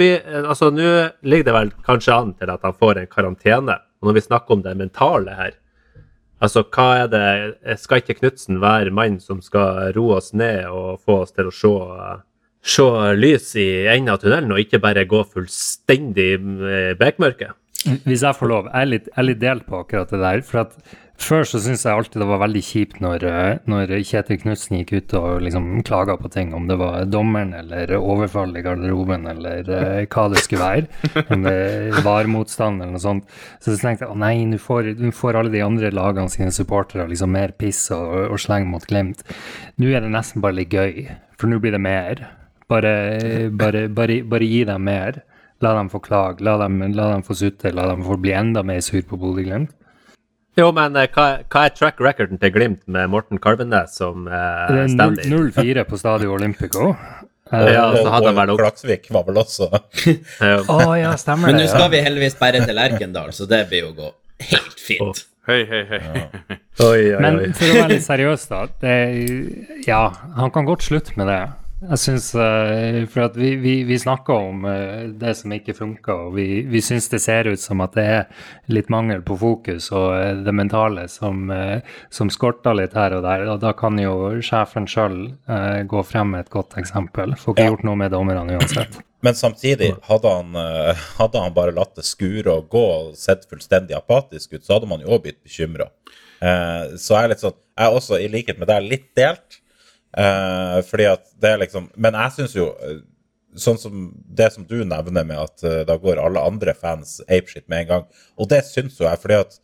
altså, 0.45 0.69
nå 0.71 0.91
ligger 1.27 1.49
det 1.49 1.55
vel 1.57 1.71
kanskje 1.87 2.15
an 2.15 2.33
til 2.39 2.51
at 2.53 2.63
han 2.63 2.77
får 2.77 3.01
en 3.01 3.11
karantene. 3.11 3.77
Og 4.01 4.09
når 4.09 4.17
vi 4.17 4.25
snakker 4.25 4.55
om 4.55 4.63
det 4.65 4.77
mentale 4.79 5.35
her, 5.37 5.57
altså 6.41 6.63
hva 6.63 6.87
er 7.03 7.09
det 7.11 7.77
Skal 7.77 8.01
ikke 8.01 8.17
Knutsen 8.17 8.61
være 8.63 8.93
mann 8.95 9.19
som 9.21 9.41
skal 9.45 9.91
roe 9.97 10.17
oss 10.17 10.31
ned 10.33 10.65
og 10.71 11.01
få 11.05 11.21
oss 11.25 11.35
til 11.35 11.51
å 11.51 11.55
se, 11.55 11.73
se 12.75 12.87
lys 13.17 13.51
i 13.59 13.69
enden 13.91 14.15
av 14.15 14.21
tunnelen, 14.23 14.53
og 14.55 14.63
ikke 14.63 14.81
bare 14.81 15.05
gå 15.09 15.23
fullstendig 15.35 16.31
i 16.39 16.95
bekmørket? 16.97 17.57
Hvis 17.81 18.21
jeg 18.21 18.37
får 18.37 18.49
lov, 18.51 18.67
jeg 18.69 18.85
er 18.85 18.89
litt, 18.89 19.07
jeg 19.09 19.17
er 19.17 19.25
litt 19.25 19.39
delt 19.41 19.63
på 19.69 19.79
akkurat 19.81 20.11
det 20.13 20.19
der. 20.21 20.43
for 20.45 20.65
at 20.65 20.75
Før 21.21 21.45
så 21.45 21.59
syns 21.61 21.83
jeg 21.85 21.93
alltid 21.93 22.21
det 22.21 22.27
var 22.29 22.39
veldig 22.41 22.61
kjipt 22.65 22.99
når, 23.01 23.23
eh, 23.29 23.59
når 23.69 23.91
Kjetil 24.09 24.39
Knutsen 24.41 24.79
gikk 24.79 24.93
ut 24.95 25.13
og 25.19 25.43
liksom 25.45 25.67
klaga 25.85 26.15
på 26.17 26.31
ting, 26.33 26.53
om 26.57 26.65
det 26.69 26.77
var 26.81 27.05
dommeren 27.05 27.53
eller 27.57 27.93
overfall 27.97 28.55
i 28.57 28.63
garderoben 28.65 29.27
eller 29.29 29.69
uh, 29.69 30.01
hva 30.09 30.25
det 30.33 30.41
skulle 30.41 30.65
være. 30.65 31.23
Om 31.33 31.45
det 31.45 32.03
var 32.05 32.29
motstand 32.29 32.81
eller 32.81 32.95
noe 32.97 33.03
sånt. 33.03 33.29
Så 33.61 33.75
jeg 33.75 33.83
tenkte 33.83 34.07
jeg 34.07 34.13
oh, 34.13 34.17
nei, 34.17 34.33
nå 34.49 34.61
får, 34.61 34.93
får 35.17 35.37
alle 35.41 35.53
de 35.53 35.65
andre 35.65 35.93
lagene 35.93 36.33
sine 36.33 36.53
supportere 36.53 37.05
liksom 37.09 37.33
mer 37.37 37.53
piss 37.53 37.87
og, 37.93 38.33
og 38.33 38.41
sleng 38.41 38.69
mot 38.69 38.85
Glimt. 38.89 39.21
Nå 39.81 39.93
er 39.93 40.01
det 40.01 40.13
nesten 40.13 40.41
bare 40.41 40.57
litt 40.57 40.73
gøy, 40.73 41.05
for 41.37 41.53
nå 41.53 41.61
blir 41.61 41.77
det 41.77 41.85
mer. 41.85 42.25
Bare, 42.71 42.95
bare, 43.53 43.89
bare, 43.93 44.21
bare 44.25 44.47
gi 44.47 44.63
dem 44.69 44.89
mer. 44.89 45.21
La 45.61 45.75
dem 45.77 45.91
få 45.93 46.01
klage, 46.01 46.41
la 46.41 46.57
dem, 46.57 46.79
la 46.97 47.11
dem 47.13 47.23
få 47.25 47.37
sutte, 47.37 47.69
la 47.75 47.85
dem 47.91 48.01
få 48.05 48.17
bli 48.17 48.33
enda 48.33 48.63
mer 48.65 48.81
sur 48.81 49.01
på 49.05 49.19
Bodø-Glimt. 49.21 49.69
Jo, 50.59 50.71
men 50.75 50.97
eh, 50.99 51.07
hva, 51.13 51.25
hva 51.47 51.65
er 51.67 51.75
track 51.75 52.01
recorden 52.03 52.41
til 52.41 52.51
Glimt 52.51 52.81
med 52.91 53.11
Morten 53.13 53.39
Karvenes 53.39 53.93
som 53.95 54.25
Det 54.27 54.79
eh, 54.81 54.95
er 54.99 55.29
0-4 55.31 55.85
på 55.87 55.99
Stadio 56.01 56.33
Olympico. 56.37 56.91
Ja, 57.51 57.89
så 57.91 58.07
hadde 58.07 58.31
han 58.31 58.31
og, 58.31 58.37
vært 58.39 58.59
Klaksvik 58.61 59.09
var 59.11 59.25
vel 59.27 59.41
også 59.41 59.65
oh, 60.71 60.93
ja, 60.95 61.09
stemmer 61.19 61.49
Men 61.49 61.57
det. 61.57 61.65
nå 61.65 61.65
ja. 61.65 61.71
skal 61.73 61.89
vi 61.91 61.99
heldigvis 61.99 62.37
bare 62.39 62.61
til 62.63 62.77
Lerkendal, 62.77 63.33
så 63.35 63.47
det 63.49 63.65
blir 63.67 63.89
jo 63.89 63.91
gå 63.97 64.11
helt 64.51 64.79
fint. 64.79 65.25
Hei, 65.49 65.65
hei, 65.67 65.81
hei. 65.89 65.99
Oi, 66.05 66.85
oi, 66.87 67.01
oi. 67.11 67.19
Men 67.23 67.39
for 67.57 67.67
å 67.67 67.75
være 67.75 67.95
litt 67.95 68.05
seriøs, 68.05 68.45
da. 68.51 68.61
Det, 68.83 68.95
ja, 69.87 70.05
han 70.37 70.53
kan 70.55 70.69
godt 70.69 70.85
slutte 70.87 71.17
med 71.19 71.27
det. 71.27 71.41
Jeg 71.81 71.97
syns 71.97 72.27
For 73.09 73.23
at 73.25 73.37
vi, 73.39 73.55
vi, 73.57 73.71
vi 73.89 73.95
snakker 73.97 74.37
om 74.51 74.65
eh, 74.69 75.07
det 75.17 75.31
som 75.39 75.53
ikke 75.55 75.73
funker, 75.73 76.27
og 76.27 76.35
vi, 76.37 76.61
vi 76.69 76.81
syns 76.85 77.07
det 77.09 77.19
ser 77.23 77.49
ut 77.49 77.61
som 77.61 77.81
at 77.81 77.95
det 77.97 78.03
er 78.05 78.43
litt 78.69 78.91
mangel 78.93 79.23
på 79.25 79.33
fokus 79.41 79.87
og 79.89 80.11
eh, 80.19 80.35
det 80.45 80.53
mentale 80.53 81.07
som, 81.09 81.47
eh, 81.49 81.79
som 82.13 82.29
skorter 82.29 82.77
litt 82.77 82.93
her 82.97 83.15
og 83.17 83.23
der. 83.25 83.47
Og 83.49 83.63
da 83.63 83.71
kan 83.77 83.97
jo 83.97 84.13
sjefen 84.45 84.85
sjøl 84.89 85.15
gå 85.89 86.03
frem 86.05 86.35
med 86.35 86.45
et 86.45 86.51
godt 86.53 86.77
eksempel. 86.81 87.33
Får 87.41 87.55
ikke 87.57 87.65
Ja. 87.65 87.71
gjort 87.73 87.87
noe 87.89 87.97
med 88.03 88.13
dommerne 88.13 88.59
uansett. 88.59 88.99
Men 89.25 89.37
samtidig, 89.37 89.91
hadde 90.05 90.35
han, 90.37 90.53
eh, 90.61 91.01
hadde 91.17 91.41
han 91.47 91.57
bare 91.57 91.73
latt 91.77 91.95
det 91.97 92.05
skure 92.05 92.59
og 92.59 92.69
gå 92.73 92.83
og 92.91 93.15
sett 93.17 93.49
fullstendig 93.49 93.97
apatisk 93.97 94.53
ut, 94.53 94.61
så 94.65 94.77
hadde 94.77 94.89
man 94.89 95.01
jo 95.01 95.15
òg 95.17 95.25
blitt 95.25 95.41
bekymra. 95.41 95.89
så 96.41 97.13
jeg 97.17 97.23
er 97.23 97.29
litt 97.29 97.41
sånn 97.43 97.53
Jeg 97.77 97.85
er 97.85 97.95
også, 97.97 98.17
i 98.21 98.29
likhet 98.33 98.57
med 98.61 98.67
deg, 98.69 98.85
litt 98.89 99.09
delt. 99.17 99.60
Eh, 100.17 100.77
fordi 100.83 101.07
at 101.07 101.21
det 101.39 101.53
er 101.53 101.59
liksom 101.61 101.85
Men 101.95 102.17
jeg 102.19 102.33
syns 102.35 102.55
jo 102.57 102.65
eh, 102.83 102.97
Sånn 103.55 103.77
som 103.79 104.09
det 104.27 104.49
som 104.51 104.65
du 104.67 104.81
nevner 104.87 105.25
med 105.27 105.35
at 105.35 105.63
uh, 105.67 105.81
da 105.83 105.97
går 105.99 106.19
alle 106.23 106.39
andre 106.39 106.71
fans 106.71 107.17
apeshit 107.25 107.65
med 107.67 107.81
en 107.81 107.89
gang. 107.89 108.05
Og 108.39 108.47
det 108.47 108.61
syns 108.63 108.95
jo 108.95 109.03
jeg, 109.03 109.19
fordi 109.19 109.35
at 109.43 109.57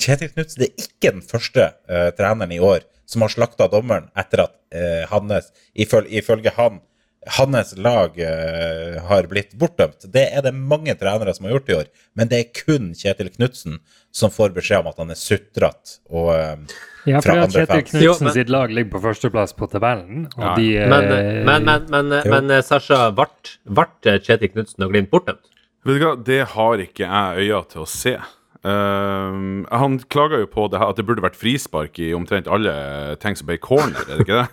Kjetil 0.00 0.30
Knutsen 0.32 0.64
er 0.64 0.70
ikke 0.80 1.10
den 1.12 1.20
første 1.20 1.66
uh, 1.92 2.08
treneren 2.16 2.54
i 2.56 2.60
år 2.64 2.86
som 3.04 3.26
har 3.26 3.34
slakta 3.34 3.68
dommeren 3.68 4.08
etter 4.16 4.46
at 4.46 4.54
uh, 4.72 5.04
hans, 5.12 5.52
ifølge, 5.76 6.22
ifølge 6.22 6.54
han, 6.56 6.80
hans 7.26 7.76
lag 7.76 8.18
eh, 8.22 8.98
har 9.08 9.26
blitt 9.30 9.54
bortdømt. 9.58 10.06
Det 10.12 10.26
er 10.32 10.44
det 10.46 10.54
mange 10.54 10.94
trenere 10.98 11.34
som 11.34 11.48
har 11.48 11.56
gjort 11.56 11.68
i 11.72 11.76
år, 11.80 11.88
men 12.16 12.30
det 12.30 12.38
er 12.38 12.52
kun 12.64 12.92
Kjetil 12.96 13.30
Knutsen 13.34 13.80
som 14.14 14.30
får 14.32 14.54
beskjed 14.56 14.84
om 14.84 14.92
at 14.92 15.02
han 15.02 15.10
er 15.12 15.18
sutrete 15.18 15.98
og 16.08 16.30
Ja, 17.08 17.20
fra 17.24 17.34
for 17.34 17.42
at 17.42 17.44
andre 17.48 17.64
Kjetil 17.64 17.82
fans. 17.82 17.92
Knutsen 17.92 18.32
sitt 18.36 18.52
lag 18.52 18.72
ligger 18.72 18.94
på 18.96 19.02
førsteplass 19.04 19.54
på 19.58 19.68
tabellen, 19.72 20.26
og 20.36 20.44
Ja. 20.44 20.54
de 20.56 20.70
eh, 20.78 20.88
Men, 20.88 21.08
men, 21.08 21.44
men, 21.90 21.90
men, 21.90 22.30
men 22.30 22.50
eh, 22.50 22.62
Sasha, 22.62 23.10
ble 23.12 24.18
Kjetil 24.22 24.52
Knutsen 24.54 24.84
og 24.86 24.92
Glimt 24.94 25.10
bortdømt? 25.10 25.44
Vet 25.86 26.00
du 26.00 26.04
hva, 26.04 26.16
det 26.16 26.42
har 26.54 26.82
ikke 26.82 27.06
jeg 27.06 27.48
øyne 27.48 27.64
til 27.70 27.84
å 27.84 27.88
se. 27.88 28.18
Uh, 28.66 29.62
han 29.70 30.00
klaga 30.10 30.40
jo 30.42 30.48
på 30.50 30.66
det 30.68 30.80
her, 30.80 30.90
at 30.90 30.98
det 30.98 31.06
burde 31.06 31.22
vært 31.22 31.38
frispark 31.38 31.98
i 32.02 32.10
omtrent 32.12 32.50
alle 32.50 32.74
ting 33.22 33.36
som 33.38 33.46
ble 33.46 33.56
corner, 33.62 33.94
er 34.02 34.18
det 34.18 34.26
ikke 34.26 34.40
det? 34.42 34.48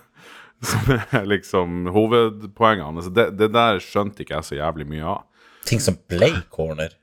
Som 0.66 0.92
er 0.98 1.26
liksom 1.30 1.88
hovedpoengene. 1.94 2.86
hans. 2.92 3.10
Det, 3.14 3.30
det 3.38 3.52
der 3.54 3.80
skjønte 3.84 4.24
ikke 4.26 4.38
jeg 4.40 4.48
så 4.50 4.56
jævlig 4.60 4.88
mye 4.90 5.04
av. 5.16 5.24
ting 5.66 5.80
som 5.82 5.98
ble 6.10 6.30
corner. 6.54 6.94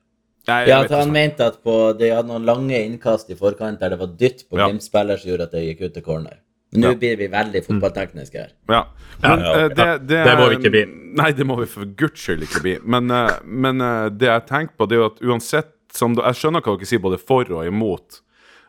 Nei, 0.48 0.64
Ja, 0.66 0.80
at 0.82 0.90
han 0.90 1.12
mente 1.14 1.44
at 1.46 1.60
på, 1.62 1.74
de 1.98 2.08
hadde 2.10 2.26
noen 2.28 2.44
lange 2.46 2.74
innkast 2.82 3.28
i 3.30 3.36
forkant 3.38 3.78
der 3.78 3.90
det 3.94 3.98
var 4.00 4.08
dytt 4.18 4.40
på 4.50 4.58
Ja. 4.58 4.66
Glimt-spiller 4.68 5.18
som 5.20 5.30
gjorde 5.30 5.46
at 5.46 5.52
det 5.54 5.62
gikk 5.68 5.84
ut 5.86 5.94
til 5.94 6.02
corner. 6.02 6.40
Nå 6.74 6.88
Ja. 6.88 6.94
blir 6.98 7.16
vi 7.20 7.28
veldig 7.28 7.60
fotballtekniske 7.66 8.38
her. 8.40 8.50
Ja. 8.68 8.80
Men, 9.22 9.38
Ja, 9.44 9.52
eh, 9.54 9.60
ja. 9.62 9.68
det, 9.68 10.06
det, 10.08 10.24
Det 10.24 10.34
må 10.38 10.48
vi 10.48 10.56
ikke 10.56 10.70
bli. 10.74 10.84
Nei, 11.20 11.30
det 11.32 11.46
må 11.46 11.56
vi 11.60 11.66
for 11.66 11.84
guds 11.84 12.18
skyld 12.24 12.42
ikke 12.48 12.62
bli. 12.64 12.74
Men, 12.82 13.10
eh, 13.10 13.38
men 13.44 13.80
eh, 13.80 14.08
det 14.10 14.26
jeg 14.30 14.46
tenker 14.48 14.74
på, 14.78 14.88
det 14.88 14.96
er 14.96 15.02
jo 15.02 15.10
at 15.12 15.22
uansett 15.22 15.70
som 15.92 16.14
Jeg 16.16 16.34
skjønner 16.40 16.62
hva 16.64 16.74
dere 16.78 16.86
sier, 16.88 17.02
både 17.04 17.18
for 17.20 17.44
og 17.52 17.66
imot. 17.68 18.22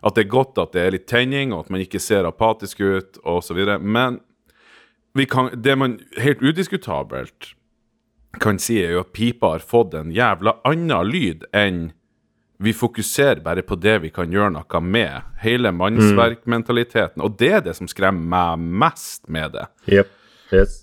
At 0.04 0.16
det 0.18 0.26
er 0.26 0.30
godt 0.34 0.58
at 0.60 0.74
det 0.76 0.82
er 0.84 0.92
litt 0.92 1.08
tenning, 1.08 1.54
og 1.56 1.62
at 1.64 1.70
man 1.72 1.80
ikke 1.80 2.02
ser 2.04 2.26
apatisk 2.28 2.82
ut, 2.84 3.18
osv. 3.24 3.62
Men 3.80 4.20
kan, 5.30 5.52
det 5.54 5.76
man 5.78 6.00
helt 6.18 6.42
udiskutabelt 6.42 7.54
kan 8.42 8.58
si, 8.60 8.80
er 8.82 8.96
jo 8.96 9.04
at 9.04 9.12
pipa 9.14 9.54
har 9.54 9.66
fått 9.66 9.94
en 9.98 10.14
jævla 10.14 10.58
annen 10.66 11.10
lyd 11.10 11.46
enn 11.54 11.92
vi 12.64 12.72
fokuserer 12.74 13.42
bare 13.44 13.62
på 13.66 13.76
det 13.76 13.98
vi 14.06 14.10
kan 14.14 14.32
gjøre 14.32 14.54
noe 14.56 14.82
med. 14.82 15.34
Hele 15.44 15.74
mannsverkmentaliteten. 15.76 17.22
Og 17.26 17.36
det 17.40 17.52
er 17.58 17.64
det 17.66 17.76
som 17.76 17.90
skremmer 17.92 18.56
meg 18.56 18.66
mest 18.86 19.28
med 19.28 19.56
det. 19.58 19.66
Yep. 19.92 20.12
Yes. 20.54 20.78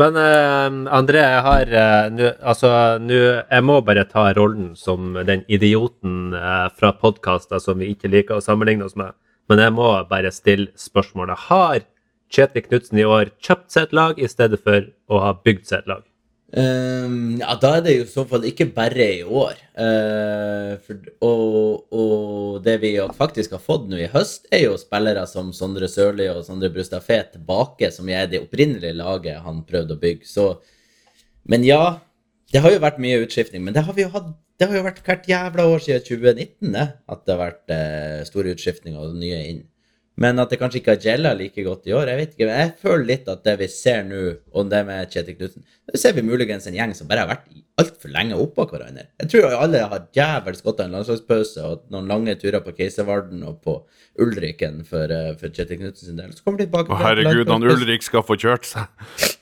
Men 0.00 0.16
uh, 0.16 0.92
André, 0.96 1.20
jeg 1.20 1.40
har 1.44 1.68
uh, 1.68 2.06
nu, 2.08 2.22
Altså, 2.40 2.68
nå 2.96 3.18
Jeg 3.44 3.64
må 3.68 3.74
bare 3.84 4.06
ta 4.08 4.30
rollen 4.32 4.70
som 4.76 5.12
den 5.28 5.44
idioten 5.52 6.32
uh, 6.32 6.72
fra 6.72 6.94
podkaster 6.96 7.60
som 7.60 7.80
vi 7.80 7.90
ikke 7.92 8.10
liker 8.12 8.40
å 8.40 8.44
sammenligne 8.44 8.88
oss 8.88 8.96
med. 8.96 9.12
Men 9.52 9.60
jeg 9.60 9.74
må 9.76 9.88
bare 10.08 10.32
stille 10.32 10.70
spørsmålet. 10.80 11.48
Har 11.48 11.84
Kjetil 12.32 12.64
Knutsen 12.68 13.02
i 13.02 13.04
år 13.08 13.34
kjøpt 13.42 13.68
seg 13.74 13.88
et 13.88 13.98
lag 13.98 14.18
i 14.18 14.30
stedet 14.30 14.60
for 14.62 14.88
å 15.12 15.20
ha 15.26 15.36
bygd 15.44 15.68
seg 15.68 15.82
et 15.82 15.92
lag? 15.92 16.08
Um, 16.52 17.38
ja, 17.40 17.54
da 17.56 17.78
er 17.78 17.84
det 17.86 17.92
jo 17.94 18.02
i 18.04 18.10
så 18.10 18.26
fall 18.28 18.42
ikke 18.44 18.66
bare 18.76 19.06
i 19.14 19.22
år. 19.24 19.56
Uh, 19.72 20.74
for, 20.84 21.06
og, 21.24 21.94
og 21.96 22.58
det 22.66 22.74
vi 22.82 22.90
faktisk 23.16 23.54
har 23.56 23.62
fått 23.64 23.86
nå 23.88 24.02
i 24.02 24.10
høst, 24.12 24.50
er 24.52 24.66
jo 24.66 24.76
spillere 24.80 25.24
som 25.30 25.48
Sondre 25.56 25.88
Sørli 25.88 26.28
og 26.28 26.42
Sondre 26.44 26.68
Brustad 26.74 27.04
Fet 27.06 27.32
tilbake, 27.38 27.88
som 27.94 28.10
er 28.12 28.28
det 28.28 28.42
opprinnelige 28.44 28.98
laget 29.00 29.40
han 29.46 29.64
prøvde 29.68 29.96
å 29.96 30.02
bygge. 30.02 30.28
Så, 30.28 30.50
men 31.48 31.64
ja, 31.64 31.82
det 32.52 32.60
har 32.60 32.74
jo 32.74 32.84
vært 32.84 33.00
mye 33.00 33.22
utskiftning. 33.24 33.64
Men 33.64 33.78
det 33.78 33.86
har, 33.86 34.04
hatt, 34.12 34.30
det 34.60 34.68
har 34.68 34.76
jo 34.76 34.86
vært 34.90 35.02
hvert 35.08 35.28
jævla 35.32 35.68
år 35.72 35.84
siden 35.86 36.04
2019 36.04 36.76
det, 36.76 36.88
at 37.16 37.24
det 37.24 37.36
har 37.36 37.44
vært 37.46 37.72
uh, 37.72 38.24
store 38.28 38.52
utskiftninger 38.52 39.00
og 39.00 39.16
nye 39.16 39.40
inn. 39.54 39.62
Men 40.20 40.38
at 40.42 40.50
det 40.52 40.58
kanskje 40.60 40.82
ikke 40.82 40.92
har 40.92 41.04
gjelda 41.06 41.32
like 41.38 41.64
godt 41.64 41.88
i 41.88 41.94
år, 41.96 42.10
jeg 42.12 42.20
vet 42.20 42.34
ikke. 42.34 42.46
Men 42.48 42.58
jeg 42.60 42.72
føler 42.82 43.06
litt 43.08 43.30
at 43.32 43.44
det 43.46 43.54
vi 43.62 43.68
ser 43.72 44.02
nå, 44.04 44.22
og 44.52 44.68
det 44.68 44.82
med 44.88 45.12
Kjetil 45.12 45.38
Knutsen 45.38 45.64
Det 45.88 46.00
ser 46.00 46.16
vi 46.16 46.24
muligens 46.26 46.68
en 46.68 46.76
gjeng 46.76 46.92
som 46.96 47.08
bare 47.08 47.24
har 47.24 47.30
vært 47.32 47.48
altfor 47.80 48.12
lenge 48.12 48.36
oppå 48.36 48.66
hverandre. 48.68 49.06
Jeg 49.22 49.30
tror 49.32 49.56
alle 49.56 49.80
har 49.88 50.06
djevelsk 50.14 50.68
godt 50.68 50.82
av 50.82 50.90
en 50.90 50.96
landslagspause 50.98 51.64
og 51.64 51.86
noen 51.94 52.10
lange 52.12 52.36
turer 52.40 52.60
på 52.64 52.74
Keiservarden 52.76 53.44
og 53.48 53.62
på 53.64 53.78
Ulriken 54.20 54.82
for, 54.84 55.08
eh, 55.08 55.32
for 55.40 55.48
Kjetil 55.48 55.88
sin 55.96 56.20
del. 56.20 56.34
Så 56.36 56.44
kommer 56.44 56.60
de 56.60 56.68
tilbake 56.68 56.92
Å, 56.92 57.00
herregud, 57.00 57.48
han. 57.48 57.64
Ulrik 57.64 58.04
skal 58.04 58.26
få 58.26 58.36
kjørt 58.36 58.68
seg. 58.68 58.92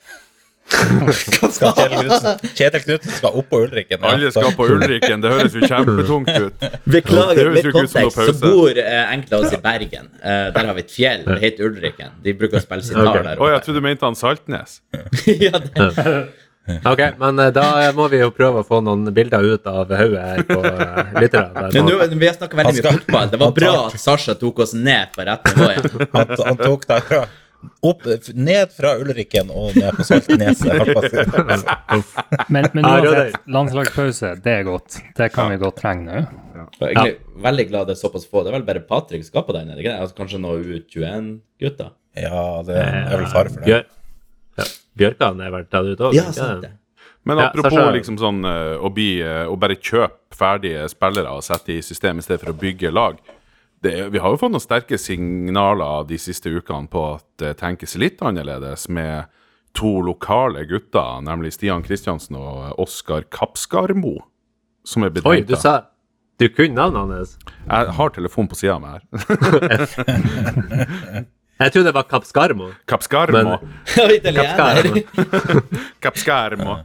Skal 0.71 1.73
Kjetil 1.75 1.97
Knutsen, 1.99 2.51
Kjetil 2.55 2.83
Knutsen 2.85 3.15
skal 3.17 3.39
opp 3.41 3.49
på 3.51 3.61
Ulriken. 3.65 3.99
ja. 3.99 4.11
Alle 4.13 4.31
skal 4.33 4.53
på 4.57 4.67
Ulriken. 4.75 5.23
Det 5.23 5.31
høres 5.33 5.55
jo 5.57 5.63
kjempetungt 5.67 6.29
ut. 6.31 6.67
Beklager, 6.95 7.51
noe 7.51 7.73
kontekst. 7.75 8.21
Så 8.29 8.35
bor 8.41 8.69
eh, 8.71 9.01
enkelte 9.01 9.39
av 9.39 9.47
oss 9.47 9.57
i 9.57 9.61
Bergen. 9.63 10.11
Eh, 10.21 10.45
der 10.55 10.69
har 10.69 10.77
vi 10.77 10.85
et 10.85 10.93
fjell. 10.93 11.25
Det 11.27 11.41
heter 11.43 11.71
Ulriken. 11.71 12.15
De 12.23 12.35
bruker 12.37 12.61
å 12.61 12.63
spille 12.63 12.87
sitar 12.87 13.11
okay. 13.11 13.25
der 13.31 13.41
Å, 13.41 13.51
jeg 13.55 13.65
trodde 13.65 13.83
du 13.83 13.89
mente 13.89 14.07
han 14.07 14.17
Saltnes. 14.19 14.79
ja, 15.45 15.59
det. 15.59 16.15
Ok, 16.87 16.99
men 17.17 17.41
eh, 17.41 17.51
da 17.55 17.67
må 17.97 18.07
vi 18.11 18.21
jo 18.21 18.31
prøve 18.35 18.61
å 18.61 18.67
få 18.67 18.79
noen 18.85 19.09
bilder 19.15 19.43
ut 19.43 19.67
av 19.67 19.91
hodet 19.91 20.23
her 20.23 20.43
på 20.47 20.59
lytterne. 21.17 21.67
Men 21.73 21.89
nå, 21.89 21.99
vi 22.13 22.29
har 22.29 22.37
snakka 22.37 22.61
veldig 22.61 22.75
mye 22.77 22.97
fotball. 22.99 23.31
Det 23.33 23.41
var 23.41 23.55
bra 23.57 23.75
at 23.87 24.01
Sasha 24.01 24.37
tok 24.39 24.63
oss 24.67 24.75
ned 24.77 25.11
på 25.15 25.25
rett 25.27 25.51
nivå 25.51 25.71
igjen. 25.73 26.09
Han, 26.15 26.35
han 26.45 26.61
tok 26.61 26.87
deg 26.93 27.07
fra 27.09 27.23
opp, 27.85 28.05
ned 28.33 28.73
fra 28.75 28.93
Ulriken 29.01 29.51
og 29.53 29.75
ned 29.77 29.95
på 29.97 30.05
Saltneset. 30.07 30.67
Men, 32.51 32.67
men 32.73 32.85
Ja, 32.85 32.97
uansett, 33.01 33.37
landslagspause, 33.51 34.33
det 34.43 34.53
er 34.61 34.63
godt. 34.67 34.97
Det 35.17 35.27
kan 35.33 35.51
vi 35.51 35.57
godt 35.61 35.77
trenge 35.81 36.05
nå. 36.07 36.21
Jeg 36.81 36.97
er 36.97 37.15
veldig 37.43 37.65
glad 37.69 37.89
det 37.89 37.95
er 37.95 38.01
såpass 38.01 38.27
få. 38.29 38.43
Det 38.43 38.51
er 38.51 38.57
vel 38.59 38.67
bare 38.67 38.83
Patrick 38.87 39.25
som 39.25 39.31
skal 39.33 39.45
på 39.47 39.55
den? 39.55 39.71
er 39.71 39.79
det 39.79 39.85
ikke? 39.85 39.95
Altså, 40.03 40.17
kanskje 40.17 40.41
noen 40.43 40.67
U21-gutter? 40.67 41.91
Ja, 42.19 42.43
det 42.67 42.77
er 42.77 43.09
vel 43.15 43.27
fare 43.31 43.53
for 43.53 43.63
det. 43.63 43.67
Bjør 43.69 43.83
ja. 44.59 44.67
Bjørkan 44.99 45.41
er 45.41 45.53
vel 45.53 45.67
tatt 45.71 45.89
ut 45.89 46.05
òg? 46.07 46.15
Ja, 46.17 46.29
sant 46.35 46.65
det. 46.65 46.73
Men 47.27 47.39
apropos 47.43 47.77
ja, 47.77 47.91
liksom 47.93 48.17
sånn 48.17 48.41
eh, 48.49 48.79
å, 48.81 48.89
bli, 48.93 49.19
eh, 49.21 49.45
å 49.45 49.53
bare 49.59 49.77
kjøpe 49.77 50.33
ferdige 50.35 50.87
spillere 50.89 51.35
og 51.37 51.43
sette 51.45 51.75
i 51.75 51.83
system 51.85 52.17
i 52.17 52.25
stedet 52.25 52.41
for 52.41 52.53
å 52.53 52.57
bygge 52.57 52.89
lag. 52.93 53.19
Det, 53.81 53.93
vi 54.13 54.19
har 54.21 54.29
jo 54.33 54.37
fått 54.37 54.51
noen 54.53 54.61
sterke 54.61 54.97
signaler 55.01 56.03
de 56.09 56.17
siste 56.21 56.49
ukene 56.53 56.87
på 56.91 57.01
at 57.15 57.25
det 57.41 57.55
tenkes 57.61 57.95
litt 57.97 58.21
annerledes 58.21 58.85
med 58.93 59.25
to 59.77 60.01
lokale 60.05 60.65
gutter, 60.69 61.21
nemlig 61.25 61.53
Stian 61.55 61.81
Kristiansen 61.85 62.35
og 62.37 62.79
Oskar 62.81 63.21
Kapskarmo, 63.33 64.19
som 64.85 65.03
er 65.07 65.11
blitt 65.15 65.25
Oi, 65.25 65.41
du 65.47 65.55
sa 65.57 65.79
Du 66.41 66.47
kunne 66.53 66.77
navnet 66.77 67.17
hans? 67.21 67.37
Jeg 67.65 67.83
har 67.97 68.09
telefonen 68.13 68.49
på 68.51 68.55
sida 68.59 68.73
av 68.77 68.81
meg 68.85 68.91
her. 68.97 69.01
Jeg 71.61 71.73
trodde 71.73 71.91
det 71.91 71.93
var 71.93 72.05
Kapskarmo. 72.09 72.67
Kapskarmo. 72.89 73.37
Men-. 73.37 73.57
Kapskarmo. 74.33 75.01
Kapskarmo. 76.03 76.77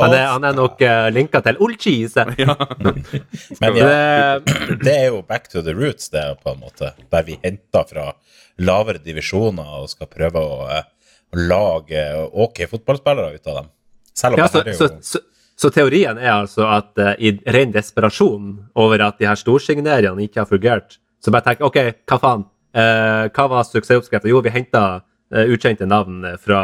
Han 0.00 0.14
er, 0.14 0.24
han 0.26 0.44
er 0.48 0.56
nok 0.56 0.80
uh, 0.82 1.08
linka 1.14 1.40
til 1.44 1.58
Olchise. 1.62 2.24
Men 3.60 3.76
ja, 3.78 3.90
Det, 3.90 4.78
det 4.82 4.94
er 4.94 5.06
jo 5.12 5.20
back 5.26 5.46
to 5.52 5.62
the 5.62 5.74
roots, 5.76 6.08
det, 6.10 6.24
på 6.42 6.54
en 6.54 6.62
måte. 6.64 6.90
Der 7.12 7.26
vi 7.26 7.38
henter 7.44 7.86
fra 7.90 8.08
lavere 8.62 9.02
divisjoner 9.02 9.82
og 9.82 9.90
skal 9.92 10.10
prøve 10.10 10.42
å, 10.42 10.58
eh, 10.70 10.82
å 11.34 11.46
lage 11.50 12.02
ok 12.46 12.64
fotballspillere 12.70 13.38
ut 13.38 13.48
av 13.50 13.60
dem. 13.60 13.70
Selv 14.14 14.36
om 14.36 14.42
ja, 14.42 14.50
så, 14.50 14.62
det 14.62 14.74
er 14.74 14.78
jo 14.78 14.90
så, 15.02 15.22
så 15.58 15.70
teorien 15.74 16.18
er 16.18 16.32
altså 16.36 16.66
at 16.70 16.92
uh, 17.02 17.14
i 17.18 17.34
ren 17.54 17.74
desperasjon 17.74 18.52
over 18.78 19.02
at 19.06 19.18
de 19.22 19.30
her 19.30 19.38
storsigneringene 19.38 20.26
ikke 20.26 20.42
har 20.42 20.50
fungert, 20.50 20.98
så 21.22 21.34
bare 21.34 21.50
tenker 21.50 21.70
OK, 21.70 21.80
hva 22.10 22.20
faen? 22.22 22.46
Uh, 22.74 23.30
hva 23.30 23.46
var 23.50 23.66
suksessoppskriften? 23.68 24.32
Jo, 24.32 24.42
vi 24.42 24.50
henta 24.54 25.04
ukjente 25.32 25.86
navn 25.88 26.24
eh, 26.24 26.36
fra 26.38 26.58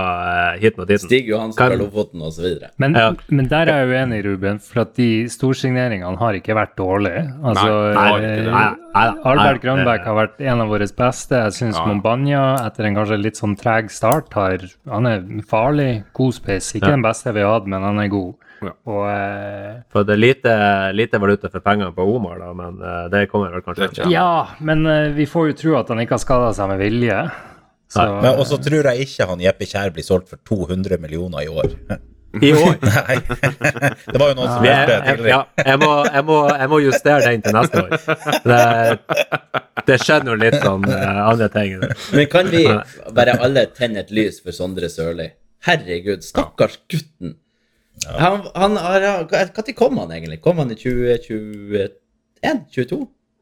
uh, 0.55 0.59
hiten 0.61 0.83
og 0.85 0.87
tiden. 0.88 1.03
Stig 1.09 1.27
Johansen 1.31 1.59
Kan- 1.59 1.73
fra 1.73 1.79
Lofoten 1.81 2.23
osv. 2.23 2.46
Men, 2.79 2.94
Ja. 2.94 3.12
men 3.29 3.49
der 3.49 3.66
er 3.68 3.87
jeg 3.87 3.88
uenig, 3.88 4.25
Ruben, 4.25 4.59
for 4.61 4.83
at 4.83 4.94
de 4.94 5.25
storsigneringene 5.29 6.18
har 6.18 6.35
ikke 6.38 6.55
vært 6.55 6.77
dårlige. 6.77 7.25
Altså, 7.42 7.94
Nei, 7.94 8.20
eh, 8.20 9.16
Albert 9.25 9.62
Grønbæk 9.62 10.05
har 10.05 10.14
vært 10.14 10.40
en 10.40 10.61
av 10.61 10.68
våre 10.68 10.87
beste. 10.87 11.31
Jeg 11.49 11.53
syns 11.53 11.77
Ja. 11.79 11.87
Mombanya, 11.87 12.66
etter 12.66 12.85
en 12.87 12.94
kanskje 12.94 13.23
litt 13.23 13.37
sånn 13.40 13.57
treg 13.59 13.90
start, 13.90 14.33
har 14.35 14.59
Han 14.88 15.07
er 15.07 15.20
farlig, 15.49 16.05
god 16.12 16.33
spiss. 16.35 16.75
Ikke 16.75 16.88
Ja. 16.88 16.96
den 16.96 17.03
beste 17.03 17.33
vi 17.33 17.40
har 17.40 17.59
hatt, 17.61 17.66
men 17.66 17.83
han 17.83 17.99
er 17.99 18.09
god. 18.09 18.35
Ja. 18.62 18.70
Og 18.87 19.09
eh, 19.09 19.81
For 19.90 20.05
det 20.05 20.12
er 20.14 20.20
lite, 20.20 20.92
lite 20.94 21.18
valuta 21.18 21.49
for 21.51 21.61
pengene 21.61 21.94
på 21.94 22.05
Omar, 22.14 22.38
da, 22.38 22.53
men 22.53 22.79
eh, 22.83 23.09
det 23.09 23.31
kommer 23.31 23.51
vel 23.51 23.62
kanskje 23.62 24.11
Ja, 24.11 24.49
men 24.61 24.85
eh, 24.87 25.09
vi 25.12 25.25
får 25.25 25.46
jo 25.49 25.53
tro 25.55 25.79
at 25.81 25.88
han 25.88 25.99
ikke 25.99 26.11
har 26.11 26.18
skada 26.18 26.53
seg 26.53 26.68
med 26.68 26.79
vilje. 26.79 27.31
Så, 27.90 28.05
Men 28.22 28.38
også 28.38 28.61
tror 28.62 28.87
jeg 28.92 29.07
ikke 29.09 29.26
han 29.26 29.40
Jeppe 29.42 29.66
Kjær 29.66 29.90
blir 29.94 30.05
solgt 30.07 30.29
for 30.31 30.38
200 30.46 31.00
millioner 31.03 31.42
i 31.42 31.48
år. 31.50 31.72
I 32.38 32.53
år. 32.62 32.76
Nei. 32.87 33.16
Det 33.26 34.20
var 34.20 34.29
jo 34.31 34.37
noen 34.38 34.53
som 34.53 34.62
Vi 34.62 34.70
hørte 34.70 34.94
jeg, 34.94 35.03
tidligere. 35.09 35.33
ja, 35.33 35.64
jeg, 35.66 35.81
må, 35.83 35.88
jeg, 36.07 36.24
må, 36.29 36.37
jeg 36.61 36.68
må 36.70 36.79
justere 36.85 37.24
den 37.26 37.42
til 37.42 37.57
neste 37.57 37.83
år. 37.83 37.90
Det, 38.46 38.61
det 39.90 39.96
skjer 40.05 40.29
jo 40.31 40.37
litt 40.38 40.59
sånn 40.62 40.87
eh, 40.87 41.18
andre 41.26 41.48
ting. 41.57 41.74
Men 42.14 42.31
kan 42.31 42.53
vi 42.53 42.62
bare 43.18 43.35
alle 43.42 43.66
tenne 43.74 44.05
et 44.05 44.14
lys 44.14 44.38
for 44.44 44.55
Sondre 44.55 44.87
Sørli? 44.92 45.26
Herregud, 45.66 46.22
stakkars 46.24 46.79
gutten. 46.88 47.35
Han, 48.07 48.46
han, 48.55 48.79
har- 48.81 49.03
Når 49.35 49.74
kom 49.76 49.98
han 49.98 50.14
egentlig? 50.14 50.38
Kom 50.46 50.62
han 50.62 50.70
i 50.70 50.79
2021? 50.79 51.90
22? 52.72 53.00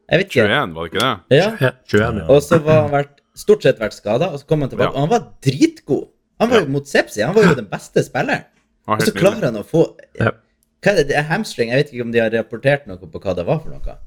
Jeg 0.09 0.19
vet 0.23 0.31
ikke. 0.33 0.49
21, 0.49 0.73
var 0.75 0.83
det 0.83 0.89
ikke 0.89 1.05
det? 1.05 1.37
Ja. 1.37 1.49
Ja, 1.61 1.71
21, 1.93 2.19
ja. 2.23 2.27
Og 2.33 2.41
så 2.43 2.57
var 2.65 2.81
han 2.87 2.91
vært, 2.97 3.18
stort 3.39 3.63
sett 3.65 3.79
vært 3.81 3.95
skada, 3.97 4.29
og 4.33 4.41
så 4.41 4.47
kom 4.49 4.61
han 4.65 4.71
tilbake. 4.73 4.91
Ja. 4.91 4.95
Og 4.97 5.05
han 5.07 5.13
var 5.15 5.25
dritgod. 5.45 6.09
Han 6.39 6.51
var 6.53 6.61
jo 6.63 6.69
mot 6.75 6.87
Sepsi, 6.87 7.23
han 7.23 7.35
var 7.35 7.49
jo 7.49 7.55
den 7.61 7.69
beste 7.71 8.03
spilleren. 8.05 8.45
Og 8.89 9.01
så 9.05 9.11
klarer 9.15 9.49
han 9.51 9.59
å 9.59 9.65
få 9.67 9.87
Ja. 10.19 10.31
Hva 10.79 10.93
er 10.93 11.01
det, 11.01 11.09
det 11.09 11.17
er 11.19 11.25
hamstring? 11.27 11.73
Jeg 11.73 11.81
vet 11.83 11.89
ikke 11.91 12.05
om 12.05 12.11
de 12.13 12.21
har 12.23 12.31
rapportert 12.31 12.85
noe 12.87 12.95
på 13.11 13.19
hva 13.19 13.33
det 13.35 13.43
var 13.49 13.59
for 13.59 13.73
noe. 13.73 13.97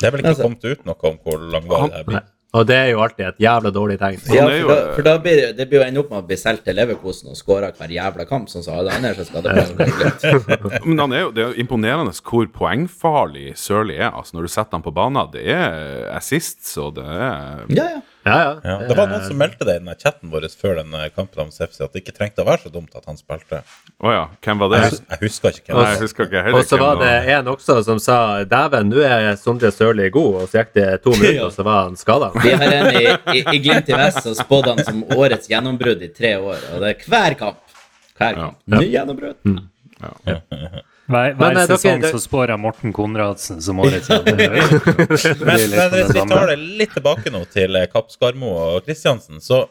Det 0.00 0.04
er 0.08 0.12
vel 0.12 0.20
ikke 0.20 0.34
Altså- 0.34 0.44
kommet 0.44 0.66
ut 0.68 0.84
noe 0.84 1.08
om 1.08 1.16
hvor 1.24 1.40
langvarig 1.54 1.92
det 1.96 2.04
blir. 2.10 2.26
Og 2.52 2.64
det 2.66 2.74
er 2.76 2.88
jo 2.90 2.98
alltid 3.00 3.24
et 3.28 3.36
jævla 3.44 3.70
dårlig 3.70 3.96
tegn. 4.00 4.18
Ja, 4.34 4.44
for 4.50 4.68
da, 4.74 4.76
for 4.96 5.06
da 5.06 5.12
blir 5.22 5.36
det, 5.38 5.50
det 5.56 5.66
blir 5.70 5.78
jo 5.78 5.84
ende 5.86 6.00
opp 6.02 6.08
med 6.10 6.18
å 6.18 6.26
bli 6.26 6.36
solgt 6.40 6.64
til 6.66 6.74
Leverkosen 6.74 7.30
og 7.30 7.36
skåre 7.38 7.68
hver 7.78 7.92
jævla 7.94 8.26
kamp, 8.26 8.48
sånn 8.50 8.64
som 8.66 8.74
alle 8.80 8.90
andre 8.90 9.12
som 9.14 9.28
skal 9.28 9.44
det 9.46 10.80
Men 10.84 10.98
han 10.98 11.12
er 11.14 11.20
jo, 11.22 11.30
det 11.36 11.44
er 11.44 11.52
jo 11.52 11.62
imponerende 11.62 12.12
hvor 12.26 12.48
poengfarlig 12.56 13.52
Sørli 13.56 14.00
er. 14.00 14.10
Altså 14.10 14.34
Når 14.36 14.48
du 14.48 14.52
setter 14.56 14.76
han 14.76 14.82
på 14.82 14.92
banen. 14.94 15.30
Det 15.32 15.44
er 15.46 16.10
assists, 16.16 16.74
og 16.82 16.96
det 16.98 17.06
er 17.06 17.64
Ja, 17.70 17.86
ja. 17.96 18.00
Ja, 18.24 18.36
ja. 18.36 18.48
Ja, 18.64 18.74
det 18.84 18.96
var 18.98 19.08
noen 19.08 19.22
som 19.24 19.38
meldte 19.40 19.64
det 19.64 19.78
i 19.78 19.80
den 19.80 19.94
chatten 19.96 20.28
vår 20.32 20.44
før 20.60 20.74
den 20.82 20.92
eh, 20.98 21.06
kampen 21.14 21.46
om 21.46 21.52
Sefsi, 21.54 21.80
at 21.84 21.94
det 21.94 22.02
ikke 22.02 22.12
trengte 22.18 22.44
å 22.44 22.48
være 22.48 22.66
så 22.66 22.72
dumt 22.74 22.92
at 22.98 23.06
han 23.08 23.16
spilte. 23.16 23.62
Å 23.96 24.12
ja, 24.12 24.24
hvem 24.44 24.60
var 24.60 24.72
det? 24.74 24.80
Jeg, 24.84 24.98
jeg 25.08 25.20
husker 25.22 25.56
ikke 25.60 25.72
hvem 25.72 25.80
Nei, 25.80 25.86
det 25.86 25.94
jeg 25.96 26.04
husker 26.04 26.28
ikke 26.28 26.42
Og 26.58 26.66
så 26.68 26.80
var 26.82 27.00
det 27.00 27.14
en 27.36 27.50
også 27.54 27.78
som 27.86 28.02
sa 28.02 28.18
dæven, 28.48 28.92
nå 28.92 29.00
er 29.06 29.30
Sondre 29.40 29.72
Sørli 29.72 30.10
god, 30.12 30.42
og 30.42 30.52
så 30.52 30.60
gikk 30.60 30.76
det 30.76 30.86
to 31.06 31.16
minutter, 31.16 31.46
og 31.48 31.56
så 31.56 31.66
var 31.66 31.82
han 31.86 31.96
skada. 32.00 32.30
Vi 32.44 32.52
har 32.60 32.76
en 32.76 33.00
i, 33.00 33.06
i, 33.38 33.44
i 33.56 33.62
Glimt 33.64 33.88
i 33.88 33.98
Vest 34.02 34.22
som 34.26 34.36
spådde 34.36 34.76
han 34.76 34.84
som 34.84 35.02
årets 35.16 35.48
gjennombrudd 35.50 36.04
i 36.04 36.12
tre 36.12 36.36
år, 36.36 36.68
og 36.74 36.84
det 36.84 36.92
er 36.94 37.08
hver 37.08 37.40
kamp. 37.40 37.64
Hver 38.20 38.36
kamp. 38.44 38.60
Ny 38.76 38.84
gjennombrudd. 38.92 39.60
Hver, 41.10 41.32
hver 41.34 41.40
Men, 41.54 41.56
eh, 41.58 41.66
sesong 41.70 42.00
dere- 42.04 42.12
så 42.14 42.20
spår 42.22 42.52
jeg 42.52 42.60
Morten 42.62 42.92
Konradsen 42.94 43.60
som 43.64 43.80
årets. 43.82 44.08
Men, 44.30 44.36
men 44.38 45.94
hvis 45.94 46.12
vi 46.14 46.24
tar 46.30 46.46
det 46.52 46.56
litt 46.60 46.92
tilbake 46.94 47.32
nå 47.34 47.40
til 47.50 47.76
eh, 47.80 47.88
Kapp 47.90 48.12
Skarmo 48.14 48.52
og 48.54 48.84
Kristiansen, 48.86 49.40
så, 49.42 49.64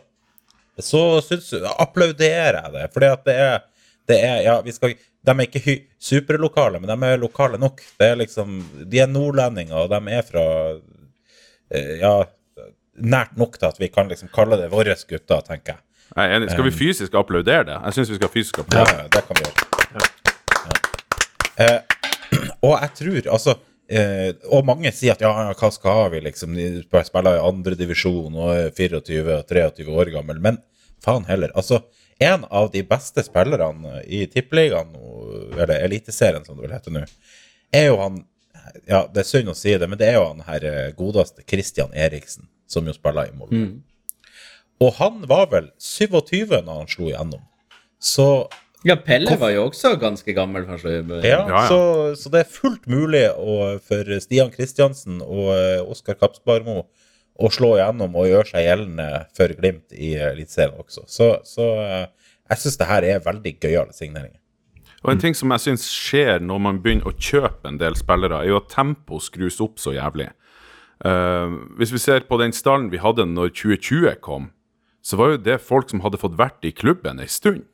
så 0.80 1.04
synes, 1.24 1.54
applauderer 1.80 2.60
jeg 2.64 2.74
det. 2.76 2.88
Fordi 2.96 3.12
at 3.14 3.24
det 3.30 3.38
er, 3.46 3.62
det 4.12 4.20
er 4.26 4.42
Ja, 4.50 4.58
vi 4.66 4.74
skal 4.76 4.96
De 5.00 5.32
er 5.36 5.46
ikke 5.48 5.78
superlokale, 6.00 6.80
men 6.84 6.92
de 6.92 7.08
er 7.14 7.18
lokale 7.22 7.60
nok. 7.62 7.82
Det 8.00 8.12
er 8.14 8.20
liksom 8.20 8.60
De 8.92 9.00
er 9.04 9.08
nordlendinger, 9.12 9.76
og 9.86 9.90
de 9.96 10.16
er 10.20 10.28
fra 10.28 10.46
eh, 11.72 11.96
Ja, 12.04 12.14
nært 13.00 13.38
nok 13.40 13.56
til 13.60 13.70
at 13.72 13.80
vi 13.80 13.88
kan 13.94 14.10
liksom 14.12 14.32
kalle 14.36 14.58
det 14.60 14.72
våre 14.74 14.96
gutter, 15.08 15.44
tenker 15.48 15.78
jeg. 15.78 15.84
Jeg 16.16 16.26
er 16.26 16.36
enig. 16.40 16.50
Skal 16.52 16.66
vi 16.66 16.72
fysisk 16.74 17.14
applaudere 17.16 17.68
det? 17.70 17.76
Jeg 17.86 18.00
syns 18.00 18.10
vi 18.16 18.18
skal 18.20 18.32
fysisk 18.34 18.64
applaudere. 18.64 19.04
ja, 19.06 19.12
det 19.14 19.28
kan 19.28 19.38
vi 19.40 19.46
gjøre. 19.46 19.79
Eh, 21.60 21.80
og 22.66 22.76
jeg 22.78 22.92
tror 22.96 23.26
altså 23.34 23.56
eh, 23.92 24.30
Og 24.54 24.64
mange 24.68 24.92
sier 24.96 25.16
at 25.16 25.24
ja, 25.24 25.32
hva 25.52 25.70
skal 25.74 26.06
vi, 26.14 26.22
liksom? 26.30 26.56
De 26.56 27.04
spiller 27.08 27.36
i 27.36 27.44
andredivisjon 27.44 28.38
og 28.38 28.54
er 28.56 28.72
24 28.76 29.40
og 29.40 29.50
23 29.50 29.96
år 30.04 30.14
gammel. 30.14 30.42
Men 30.44 30.62
faen 31.04 31.28
heller. 31.28 31.52
Altså, 31.58 31.84
en 32.20 32.46
av 32.50 32.72
de 32.74 32.84
beste 32.84 33.24
spillerne 33.24 34.02
i 34.08 34.26
Tippeligaen, 34.28 34.92
eller 35.56 35.78
Eliteserien 35.86 36.44
som 36.46 36.58
det 36.58 36.68
vil 36.68 36.76
hete 36.76 36.94
nå, 36.94 37.06
er 37.76 37.90
jo 37.92 38.02
han 38.04 38.26
Ja, 38.86 39.08
det 39.10 39.24
er 39.24 39.26
synd 39.26 39.50
å 39.50 39.56
si 39.58 39.72
det, 39.82 39.88
men 39.90 39.98
det 39.98 40.12
er 40.12 40.20
jo 40.20 40.28
han 40.28 40.44
her 40.46 40.66
eh, 40.68 40.92
godeste 40.98 41.42
Christian 41.48 41.94
Eriksen, 41.98 42.46
som 42.70 42.86
jo 42.86 42.94
spiller 42.94 43.32
i 43.32 43.34
Molde. 43.34 43.56
Og 44.84 44.94
han 45.00 45.24
var 45.28 45.48
vel 45.52 45.72
27 45.82 46.60
når 46.68 46.76
han 46.84 46.92
slo 46.92 47.08
igjennom. 47.10 47.42
Så 47.98 48.28
Ja, 48.88 48.96
Pelle 48.96 49.36
var 49.40 49.52
jo 49.52 49.66
også 49.68 49.94
ganske 50.00 50.34
gammel. 50.36 50.64
kanskje. 50.68 51.02
Ja, 51.02 51.20
Ja, 51.26 51.40
ja. 51.50 51.64
Så, 51.68 52.16
så 52.16 52.32
det 52.32 52.46
er 52.46 52.54
fullt 52.54 52.88
mulig 52.88 53.26
å, 53.36 53.78
for 53.84 54.20
Stian 54.24 54.52
Kristiansen 54.54 55.20
og 55.26 55.52
eh, 55.58 55.84
Oskar 55.84 56.16
Kapsbarmo 56.20 56.86
å 57.40 57.50
slå 57.52 57.74
igjennom 57.78 58.16
og 58.20 58.28
gjøre 58.28 58.52
seg 58.52 58.66
gjeldende 58.68 59.08
for 59.36 59.52
Glimt 59.56 59.96
i 59.96 60.14
Eliteserien 60.16 60.80
også. 60.80 61.06
Så, 61.08 61.30
så 61.48 61.68
eh, 61.84 62.06
jeg 62.52 62.64
syns 62.64 62.80
det 62.80 62.90
her 62.90 63.08
er 63.08 63.26
veldig 63.26 63.56
gøyale 63.60 63.96
signeringer. 63.96 64.40
Og 65.00 65.14
en 65.14 65.22
ting 65.22 65.36
som 65.38 65.52
jeg 65.56 65.64
syns 65.64 65.86
skjer 65.88 66.44
når 66.44 66.60
man 66.64 66.80
begynner 66.84 67.08
å 67.08 67.16
kjøpe 67.16 67.70
en 67.70 67.80
del 67.80 67.96
spillere, 67.96 68.42
er 68.42 68.52
jo 68.52 68.60
at 68.60 68.72
tempoet 68.74 69.30
skrus 69.30 69.60
opp 69.64 69.80
så 69.80 69.94
jævlig. 69.96 70.28
Uh, 71.00 71.56
hvis 71.80 71.94
vi 71.96 72.02
ser 72.04 72.26
på 72.28 72.36
den 72.42 72.52
stallen 72.52 72.90
vi 72.92 73.00
hadde 73.00 73.24
når 73.30 73.54
2020 73.56 74.18
kom, 74.26 74.50
så 75.00 75.16
var 75.16 75.32
jo 75.32 75.44
det 75.46 75.62
folk 75.64 75.88
som 75.92 76.04
hadde 76.04 76.20
fått 76.20 76.36
vært 76.40 76.68
i 76.68 76.74
klubben 76.76 77.24
ei 77.24 77.30
stund. 77.32 77.69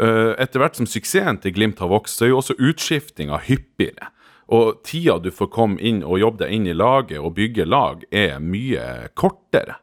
Eh, 0.00 0.32
etter 0.40 0.62
hvert 0.62 0.78
som 0.78 0.88
suksessen 0.88 1.42
til 1.42 1.52
Glimt 1.52 1.80
har 1.82 1.90
vokst, 1.92 2.16
så 2.16 2.24
er 2.24 2.32
jo 2.32 2.40
også 2.40 2.56
utskiftinga 2.56 3.42
hyppigere. 3.44 4.08
Og 4.50 4.80
tida 4.86 5.18
du 5.22 5.28
får 5.30 5.50
komme 5.52 5.78
inn 5.84 6.00
og 6.02 6.18
jobbe 6.22 6.44
deg 6.44 6.54
inn 6.56 6.68
i 6.70 6.74
laget 6.74 7.20
og 7.20 7.34
bygge 7.36 7.68
lag, 7.68 8.02
er 8.10 8.40
mye 8.42 9.10
kortere. 9.14 9.76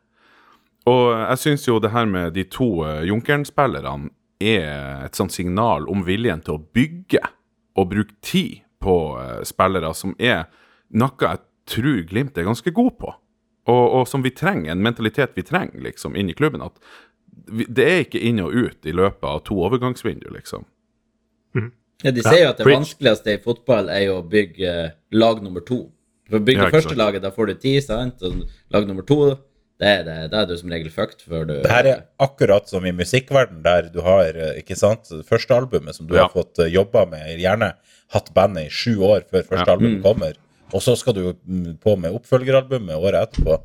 Og 0.88 1.12
jeg 1.14 1.42
syns 1.44 1.68
jo 1.68 1.78
det 1.84 1.94
her 1.94 2.08
med 2.10 2.34
de 2.36 2.46
to 2.50 2.68
uh, 2.84 3.04
Junkeren-spillerne 3.08 4.10
er 4.44 5.06
et 5.06 5.20
sånt 5.20 5.36
signal 5.36 5.88
om 5.92 6.04
viljen 6.08 6.44
til 6.46 6.58
å 6.58 6.64
bygge 6.64 7.22
og 7.78 7.90
bruke 7.92 8.16
tid 8.26 8.64
på 8.82 8.96
eh, 9.18 9.40
spillere 9.46 9.90
som 9.98 10.14
er 10.22 10.46
noe 10.94 11.18
jeg 11.18 11.42
tror 11.68 12.04
Glimt 12.10 12.38
er 12.38 12.46
ganske 12.46 12.72
god 12.74 12.94
på. 13.02 13.14
Og, 13.68 13.86
og 14.00 14.04
som 14.08 14.24
vi 14.24 14.32
trenger, 14.32 14.72
en 14.72 14.84
mentalitet 14.84 15.34
vi 15.36 15.44
trenger 15.44 15.82
liksom 15.84 16.16
inn 16.16 16.30
i 16.32 16.36
klubben. 16.38 16.64
At 16.64 16.78
det 17.46 17.86
er 17.86 18.00
ikke 18.06 18.22
inn 18.30 18.40
og 18.44 18.54
ut 18.56 18.86
i 18.86 18.92
løpet 18.96 19.24
av 19.28 19.44
to 19.48 19.56
overgangsvinduer, 19.68 20.34
liksom. 20.40 20.66
Ja, 22.06 22.12
De 22.14 22.22
sier 22.22 22.44
jo 22.44 22.50
at 22.52 22.60
det 22.60 22.66
preach. 22.68 22.78
vanskeligste 22.78 23.34
i 23.34 23.40
fotball 23.42 23.88
er 23.90 24.04
jo 24.06 24.20
å 24.20 24.26
bygge 24.30 24.70
eh, 24.86 24.90
lag 25.18 25.40
nummer 25.42 25.64
to. 25.66 25.88
For 26.30 26.38
å 26.38 26.44
bygge 26.46 26.68
Ja, 26.68 26.74
første 26.74 26.94
laget, 27.00 27.24
da 27.24 27.32
får 27.34 27.48
du 27.50 27.54
ti, 27.64 27.72
sant? 27.82 28.22
Og 28.28 28.44
lag 28.76 28.86
nummer 28.86 29.02
to, 29.08 29.18
det 29.82 29.88
er, 29.88 30.04
det, 30.06 30.18
det 30.30 30.38
er 30.44 30.46
du 30.50 30.54
som 30.60 30.70
regel 30.74 30.92
fucked 30.94 31.24
før 31.26 31.48
du 31.50 31.54
Det 31.64 31.72
her 31.72 31.86
er 31.90 32.04
akkurat 32.22 32.70
som 32.70 32.86
i 32.86 32.94
musikkverden 32.94 33.64
der 33.66 33.90
du 33.94 34.02
har 34.06 34.30
eh, 34.38 34.60
ikke 34.62 34.78
sant, 34.78 35.10
første 35.26 35.54
albumet 35.58 35.96
som 35.98 36.06
du 36.10 36.14
Ja. 36.18 36.28
har 36.28 36.34
fått 36.36 36.60
eh, 36.62 36.70
jobba 36.74 37.06
med, 37.10 37.40
gjerne 37.42 37.72
hatt 38.14 38.30
bandet 38.38 38.68
i 38.70 38.74
sju 38.74 39.00
år 39.02 39.26
før 39.32 39.44
første 39.50 39.66
Ja. 39.66 39.74
albumet 39.74 40.04
kommer, 40.06 40.38
og 40.74 40.82
så 40.86 40.94
skal 41.00 41.14
du 41.18 41.24
mm, 41.34 41.78
på 41.82 41.96
med 41.98 42.14
oppfølgeralbumet 42.14 42.94
året 42.98 43.26
etterpå. 43.32 43.58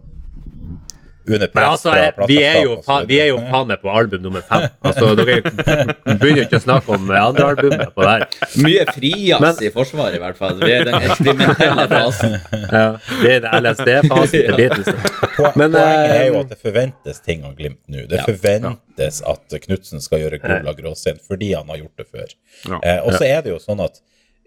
Under 1.29 1.47
press 1.53 1.69
altså, 1.87 1.93
fra 2.17 2.27
vi 2.27 2.39
er, 2.43 2.57
jo 2.65 2.79
vi 3.07 3.19
er 3.23 3.29
jo 3.31 3.37
faen 3.47 3.69
meg 3.71 3.83
på 3.83 3.91
album 3.95 4.23
nummer 4.25 4.43
fem. 4.47 4.65
Altså, 4.83 5.13
dere 5.19 5.37
begynner 5.45 6.41
jo 6.43 6.47
ikke 6.49 6.59
å 6.59 6.65
snakke 6.65 6.97
om 6.97 7.11
andre 7.15 7.47
albumet 7.53 7.93
på 7.95 8.03
det 8.07 8.15
her. 8.15 8.25
Mye 8.67 8.87
frijazz 8.91 9.63
i 9.63 9.71
Forsvaret, 9.75 10.17
i 10.19 10.23
hvert 10.23 10.41
fall. 10.41 10.59
Vi 10.63 10.73
er 10.75 10.89
den 10.89 10.99
eksperimentelle 11.01 11.87
fasen. 11.93 12.39
Ja, 12.73 12.85
det 13.23 13.33
er 13.37 13.43
den 13.45 13.67
LSD-fasen 13.67 14.33
til 14.33 14.57
Beatles. 14.57 14.89
Poenget 15.37 15.77
er 15.83 16.27
jo 16.31 16.39
eh, 16.39 16.41
at 16.41 16.53
det 16.55 16.59
forventes 16.63 17.21
ting 17.25 17.45
av 17.47 17.55
Glimt 17.59 17.81
nå. 17.93 18.07
Det 18.09 18.19
Ja. 18.23 18.25
forventes 18.29 19.21
at 19.29 19.57
Knutsen 19.67 20.03
skal 20.05 20.23
gjøre 20.25 20.41
Gola 20.43 20.75
gråstein 20.79 21.21
fordi 21.23 21.53
han 21.55 21.69
har 21.73 21.83
gjort 21.83 22.01
det 22.03 22.09
før. 22.09 22.35
Ja. 22.69 22.81
Eh, 22.81 22.99
og 23.07 23.15
så 23.19 23.29
er 23.29 23.45
det 23.45 23.53
jo 23.55 23.61
sånn 23.63 23.83
at 23.85 24.01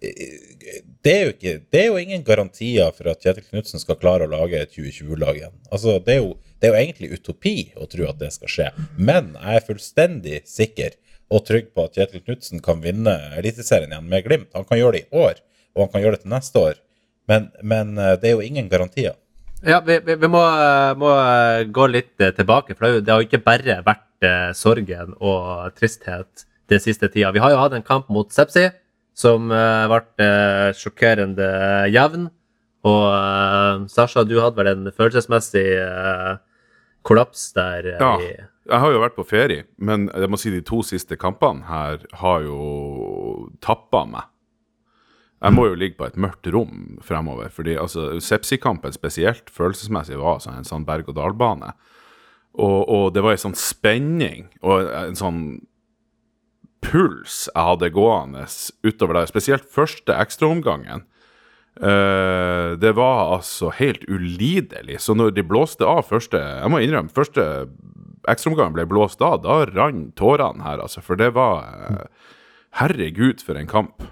eh, 0.04 0.42
det 1.06 1.14
er, 1.14 1.22
jo 1.28 1.34
ikke, 1.36 1.54
det 1.72 1.82
er 1.84 1.88
jo 1.92 2.00
ingen 2.02 2.24
garantier 2.26 2.90
for 2.98 3.12
at 3.12 3.22
Kjetil 3.22 3.46
Knutsen 3.52 3.82
skal 3.82 4.00
klare 4.02 4.26
å 4.26 4.32
lage 4.32 4.58
et 4.58 4.74
2020-lag 4.74 5.38
igjen. 5.38 5.54
Altså, 5.70 6.00
det, 6.02 6.16
er 6.16 6.24
jo, 6.24 6.32
det 6.66 6.72
er 6.72 6.80
jo 6.80 6.82
egentlig 6.82 7.20
utopi 7.20 7.52
å 7.78 7.86
tro 7.86 8.08
at 8.10 8.18
det 8.18 8.32
skal 8.34 8.50
skje. 8.50 8.68
Men 8.98 9.36
jeg 9.36 9.60
er 9.60 9.66
fullstendig 9.68 10.38
sikker 10.50 10.96
og 11.30 11.44
trygg 11.46 11.68
på 11.78 11.84
at 11.86 11.98
Kjetil 12.00 12.24
Knutsen 12.24 12.62
kan 12.66 12.80
vinne 12.82 13.14
Eliteserien 13.38 13.92
igjen 13.94 14.08
med 14.10 14.24
Glimt. 14.26 14.48
Han 14.58 14.66
kan 14.66 14.80
gjøre 14.80 14.96
det 14.98 15.02
i 15.06 15.20
år, 15.22 15.42
og 15.76 15.84
han 15.84 15.92
kan 15.94 16.02
gjøre 16.02 16.18
det 16.18 16.24
til 16.24 16.32
neste 16.34 16.64
år. 16.72 16.80
Men, 17.30 17.52
men 17.62 17.92
eh, 18.02 18.16
det 18.18 18.32
er 18.32 18.34
jo 18.34 18.42
ingen 18.46 18.70
garantier. 18.72 19.14
Ja, 19.66 19.78
vi, 19.86 20.00
vi, 20.08 20.16
vi 20.24 20.30
må, 20.34 20.42
eh, 20.42 20.94
må 20.98 21.12
eh, 21.14 21.68
gå 21.70 21.86
litt 21.92 22.16
tilbake, 22.18 22.74
for 22.74 22.98
det 22.98 23.14
har 23.14 23.22
jo- 23.22 23.30
ikke 23.30 23.44
bare 23.46 23.78
vært 23.86 24.02
sorgen 24.58 25.14
og 25.20 25.76
tristhet 25.78 26.48
den 26.72 26.82
siste 26.82 27.12
tida. 27.14 27.30
Vi 27.36 27.44
har 27.44 27.54
jo 27.54 27.62
hatt 27.62 27.78
en 27.78 27.86
kamp 27.86 28.10
mot 28.10 28.34
Sepsi 28.34 28.72
som 29.14 29.52
uh, 29.54 29.86
ble 29.92 30.30
sjokkerende 30.74 31.46
jevn. 31.94 32.26
Og 32.86 33.06
eh, 33.10 33.86
Sasha, 33.90 34.24
du 34.26 34.36
hadde 34.42 34.58
vel 34.60 34.70
en 34.72 34.92
følelsesmessig 34.94 35.66
kollaps 37.06 37.52
der? 37.56 37.86
eh, 37.94 37.98
Ja. 38.02 38.18
Jeg 38.66 38.82
har 38.82 38.92
jo 38.96 39.02
vært 39.04 39.14
på 39.16 39.24
ferie, 39.30 39.64
men 39.78 40.08
jeg 40.10 40.30
må 40.34 40.38
si 40.42 40.50
de 40.50 40.64
to 40.66 40.80
siste 40.82 41.14
kampene 41.22 41.68
her 41.70 42.00
har 42.18 42.42
jo 42.42 43.52
tappa 43.62 44.08
meg. 44.10 44.24
Jeg 45.44 45.54
må 45.54 45.68
jo 45.68 45.76
ligge 45.78 46.00
på 46.00 46.08
et 46.08 46.16
mørkt 46.18 46.48
rom 46.50 46.98
fremover, 47.06 47.52
fordi 47.54 47.76
altså, 47.78 48.16
Sepsi-kampen 48.24 48.96
spesielt 48.96 49.52
følelsesmessig 49.54 50.18
var 50.18 50.40
altså 50.40 50.56
en 50.56 50.66
sånn 50.66 50.86
berg-og-dal-bane. 50.88 51.76
Og, 52.58 52.90
og 52.90 53.14
det 53.14 53.22
var 53.22 53.36
en 53.36 53.44
sånn 53.44 53.60
spenning 53.60 54.48
og 54.64 54.90
en 54.90 55.20
sånn 55.20 55.42
puls 56.86 57.46
jeg 57.52 57.66
hadde 57.68 57.90
gående 57.94 58.46
utover 58.86 59.20
der, 59.20 59.30
spesielt 59.30 59.68
første 59.70 60.16
ekstraomgangen. 60.16 61.06
Uh, 61.76 62.80
det 62.80 62.94
var 62.96 63.34
altså 63.36 63.70
helt 63.76 64.06
ulidelig. 64.08 65.02
Så 65.04 65.16
når 65.16 65.34
de 65.36 65.44
blåste 65.44 65.84
av 65.84 66.06
første 66.08 66.40
Jeg 66.40 66.72
må 66.72 66.80
innrømme, 66.80 67.12
første 67.12 67.68
ekstraomgang 68.32 68.72
ble 68.74 68.86
blåst 68.88 69.20
av, 69.22 69.42
da 69.44 69.66
rant 69.68 70.14
tårene 70.16 70.64
her, 70.64 70.80
altså. 70.86 71.04
For 71.04 71.20
det 71.20 71.34
var 71.36 71.68
uh, 71.68 72.32
Herregud, 72.80 73.44
for 73.44 73.60
en 73.60 73.68
kamp. 73.68 74.08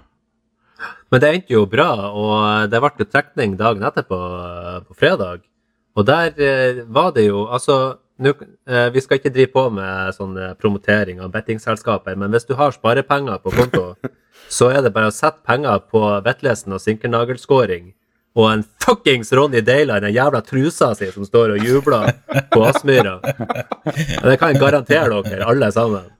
Men 1.12 1.22
det 1.22 1.30
endte 1.30 1.54
jo 1.54 1.64
bra, 1.70 1.88
og 2.12 2.68
det 2.72 2.80
ble 2.84 2.92
jo 3.00 3.08
trekning 3.08 3.56
dagen 3.60 3.84
etterpå, 3.86 4.16
eh, 4.18 4.78
på 4.88 4.96
fredag. 4.98 5.44
Og 5.94 6.06
der 6.08 6.32
var 6.90 7.12
det 7.14 7.26
jo 7.28 7.44
Altså, 7.46 7.98
nu, 8.18 8.32
vi 8.92 9.00
skal 9.00 9.20
ikke 9.20 9.30
drive 9.30 9.52
på 9.52 9.68
med 9.70 10.16
sånn 10.16 10.34
promotering 10.58 11.20
av 11.20 11.30
bettingselskaper, 11.30 12.16
men 12.16 12.34
hvis 12.34 12.48
du 12.48 12.56
har 12.58 12.74
sparepenger 12.74 13.38
på 13.44 13.52
konto, 13.54 13.84
så 14.52 14.70
er 14.70 14.84
det 14.84 14.94
bare 14.94 15.10
å 15.10 15.14
sette 15.14 15.44
penger 15.46 15.84
på 15.90 16.02
Vetlesen 16.24 16.74
og 16.76 16.82
sinkernagelskåring 16.82 17.92
og 18.34 18.48
en 18.50 18.64
fuckings 18.82 19.30
Ronny 19.32 19.62
Deila 19.62 20.00
i 20.00 20.02
den 20.02 20.14
jævla 20.14 20.40
trusa 20.42 20.90
si 20.98 21.06
som 21.14 21.26
står 21.26 21.54
og 21.54 21.66
jubler 21.68 22.10
på 22.50 22.64
Aspmyra. 22.66 23.20
Det 23.22 24.36
kan 24.40 24.50
jeg 24.50 24.60
garantere 24.62 25.22
dere, 25.22 25.46
alle 25.46 25.70
sammen. 25.74 26.10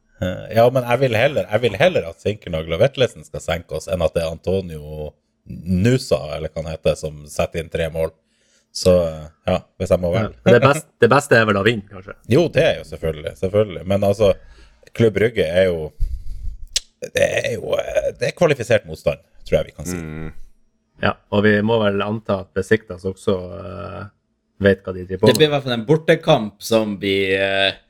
Ja, 0.55 0.69
men 0.71 0.87
jeg 0.87 1.01
vil 1.03 1.17
heller, 1.19 1.49
jeg 1.51 1.63
vil 1.65 1.79
heller 1.79 2.07
at 2.13 2.23
Sinkernagel 2.23 2.77
og 2.77 2.85
Vetlesen 2.85 3.27
skal 3.27 3.43
senke 3.43 3.81
oss, 3.81 3.89
enn 3.91 4.05
at 4.07 4.15
det 4.15 4.23
er 4.23 4.31
Antonio 4.31 5.11
Nusa, 5.45 6.21
eller 6.37 6.53
hva 6.53 6.63
han 6.63 6.71
heter, 6.73 6.95
som 6.97 7.25
setter 7.29 7.65
inn 7.65 7.73
tre 7.73 7.91
mål. 7.93 8.15
Så 8.75 8.95
ja, 9.47 9.59
hvis 9.79 9.91
jeg 9.91 10.03
må 10.03 10.15
velge. 10.15 10.39
Ja, 10.47 10.55
det, 10.55 10.63
beste, 10.65 10.89
det 11.03 11.11
beste 11.11 11.37
er 11.39 11.45
vel 11.51 11.59
å 11.61 11.67
vinne, 11.67 11.87
kanskje. 11.91 12.15
Jo, 12.31 12.47
det 12.55 12.63
er 12.63 12.79
jo 12.79 12.87
selvfølgelig, 12.89 13.35
selvfølgelig. 13.43 13.85
Men 13.91 14.07
altså, 14.07 14.33
Klubb 14.95 15.19
Brygge 15.19 15.47
er 15.47 15.69
jo 15.69 15.91
Det 17.15 17.29
er 17.41 17.53
jo 17.57 17.77
eh, 17.79 18.11
Det 18.19 18.31
er 18.31 18.37
kvalifisert 18.39 18.89
motstand, 18.89 19.23
tror 19.45 19.59
jeg 19.59 19.71
vi 19.71 19.77
kan 19.77 19.89
si. 19.89 20.01
Ja, 21.03 21.17
og 21.35 21.43
vi 21.45 21.57
må 21.67 21.81
vel 21.83 22.03
anta 22.05 22.41
at 22.45 22.53
Besiktas 22.57 23.03
også 23.09 23.35
uh, 23.35 24.05
vet 24.63 24.85
hva 24.85 24.95
de 24.95 25.03
driver 25.03 25.25
på 25.25 25.27
med. 25.27 25.35
Det 25.35 25.41
blir 25.41 25.51
i 25.51 25.53
hvert 25.53 25.65
fall 25.67 25.75
en 25.75 25.89
bortekamp 25.89 26.63
som 26.63 26.95
blir 27.03 27.35
uh... 27.43 27.81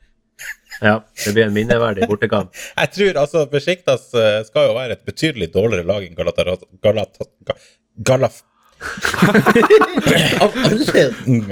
Ja, 0.81 0.96
det 1.05 1.35
blir 1.37 1.44
en 1.44 1.55
minneverdig 1.55 2.09
bortekamp. 2.11 2.57
Jeg 2.81 2.92
tror 2.96 3.20
altså 3.20 3.44
Besiktas 3.53 4.09
skal 4.48 4.70
jo 4.70 4.74
være 4.79 4.96
et 4.96 5.05
betydelig 5.07 5.53
dårligere 5.55 5.87
lag 5.87 6.09
enn 6.09 6.16
Galatasaray 6.18 6.64
Galata, 6.83 7.29
Galat, 7.46 7.70
Galaf... 8.11 8.42
Av 10.44 10.50
alle 10.64 11.04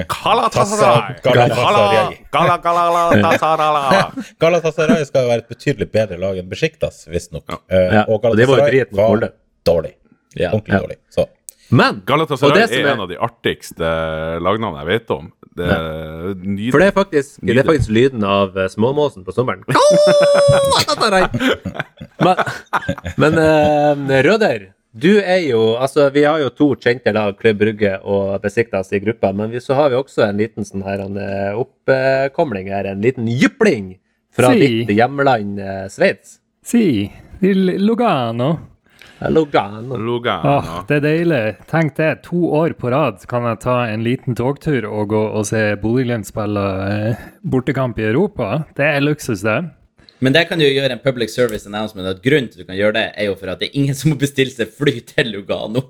Galatasaray! 0.08 1.14
Galatasaray. 1.24 2.18
Gala- 2.32 2.58
Galatasaray! 2.62 4.24
Galatasaray 4.42 5.04
skal 5.08 5.26
jo 5.26 5.30
være 5.32 5.44
et 5.44 5.50
betydelig 5.52 5.88
bedre 5.92 6.18
lag 6.22 6.40
enn 6.42 6.48
Besjiktas, 6.50 7.04
visstnok. 7.10 7.44
Ja. 7.48 7.56
Ja, 7.82 8.02
og 8.08 8.22
Galatasaray 8.24 8.84
var 8.92 9.08
Molde. 9.14 9.28
dårlig. 9.66 9.94
Ja. 10.36 10.50
Ordentlig 10.52 10.74
Ja. 10.74 10.80
dårlig. 10.86 10.96
Så 11.12 11.26
Men 11.70 12.02
Galatasaray 12.06 12.62
er 12.66 12.80
er- 12.80 12.92
en 12.92 13.00
av 13.00 13.08
de 13.08 13.16
artigste 13.16 13.84
lagnavnene 14.42 14.84
jeg 14.84 14.88
vet 15.00 15.10
om. 15.10 15.32
Det 15.54 15.66
er 15.68 16.34
nydelig. 16.34 16.70
For 16.72 16.78
det 16.80 16.86
er 16.88 16.92
faktisk, 16.96 17.38
det 17.44 17.58
er 17.58 17.62
faktisk 17.68 17.90
lyden 17.92 18.24
av 18.24 18.56
eh, 18.56 18.68
småmåsen 18.72 19.24
på 19.24 19.32
sommeren. 19.36 19.62
men 22.24 22.36
men 23.18 23.32
uh, 23.38 24.22
Røder, 24.24 24.72
du 24.92 25.10
er 25.18 25.40
jo 25.46 25.60
Altså, 25.80 26.10
vi 26.12 26.24
har 26.26 26.40
jo 26.42 26.50
to 26.52 26.68
kjente 26.76 27.12
lag, 27.16 27.36
Klubb 27.38 27.60
Brygge 27.62 27.94
og 28.04 28.34
Besiktas 28.42 28.92
i 28.92 29.00
gruppa, 29.00 29.32
men 29.36 29.50
vi, 29.52 29.60
så 29.60 29.76
har 29.78 29.92
vi 29.92 30.00
også 30.00 30.26
en 30.26 30.40
liten 30.40 30.68
sånn 30.68 30.84
her 30.86 31.04
en 31.06 31.16
eh, 31.20 31.56
oppkomling 31.56 32.68
her, 32.72 32.90
en 32.90 33.04
liten 33.04 33.30
jypling 33.30 33.94
fra 34.32 34.52
Si. 34.52 34.60
ditt 34.60 34.92
hjemland 34.96 35.60
eh, 35.60 35.86
Sveits. 35.92 36.38
Si, 36.62 37.08
til 37.40 37.72
Lugano. 37.82 38.52
Lugano. 39.30 39.96
Lugano. 39.96 40.56
Åh, 40.58 40.70
det 40.88 40.98
er 40.98 41.04
deilig. 41.04 41.42
Tenk 41.70 41.94
det, 41.98 42.10
to 42.26 42.48
år 42.58 42.74
på 42.78 42.90
rad 42.92 43.22
kan 43.30 43.46
jeg 43.46 43.60
ta 43.62 43.76
en 43.86 44.02
liten 44.06 44.36
togtur 44.38 44.86
og 44.88 45.12
gå 45.12 45.20
og 45.30 45.46
se 45.46 45.72
Bodø-Glimt 45.82 46.26
spille 46.28 46.64
eh, 46.88 47.22
bortekamp 47.42 48.00
i 48.02 48.08
Europa. 48.10 48.64
Det 48.78 48.88
er 48.88 49.04
luksus, 49.04 49.44
det. 49.46 49.60
Men 50.22 50.34
der 50.36 50.46
kan 50.46 50.60
du 50.60 50.64
gjøre 50.64 50.94
en 50.94 51.02
public 51.02 51.32
service 51.34 51.66
announcement. 51.66 52.06
at 52.06 52.22
Grunnen 52.22 52.50
til 52.50 52.60
at 52.60 52.66
du 52.66 52.70
kan 52.70 52.78
gjøre 52.78 52.94
det, 52.94 53.06
er 53.18 53.30
jo 53.30 53.38
for 53.38 53.50
at 53.50 53.62
det 53.62 53.70
er 53.70 53.80
ingen 53.80 53.96
som 53.98 54.12
må 54.12 54.20
bestille 54.20 54.54
seg 54.54 54.70
fly 54.70 55.00
til 55.08 55.32
Lugano. 55.34 55.88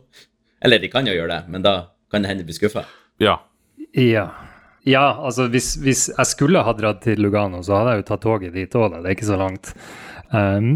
Eller 0.62 0.80
de 0.80 0.88
kan 0.88 1.06
jo 1.06 1.14
gjøre 1.16 1.34
det, 1.34 1.42
men 1.52 1.64
da 1.64 1.74
kan 2.12 2.22
det 2.22 2.30
hende 2.30 2.44
de 2.44 2.48
blir 2.48 2.56
skuffa. 2.56 2.86
Ja. 3.20 3.40
Ja. 3.98 4.30
Ja, 4.88 5.04
altså 5.22 5.46
hvis, 5.50 5.74
hvis 5.78 6.08
jeg 6.10 6.26
skulle 6.26 6.62
ha 6.64 6.72
dratt 6.74 7.04
til 7.04 7.20
Lugano, 7.22 7.60
så 7.62 7.76
hadde 7.78 7.92
jeg 7.92 8.02
jo 8.02 8.06
tatt 8.08 8.24
toget 8.24 8.56
dit 8.56 8.74
òg, 8.78 8.88
da. 8.90 9.02
Det 9.02 9.10
er 9.10 9.16
ikke 9.16 9.28
så 9.28 9.38
langt. 9.38 9.70
Um, 10.32 10.72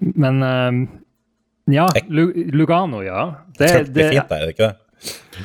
men 0.00 0.42
um, 0.44 0.82
ja, 1.70 1.86
Lugano, 2.10 3.00
ja. 3.06 3.22
Det, 3.56 3.70
det 3.70 3.92
det, 3.94 4.04
er 4.04 4.16
fint 4.16 4.32
der, 4.32 4.42
er 4.42 4.50
det 4.50 4.56
ikke 4.56 4.68
det? 4.68 4.89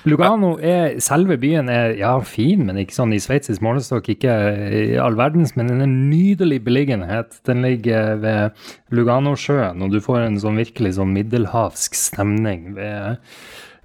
Lugano 0.04 0.56
er 0.60 0.98
Selve 1.04 1.38
byen 1.40 1.70
er 1.72 1.94
ja, 2.00 2.14
fin, 2.28 2.66
men 2.68 2.80
ikke 2.82 2.98
sånn 2.98 3.14
i 3.16 3.22
sveitsisk 3.24 3.64
målestokk 3.64 4.10
ikke 4.16 4.34
i 4.68 4.86
all 5.02 5.18
verdens. 5.20 5.56
Men 5.56 5.72
den 5.72 5.84
er 5.86 5.92
nydelig 5.92 6.62
beliggenhet. 6.66 7.40
Den 7.48 7.64
ligger 7.66 8.20
ved 8.24 8.66
Luganosjøen, 8.96 9.84
og 9.86 9.96
du 9.96 10.02
får 10.04 10.26
en 10.26 10.42
sånn 10.44 10.60
virkelig 10.60 10.96
sånn 11.00 11.16
middelhavsk 11.16 11.96
stemning 11.98 12.74
ved, 12.76 13.22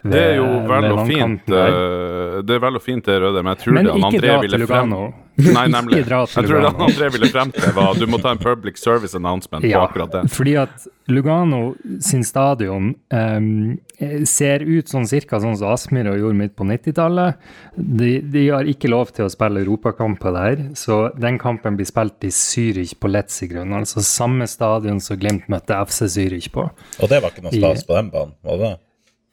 Det 0.03 0.21
er 0.21 0.39
jo 0.39 0.45
vel 0.65 0.87
og 0.95 1.03
fint, 1.09 1.43
der. 1.51 1.75
eh, 1.77 2.37
det 2.47 2.55
er 2.57 2.63
vel 2.63 2.79
og 2.79 2.85
fint 2.85 3.05
det, 3.05 3.19
Røde, 3.21 3.43
men 3.43 3.53
jeg 3.53 3.65
tror 3.65 3.75
Men 3.77 3.85
det 3.85 3.93
han 3.93 4.07
André 4.09 4.37
ville 4.47 4.69
frem 4.71 4.95
Nei, 5.41 5.67
nemlig. 5.73 6.01
Jeg 6.05 6.47
tror 6.47 6.65
det 6.65 6.71
André 6.87 7.11
ville 7.15 7.29
frem 7.33 7.53
til, 7.55 7.69
var 7.77 7.95
du 7.97 8.07
må 8.11 8.21
ta 8.21 8.33
en 8.35 8.41
public 8.41 8.81
service 8.81 9.17
announcement 9.17 9.65
på 9.65 9.81
akkurat 9.81 10.17
det. 10.17 10.25
fordi 10.33 10.57
at 10.61 10.89
Lugano 11.11 11.75
sin 12.05 12.25
stadion 12.25 12.93
um, 13.13 13.79
ser 14.29 14.65
ut 14.65 14.89
sånn 14.89 15.09
cirka 15.11 15.41
sånn 15.43 15.57
som 15.59 15.73
Aspmyra 15.75 16.15
gjorde 16.17 16.39
midt 16.39 16.55
på 16.57 16.67
90-tallet. 16.69 17.41
De, 17.77 18.13
de 18.21 18.45
har 18.49 18.69
ikke 18.69 18.93
lov 18.93 19.13
til 19.17 19.27
å 19.27 19.33
spille 19.33 19.65
europakamper 19.65 20.37
der, 20.37 20.67
så 20.79 21.01
den 21.19 21.41
kampen 21.41 21.77
blir 21.81 21.89
spilt 21.89 22.29
i 22.29 22.33
Zürich 22.35 22.95
på 23.01 23.11
Letzigrund. 23.11 23.75
Altså 23.77 24.05
samme 24.05 24.49
stadion 24.51 25.01
som 25.03 25.19
Glimt 25.21 25.49
møtte 25.53 25.77
FC 25.89 26.07
Zürich 26.09 26.53
på. 26.55 26.69
Og 27.01 27.11
det 27.11 27.21
var 27.21 27.35
ikke 27.35 27.49
noe 27.49 27.57
stas 27.57 27.85
på 27.89 27.99
den 27.99 28.15
banen, 28.15 28.39
var 28.47 28.57
det 28.61 28.71
det? 28.71 28.77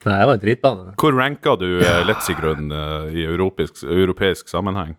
Nei, 0.06 0.20
det 0.20 0.28
var 0.30 0.34
en 0.38 0.40
dritbane. 0.44 0.94
Hvor 1.02 1.16
ranka 1.18 1.56
du 1.60 1.68
ja. 1.82 2.04
Letzigrund 2.06 2.72
eh, 2.72 3.10
i 3.18 3.26
europeisk, 3.26 3.84
europeisk 3.84 4.48
sammenheng? 4.52 4.96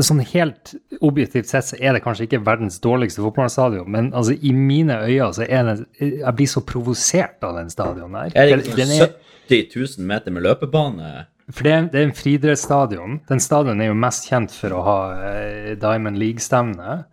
Sånn 0.00 0.22
helt 0.24 0.70
objektivt 1.04 1.50
sett 1.50 1.66
så 1.68 1.76
er 1.76 1.92
det 1.92 2.00
kanskje 2.04 2.24
ikke 2.24 2.38
verdens 2.46 2.78
dårligste 2.80 3.20
fotballstadion, 3.20 3.90
men 3.92 4.06
altså 4.16 4.32
i 4.40 4.52
mine 4.56 4.94
øyne 5.04 5.26
så 5.36 5.44
er 5.44 5.66
det 5.68 5.74
Jeg 6.00 6.32
blir 6.38 6.48
så 6.48 6.62
provosert 6.64 7.44
av 7.44 7.58
den 7.58 7.68
stadion 7.72 8.12
der. 8.16 8.32
Er 8.34 8.46
det 8.56 8.64
Den- 8.64 8.72
ikke 8.72 8.86
sånn 8.88 9.12
70 9.50 9.98
000 9.98 10.06
meter 10.08 10.32
med 10.32 10.42
løpebane? 10.46 11.26
For 11.52 11.62
det 11.66 11.72
er, 11.72 11.82
det 11.92 12.00
er 12.00 12.06
en 12.06 12.14
friidrettsstadion. 12.16 13.20
Den 13.28 13.40
stadion 13.40 13.80
er 13.82 13.90
jo 13.90 13.94
mest 13.98 14.28
kjent 14.30 14.52
for 14.56 14.70
å 14.78 14.82
ha 14.86 14.98
eh, 15.28 15.74
Diamond 15.74 16.16
League-stevne. 16.16 17.04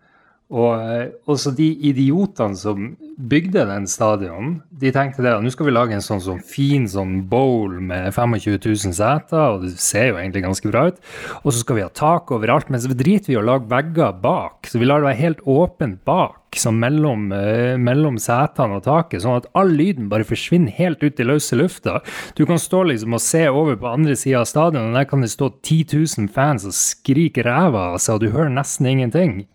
Og 0.49 0.81
eh, 0.81 1.11
også 1.29 1.51
de 1.53 1.67
idiotene 1.91 2.57
som 2.57 2.87
bygde 3.29 3.67
den 3.69 3.83
stadion, 3.89 4.55
de 4.81 4.89
tenkte 4.95 5.21
det 5.21 5.35
at 5.35 5.43
nå 5.45 5.51
skal 5.53 5.67
vi 5.67 5.73
lage 5.75 5.93
en 5.93 6.01
sånn, 6.01 6.21
sånn 6.23 6.39
fin 6.41 6.87
sånn 6.89 7.19
bowl 7.29 7.75
med 7.77 8.07
25 8.15 8.55
000 8.55 8.95
seter, 8.97 9.43
og 9.43 9.65
det 9.67 9.75
ser 9.77 10.07
jo 10.09 10.17
egentlig 10.17 10.45
ganske 10.47 10.71
bra 10.71 10.87
ut. 10.89 11.01
Og 11.43 11.51
så 11.51 11.61
skal 11.61 11.77
vi 11.77 11.83
ha 11.85 11.91
tak 11.93 12.31
overalt, 12.33 12.71
men 12.73 12.81
så 12.81 12.89
driter 12.89 13.29
vi 13.29 13.35
i 13.35 13.41
å 13.41 13.45
lage 13.45 13.69
vegger 13.69 14.15
bak. 14.23 14.65
Så 14.71 14.81
vi 14.81 14.87
lar 14.89 15.03
det 15.03 15.11
være 15.11 15.19
helt 15.19 15.43
åpent 15.45 15.99
bak, 16.09 16.57
som 16.57 16.79
mellom, 16.81 17.27
eh, 17.35 17.75
mellom 17.77 18.17
setene 18.17 18.79
og 18.79 18.87
taket, 18.87 19.21
sånn 19.21 19.37
at 19.37 19.49
all 19.53 19.69
lyden 19.69 20.07
bare 20.09 20.25
forsvinner 20.25 20.73
helt 20.79 21.03
ut 21.05 21.21
i 21.21 21.27
løse 21.27 21.59
lufta. 21.59 21.99
Du 22.39 22.47
kan 22.49 22.57
stå 22.57 22.87
liksom 22.89 23.13
og 23.13 23.21
se 23.21 23.43
over 23.51 23.77
på 23.77 23.91
andre 23.91 24.17
sida 24.17 24.41
av 24.41 24.49
stadion, 24.49 24.89
og 24.89 24.97
der 24.97 25.05
kan 25.05 25.21
det 25.21 25.29
stå 25.29 25.51
10 25.61 25.85
000 25.93 26.33
fans 26.33 26.65
og 26.65 26.73
skrike 26.73 27.45
ræva 27.45 27.91
av 27.93 28.01
seg, 28.01 28.17
og 28.17 28.25
du 28.25 28.33
hører 28.33 28.49
nesten 28.49 28.89
ingenting. 28.89 29.45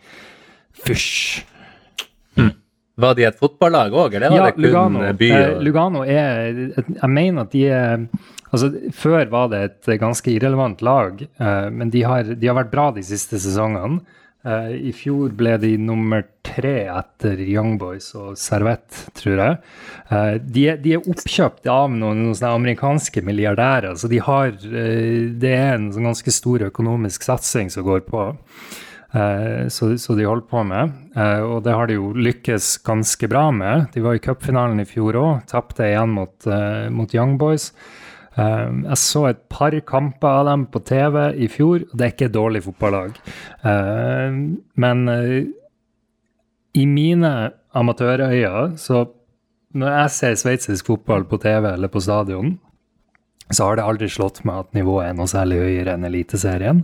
Fysj. 0.85 1.43
Var 2.97 3.15
de 3.19 3.25
et 3.27 3.39
fotballag 3.41 3.91
òg, 3.99 4.15
eller 4.15 4.31
var 4.31 4.37
Ja, 4.39 4.45
det 4.47 4.55
kun 4.55 4.63
Lugano. 4.69 5.01
eh, 5.03 5.13
by? 5.19 5.31
Eh, 5.35 5.49
Og... 5.57 5.63
Lugano 5.67 6.03
er 6.07 6.53
Jeg 6.79 7.11
mener 7.11 7.43
at 7.43 7.51
de 7.51 7.65
er 7.69 8.05
Altså, 8.55 8.69
før 8.95 9.25
var 9.33 9.49
det 9.51 9.63
et 9.65 9.99
ganske 9.99 10.31
irrelevant 10.31 10.81
lag, 10.87 11.25
eh, 11.41 11.71
men 11.75 11.91
de 11.91 12.03
har, 12.07 12.23
de 12.23 12.47
har 12.47 12.55
vært 12.55 12.71
bra 12.71 12.85
de 12.95 13.03
siste 13.03 13.35
sesongene. 13.43 13.99
Eh, 14.47 14.69
I 14.91 14.93
fjor 14.95 15.33
ble 15.35 15.57
de 15.59 15.73
nummer 15.77 16.23
tre 16.47 16.85
etter 16.87 17.41
Young 17.43 17.79
Boys 17.81 18.13
og 18.15 18.37
Servette, 18.39 19.09
tror 19.19 19.43
jeg. 19.43 19.59
Eh, 20.07 20.39
de, 20.39 20.69
er, 20.71 20.77
de 20.85 20.93
er 20.95 21.03
oppkjøpt 21.03 21.67
av 21.67 21.91
noen, 21.91 22.29
noen 22.29 22.47
amerikanske 22.53 23.25
milliardærer, 23.27 23.97
så 23.99 24.07
de 24.13 24.23
har 24.23 24.53
eh, 24.55 25.33
Det 25.35 25.51
er 25.57 25.75
en 25.75 25.91
sånn 25.91 26.07
ganske 26.13 26.31
stor 26.31 26.69
økonomisk 26.71 27.27
satsing 27.27 27.75
som 27.75 27.83
går 27.91 28.07
på. 28.07 28.29
Eh, 29.15 29.69
Så, 29.71 29.93
så 29.99 30.17
de 30.19 30.25
holdt 30.27 30.49
på 30.51 30.65
med. 30.67 30.93
Eh, 31.17 31.41
Og 31.47 31.63
det 31.65 31.73
har 31.75 31.87
de 31.87 31.95
jo 32.01 32.13
lykkes 32.13 32.79
ganske 32.85 33.29
bra 33.31 33.51
med. 33.55 33.87
De 33.95 34.01
var 34.03 34.15
i 34.19 34.23
cupfinalen 34.23 34.81
i 34.83 34.89
fjor 34.89 35.15
òg, 35.21 35.45
tapte 35.51 35.87
igjen 35.87 36.11
mot, 36.17 36.35
eh, 36.47 36.89
mot 36.91 37.15
Young 37.15 37.37
Boys. 37.39 37.73
Eh, 38.37 38.71
Jeg 38.91 38.97
så 38.99 39.29
et 39.31 39.49
par 39.49 39.71
kamper 39.87 40.29
av 40.41 40.47
dem 40.47 40.67
på 40.67 40.83
TV 40.85 41.33
i 41.39 41.47
fjor, 41.49 41.85
og 41.87 41.97
det 41.97 42.07
er 42.09 42.13
ikke 42.17 42.27
et 42.27 42.33
dårlig 42.39 42.63
fotballag. 42.67 43.15
Eh, 43.65 44.31
Men 44.77 45.09
eh, 45.09 45.45
i 46.75 46.87
mine 46.87 47.53
amatørøyne, 47.75 48.77
så 48.79 49.05
når 49.75 49.91
jeg 50.01 50.11
ser 50.11 50.35
sveitsisk 50.35 50.87
fotball 50.87 51.23
på 51.25 51.39
TV 51.43 51.73
eller 51.73 51.89
på 51.89 52.01
stadion, 52.03 52.59
så 53.53 53.69
har 53.69 53.77
det 53.77 53.85
aldri 53.85 54.09
slått 54.09 54.43
meg 54.49 54.65
at 54.65 54.77
nivået 54.77 55.11
er 55.11 55.17
noe 55.19 55.29
særlig 55.31 55.61
høyere 55.61 55.95
enn 55.99 56.09
Eliteserien. 56.09 56.83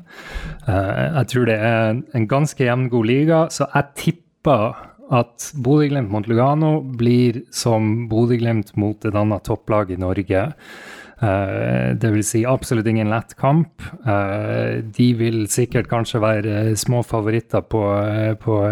Eh, 0.69 1.03
jeg 1.17 1.33
tror 1.33 1.49
det 1.49 1.57
er 1.57 2.01
en 2.19 2.31
ganske 2.31 2.65
jevngod 2.67 3.09
liga, 3.09 3.43
så 3.53 3.69
jeg 3.73 3.93
tipper 4.05 4.87
at 5.11 5.51
Bodø-Glimt 5.59 6.13
mot 6.13 6.29
Lugano 6.31 6.79
blir 6.83 7.43
som 7.55 8.09
Bodø-Glimt 8.11 8.77
mot 8.79 9.05
et 9.09 9.17
annet 9.17 9.47
topplag 9.49 9.91
i 9.91 9.99
Norge. 9.99 10.45
Eh, 11.21 11.89
det 12.01 12.13
vil 12.15 12.23
si 12.25 12.45
absolutt 12.49 12.87
ingen 12.93 13.11
lett 13.13 13.35
kamp. 13.41 13.83
Eh, 14.05 14.79
de 14.85 15.09
vil 15.19 15.43
sikkert 15.53 15.91
kanskje 15.91 16.23
være 16.23 16.55
små 16.81 17.03
favoritter 17.09 17.65
på, 17.65 17.83
på, 18.45 18.63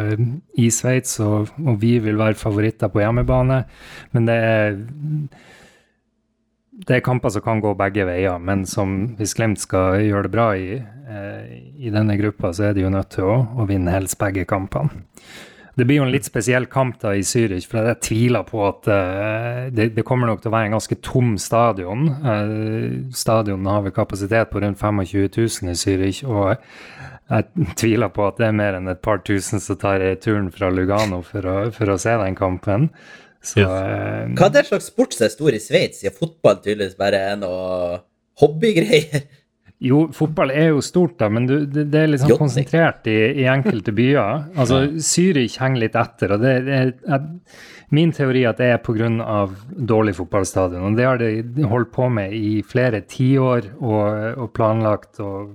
i 0.60 0.70
Sveits, 0.72 1.18
og, 1.24 1.52
og 1.64 1.80
vi 1.82 1.96
vil 2.04 2.20
være 2.20 2.38
favoritter 2.38 2.92
på 2.92 3.02
hjemmebane. 3.02 3.62
Men 4.12 4.28
det 4.30 4.38
er 4.52 4.82
det 6.86 6.98
er 6.98 7.04
kamper 7.04 7.32
som 7.34 7.42
kan 7.42 7.60
gå 7.62 7.72
begge 7.78 8.06
veier, 8.06 8.38
men 8.38 8.64
som 8.68 8.94
hvis 9.18 9.34
Glimt 9.34 9.60
skal 9.62 9.98
gjøre 10.04 10.28
det 10.28 10.34
bra 10.34 10.48
i, 10.54 10.78
eh, 10.78 11.52
i 11.74 11.90
denne 11.94 12.14
gruppa, 12.20 12.52
så 12.54 12.68
er 12.68 12.76
de 12.76 12.84
jo 12.84 12.92
nødt 12.94 13.10
til 13.16 13.26
å, 13.26 13.38
å 13.58 13.66
vinne 13.66 13.94
helst 13.94 14.18
begge 14.20 14.46
kampene. 14.48 15.02
Det 15.78 15.84
blir 15.86 16.00
jo 16.00 16.06
en 16.08 16.10
litt 16.10 16.26
spesiell 16.26 16.64
kamp 16.66 16.96
da 16.98 17.12
i 17.14 17.22
Zürich, 17.22 17.68
for 17.70 17.86
jeg 17.86 18.00
tviler 18.02 18.46
på 18.46 18.64
at 18.66 18.88
eh, 18.90 19.60
det, 19.74 19.92
det, 19.94 20.04
kommer 20.06 20.26
nok 20.30 20.42
til 20.42 20.50
å 20.50 20.54
være 20.56 20.70
en 20.70 20.74
ganske 20.74 20.98
tom 21.06 21.36
stadion. 21.38 22.08
Eh, 22.18 22.96
stadionet 23.14 23.72
har 23.74 23.84
vel 23.84 23.94
kapasitet 23.94 24.50
på 24.50 24.62
rundt 24.62 24.82
25 24.82 25.28
000 25.36 25.70
i 25.70 25.78
Zürich, 25.78 26.24
og 26.26 26.56
jeg 27.28 27.70
tviler 27.78 28.10
på 28.10 28.26
at 28.26 28.40
det 28.40 28.48
er 28.48 28.58
mer 28.58 28.78
enn 28.78 28.90
et 28.90 29.02
par 29.04 29.22
tusen 29.22 29.62
som 29.62 29.78
tar 29.78 30.02
turen 30.22 30.50
fra 30.54 30.70
Lugano 30.74 31.22
for 31.26 31.46
å, 31.46 31.56
for 31.74 31.94
å 31.94 31.98
se 32.00 32.14
den 32.24 32.38
kampen. 32.38 32.90
Så, 33.44 33.62
ja. 33.62 33.68
Hva 34.34 34.48
er 34.48 34.54
det 34.56 34.64
slags 34.68 34.88
sport 34.90 35.14
som 35.14 35.28
er 35.28 35.34
stor 35.34 35.54
i 35.54 35.60
Sveits, 35.62 36.02
siden 36.02 36.16
fotball 36.16 36.58
tydeligvis 36.62 36.98
bare 36.98 37.20
er 37.32 37.36
noe 37.40 38.00
hobbygreier? 38.42 39.28
Jo, 39.78 40.08
fotball 40.10 40.50
er 40.50 40.72
jo 40.72 40.80
stort, 40.82 41.20
da, 41.20 41.28
men 41.30 41.44
du, 41.46 41.54
det, 41.62 41.84
det, 41.92 42.00
er 42.00 42.08
litt 42.10 42.24
sånn 42.24 42.34
konsentrert 42.40 43.06
i, 43.06 43.18
i 43.44 43.46
enkelte 43.46 43.94
byer. 43.94 44.48
Altså, 44.58 44.80
Zürich 44.98 45.60
henger 45.62 45.84
litt 45.84 45.98
etter. 45.98 46.34
og 46.34 46.42
det, 46.42 46.54
det 46.66 46.78
er, 46.80 46.94
jeg, 47.06 47.52
Min 47.94 48.10
teori 48.12 48.42
er 48.42 48.50
at 48.50 48.58
det 48.58 48.72
er 48.74 48.80
pga. 48.84 49.08
dårlig 49.70 50.16
fotballstadion. 50.18 50.90
og 50.90 50.98
Det 50.98 51.06
har 51.06 51.22
de 51.22 51.68
holdt 51.70 51.92
på 51.94 52.08
med 52.10 52.34
i 52.34 52.58
flere 52.66 53.00
tiår 53.06 53.70
og, 53.78 54.42
og 54.42 54.50
planlagt 54.56 55.22
og, 55.24 55.54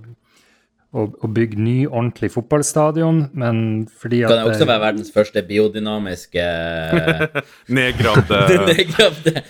og, 0.93 1.15
og 1.25 1.33
bygge 1.33 1.57
ny, 1.61 1.87
ordentlig 1.87 2.31
fotballstadion, 2.31 3.25
men 3.33 3.87
fordi 4.01 4.21
at 4.21 4.29
Kan 4.29 4.37
det 4.37 4.45
også 4.53 4.65
være 4.69 4.79
verdens 4.79 5.11
første 5.13 5.41
biodynamiske 5.47 6.45
Nedgravde 7.77 8.39
nedgravde 8.69 9.41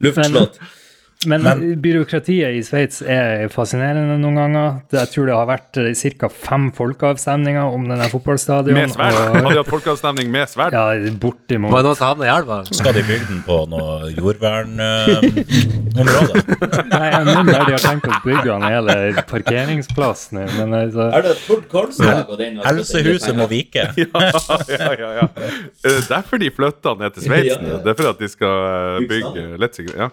luftslott? 0.00 0.60
Men, 0.60 0.76
byråkratiet 1.24 2.54
i 2.56 2.62
Sveits 2.64 3.02
er 3.04 3.48
fascinerende 3.52 4.14
noen 4.22 4.38
ganger. 4.40 4.68
Jeg 4.94 5.10
tror 5.12 5.26
det 5.28 5.34
har 5.36 5.48
vært 5.50 5.76
ca. 6.16 6.28
fem 6.32 6.70
folkeavstemninger 6.72 7.60
om 7.74 7.84
denne 7.90 8.06
fotballstadion. 8.08 8.72
med 8.74 8.88
sverd. 8.94 9.12
og- 9.12 9.34
Hadde 9.36 9.50
de 9.50 9.56
hatt 9.60 9.66
folkeavstemning 9.68 10.30
med 10.32 10.48
sverd? 10.48 10.72
Ja, 10.72 10.86
Var 10.86 10.94
det 11.04 11.20
bortimot. 11.20 11.70
noen 11.70 11.94
som 11.96 12.06
havna 12.06 12.24
i 12.24 12.28
elva? 12.40 12.64
Skal 12.72 12.92
de 12.94 13.02
bygge 13.02 13.26
den 13.28 13.42
på 13.44 13.68
noe 13.68 14.10
jordvernområde? 14.16 15.20
Nei, 16.90 17.10
jeg 17.10 17.24
mener 17.26 17.64
de 17.66 17.72
har 17.76 17.84
tenkt 17.84 18.08
å 18.08 18.22
bygge 18.24 18.44
den 18.48 18.62
hele 18.62 19.22
parkeringsplassen. 19.28 20.40
men 20.56 20.72
altså 20.72 21.12
Er 21.12 21.22
det 21.22 21.30
et 21.32 21.44
fullt 21.44 21.68
var- 21.72 22.64
Helsehuset 22.64 23.36
må 23.36 23.46
vike. 23.48 23.84
ja, 23.96 24.92
ja, 24.96 25.12
ja. 25.20 25.28
Er 25.84 26.00
derfor 26.08 26.38
de 26.38 26.50
flytta 26.50 26.96
ned 26.98 27.12
til 27.14 27.22
Sveits 27.28 27.46
Ja, 27.60 27.60
ja. 27.60 27.76
Det 27.84 27.88
er 27.92 27.94
for 28.02 28.08
at 28.08 28.18
de 28.18 28.28
skal 28.28 28.48
eh, 29.02 29.08
Bygge 29.08 29.58
Lettsikkerhet, 29.60 29.98
Ja. 29.98 30.08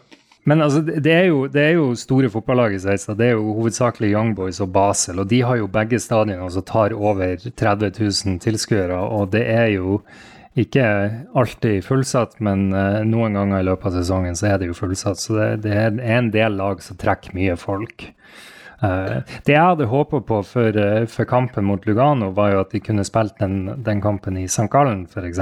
Men 0.47 0.63
altså, 0.63 0.79
det 0.79 1.11
er 1.11 1.25
jo, 1.27 1.41
det 1.51 1.63
er 1.63 1.73
jo 1.75 1.89
store 1.99 2.29
fotballag 2.31 2.77
i 2.77 2.79
Sveits. 2.79 3.09
Det 3.19 3.25
er 3.25 3.35
jo 3.35 3.57
hovedsakelig 3.57 4.13
Young 4.13 4.31
Boys 4.37 4.61
og 4.63 4.71
Basel. 4.71 5.19
Og 5.19 5.27
de 5.27 5.41
har 5.43 5.59
jo 5.59 5.67
begge 5.67 5.99
stadioner 5.99 6.53
som 6.53 6.63
tar 6.63 6.95
over 6.95 7.35
30 7.49 7.91
000 7.99 8.39
tilskuere. 8.45 8.95
Og 8.95 9.33
det 9.35 9.43
er 9.51 9.73
jo 9.75 9.99
ikke 10.57 10.85
alltid 11.37 11.83
fullsatt, 11.85 12.39
men 12.41 12.71
eh, 12.73 13.03
noen 13.05 13.35
ganger 13.37 13.61
i 13.61 13.67
løpet 13.67 13.91
av 13.91 13.99
sesongen 13.99 14.39
så 14.39 14.53
er 14.53 14.61
det 14.61 14.71
jo 14.71 14.77
fullsatt. 14.77 15.19
Så 15.21 15.35
det, 15.35 15.49
det 15.67 15.75
er 15.75 15.99
en 16.17 16.31
del 16.33 16.55
lag 16.57 16.81
som 16.85 16.97
trekker 16.97 17.35
mye 17.37 17.57
folk. 17.59 18.07
Eh, 18.83 19.37
det 19.47 19.55
jeg 19.55 19.63
hadde 19.63 19.89
håpet 19.89 20.25
på 20.29 20.41
for, 20.45 20.77
eh, 20.77 21.05
for 21.09 21.25
kampen 21.25 21.65
mot 21.65 21.85
Lugano, 21.87 22.29
var 22.31 22.51
jo 22.53 22.59
at 22.61 22.71
de 22.75 22.81
kunne 22.83 23.05
spilt 23.07 23.37
den, 23.39 23.83
den 23.83 24.01
kampen 24.01 24.37
i 24.37 24.45
St. 24.45 24.69
Gallen, 24.73 25.07
f.eks. 25.09 25.41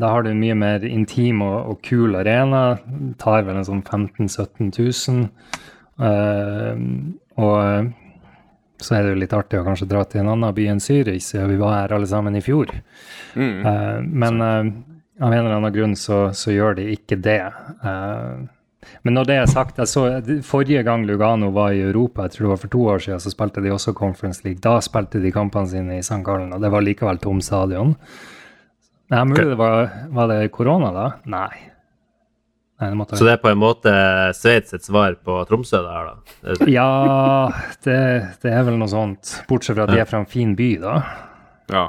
Da 0.00 0.08
har 0.08 0.22
du 0.22 0.30
en 0.30 0.40
mye 0.40 0.56
mer 0.56 0.84
intim 0.88 1.42
og, 1.44 1.58
og 1.68 1.82
kul 1.84 2.16
arena. 2.16 2.78
Tar 3.20 3.44
vel 3.44 3.60
en 3.60 3.68
sånn 3.68 3.82
15 3.84 4.30
000-17 4.30 4.70
000. 4.72 5.26
Eh, 6.00 6.84
og 7.40 7.90
så 8.80 8.96
er 8.96 9.04
det 9.04 9.10
jo 9.12 9.20
litt 9.20 9.34
artig 9.36 9.60
å 9.60 9.66
kanskje 9.66 9.88
dra 9.90 10.04
til 10.08 10.22
en 10.22 10.32
annen 10.34 10.54
by 10.56 10.70
enn 10.72 10.80
Zürich, 10.80 11.26
siden 11.26 11.50
vi 11.52 11.58
var 11.60 11.82
her 11.82 11.98
alle 11.98 12.08
sammen 12.08 12.38
i 12.38 12.44
fjor. 12.44 12.72
Mm. 13.36 14.08
men 14.08 14.40
eh, 14.42 14.70
av 15.20 15.34
en 15.34 15.42
eller 15.42 15.58
annen 15.58 15.74
grunn 15.74 15.96
så, 16.00 16.30
så 16.32 16.54
gjør 16.54 16.78
de 16.78 16.88
ikke 16.94 17.20
det. 17.20 17.42
Men 19.02 19.16
når 19.16 19.28
det 19.30 19.36
er 19.40 19.48
sagt, 19.50 19.78
jeg 19.80 19.88
så 19.88 20.04
forrige 20.46 20.82
gang 20.86 21.06
Lugano 21.08 21.50
var 21.54 21.72
i 21.72 21.82
Europa, 21.84 22.26
jeg 22.26 22.36
tror 22.36 22.46
det 22.46 22.52
var 22.52 22.60
for 22.64 22.74
to 22.74 22.82
år 22.94 23.04
siden, 23.06 23.22
så 23.22 23.32
spilte 23.32 23.64
de 23.64 23.72
også 23.74 23.94
Conference 23.96 24.44
League. 24.44 24.60
Da 24.64 24.76
spilte 24.84 25.22
de 25.22 25.32
kampene 25.34 25.70
sine 25.70 25.96
i 25.98 26.04
St. 26.04 26.20
Carlen, 26.26 26.52
og 26.56 26.62
det 26.62 26.72
var 26.72 26.84
likevel 26.84 27.20
tom 27.22 27.40
stadion. 27.44 27.96
Nei, 29.10 29.24
mulig 29.26 29.48
det 29.50 29.58
var, 29.58 29.90
var 30.14 30.30
det 30.30 30.52
korona 30.54 30.92
da? 30.94 31.06
Nei. 31.30 31.70
Nei, 32.80 32.90
det 32.94 33.18
Så 33.18 33.26
det 33.26 33.32
er 33.34 33.40
på 33.42 33.50
en 33.50 33.60
måte 33.60 33.92
Sveits 34.36 34.72
sitt 34.72 34.86
svar 34.86 35.18
på 35.20 35.42
Tromsø, 35.48 35.82
det 35.84 35.96
her, 35.96 36.06
da? 36.08 36.54
Ja, 36.78 36.90
det, 37.84 37.96
det 38.40 38.52
er 38.54 38.62
vel 38.68 38.78
noe 38.80 38.88
sånt. 38.88 39.34
Bortsett 39.50 39.76
fra 39.76 39.84
at 39.84 39.92
de 39.92 40.00
er 40.00 40.08
fra 40.08 40.22
en 40.22 40.30
fin 40.30 40.54
by, 40.56 40.70
da. 40.80 40.94
ja. 41.74 41.88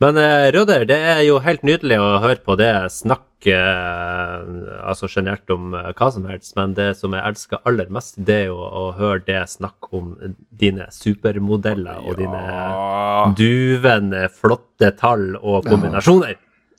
Men 0.00 0.16
eh, 0.16 0.48
Røder, 0.54 0.86
det 0.88 0.96
er 0.96 1.18
jo 1.26 1.40
helt 1.44 1.64
nydelig 1.66 1.98
å 2.00 2.20
høre 2.22 2.40
på 2.40 2.54
det 2.56 2.72
snakk 2.94 3.48
eh, 3.52 4.36
altså 4.80 5.10
sjenert 5.12 5.50
om 5.52 5.74
eh, 5.76 5.90
hva 5.98 6.08
som 6.14 6.24
helst, 6.30 6.54
men 6.56 6.72
det 6.78 6.94
som 6.96 7.12
jeg 7.12 7.20
elsker 7.28 7.60
aller 7.68 7.90
mest, 7.92 8.16
det 8.16 8.38
er 8.46 8.46
jo 8.48 8.62
å 8.64 8.86
høre 8.96 9.20
det 9.26 9.42
snakk 9.52 9.90
om 9.92 10.14
dine 10.62 10.86
supermodeller 10.94 12.00
og 12.00 12.16
dine 12.20 12.40
Ah, 12.40 13.28
duvende, 13.36 14.24
flotte 14.32 14.88
tall 14.96 15.34
og 15.36 15.68
kombinasjoner. 15.68 16.38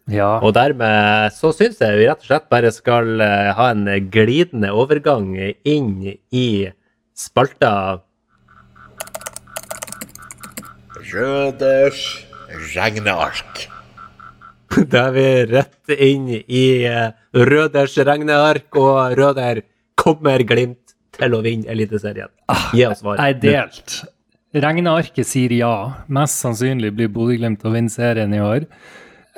Ja. 0.10 0.40
Og 0.42 0.56
dermed 0.58 1.30
så 1.38 1.52
syns 1.54 1.78
jeg 1.78 2.00
vi 2.00 2.10
rett 2.10 2.26
og 2.26 2.32
slett 2.32 2.50
bare 2.50 2.74
skal 2.74 3.22
eh, 3.22 3.52
ha 3.54 3.70
en 3.70 3.86
glidende 4.10 4.74
overgang 4.74 5.36
inn 5.38 5.94
i 6.34 6.48
spalta 7.14 8.02
Røders 11.12 12.31
regneark. 12.76 13.68
Da 14.92 15.10
er 15.10 15.12
vi 15.12 15.26
rett 15.50 15.92
inn 16.00 16.30
i 16.32 16.64
eh, 16.88 17.10
Røders 17.36 17.98
regneark, 18.08 18.70
og 18.80 19.18
Røder 19.20 19.60
kommer 20.00 20.40
Glimt 20.48 20.96
til 21.18 21.36
å 21.36 21.42
vinne 21.44 21.68
Eliteserien. 21.74 22.32
Gi 22.72 22.86
oss 22.88 23.02
svar. 23.04 23.20
Jeg 23.20 23.36
er 23.36 23.42
delt. 23.44 23.98
Regnearket 24.52 25.28
sier 25.28 25.52
ja. 25.56 25.74
Mest 26.12 26.40
sannsynlig 26.44 26.94
blir 26.96 27.12
Bodø-Glimt 27.12 27.68
å 27.68 27.74
vinne 27.76 27.92
serien 27.92 28.32
i 28.36 28.40
år. 28.44 28.66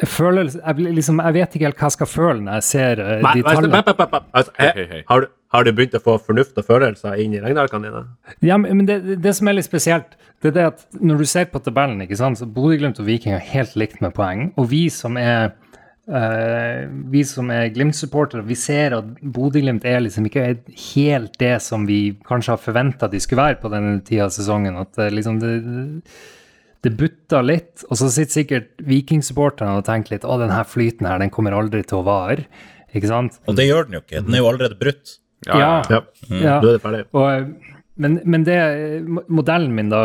Jeg 0.04 0.12
føler 0.12 0.50
jeg, 0.52 0.94
liksom, 0.98 1.22
jeg 1.24 1.36
vet 1.38 1.56
ikke 1.56 1.70
helt 1.70 1.80
hva 1.80 1.88
jeg 1.88 1.96
skal 1.96 2.10
føle 2.12 2.44
når 2.44 2.60
jeg 2.60 2.68
ser 2.68 3.00
uh, 3.00 3.24
de 3.24 3.46
tallene. 3.46 3.80
pep. 3.88 4.18
Altså, 4.36 4.52
hei. 4.60 5.00
Har, 5.08 5.24
du, 5.24 5.32
har 5.56 5.64
du 5.64 5.72
begynt 5.78 5.96
å 5.96 6.04
få 6.04 6.18
fornuft 6.26 6.60
og 6.60 6.68
følelser 6.68 7.24
inn 7.24 7.38
i 7.38 7.42
regnearkene 7.44 7.88
dine? 7.88 8.04
Ja, 8.44 8.60
men 8.60 8.82
men 8.82 8.90
det, 8.90 9.00
det 9.24 9.36
som 9.38 9.48
er 9.48 9.56
litt 9.56 9.70
spesielt, 9.70 10.18
det 10.44 10.52
er 10.52 10.58
det 10.58 10.70
at 10.74 10.86
når 11.00 11.24
du 11.24 11.28
ser 11.30 11.48
på 11.52 11.62
tabellen, 11.64 12.04
ikke 12.04 12.20
sant, 12.20 12.42
så 12.42 12.50
Bodø-Glimt 12.50 13.00
og 13.00 13.08
Viking 13.08 13.38
er 13.38 13.46
helt 13.54 13.78
likt 13.80 14.04
med 14.04 14.16
poeng. 14.18 14.50
Og 14.60 14.72
vi 14.74 14.88
som 14.94 15.20
er 15.22 15.54
Uh, 16.04 16.84
vi 17.08 17.22
som 17.24 17.48
er 17.56 17.70
Glimt-supportere, 17.72 18.44
vi 18.44 18.58
ser 18.60 18.92
at 18.98 19.06
Bodø-Glimt 19.24 19.86
er 19.88 20.02
liksom 20.04 20.26
ikke 20.28 20.58
helt 20.90 21.38
det 21.40 21.54
som 21.64 21.86
vi 21.88 22.18
kanskje 22.28 22.58
har 22.58 22.60
forventa 22.60 23.08
de 23.08 23.22
skulle 23.24 23.46
være 23.46 23.62
på 23.62 23.72
denne 23.72 24.02
tida 24.04 24.26
av 24.26 24.34
sesongen. 24.36 24.76
At 24.82 25.00
uh, 25.00 25.08
liksom 25.08 25.40
det, 25.40 25.54
det 26.84 26.94
butter 27.00 27.44
litt, 27.48 27.84
og 27.90 27.96
så 28.00 28.10
sitter 28.12 28.36
sikkert 28.42 28.72
Viking-supporterne 28.84 29.78
og 29.80 29.86
tenker 29.88 30.18
litt 30.18 30.26
å, 30.28 30.36
den 30.42 30.52
her 30.52 30.66
flyten 30.68 31.08
her, 31.08 31.22
den 31.24 31.32
kommer 31.34 31.56
aldri 31.56 31.84
til 31.88 32.02
å 32.02 32.08
vare. 32.08 32.44
Ikke 32.94 33.08
sant? 33.10 33.40
Og 33.48 33.56
det 33.58 33.70
gjør 33.70 33.88
den 33.88 33.96
jo 33.98 34.02
ikke. 34.04 34.24
Den 34.28 34.36
er 34.36 34.44
jo 34.44 34.50
allerede 34.52 34.80
brutt. 34.80 35.18
ja, 35.48 35.60
ja. 35.60 35.78
Ja. 35.90 36.02
ja. 36.44 36.58
Du 36.62 36.68
er 36.70 36.76
det 36.76 36.82
ferdig. 36.84 37.06
Og, 37.16 37.54
men, 38.04 38.20
men 38.26 38.44
det 38.48 38.58
modellen 39.30 39.74
min 39.78 39.90
da 39.92 40.00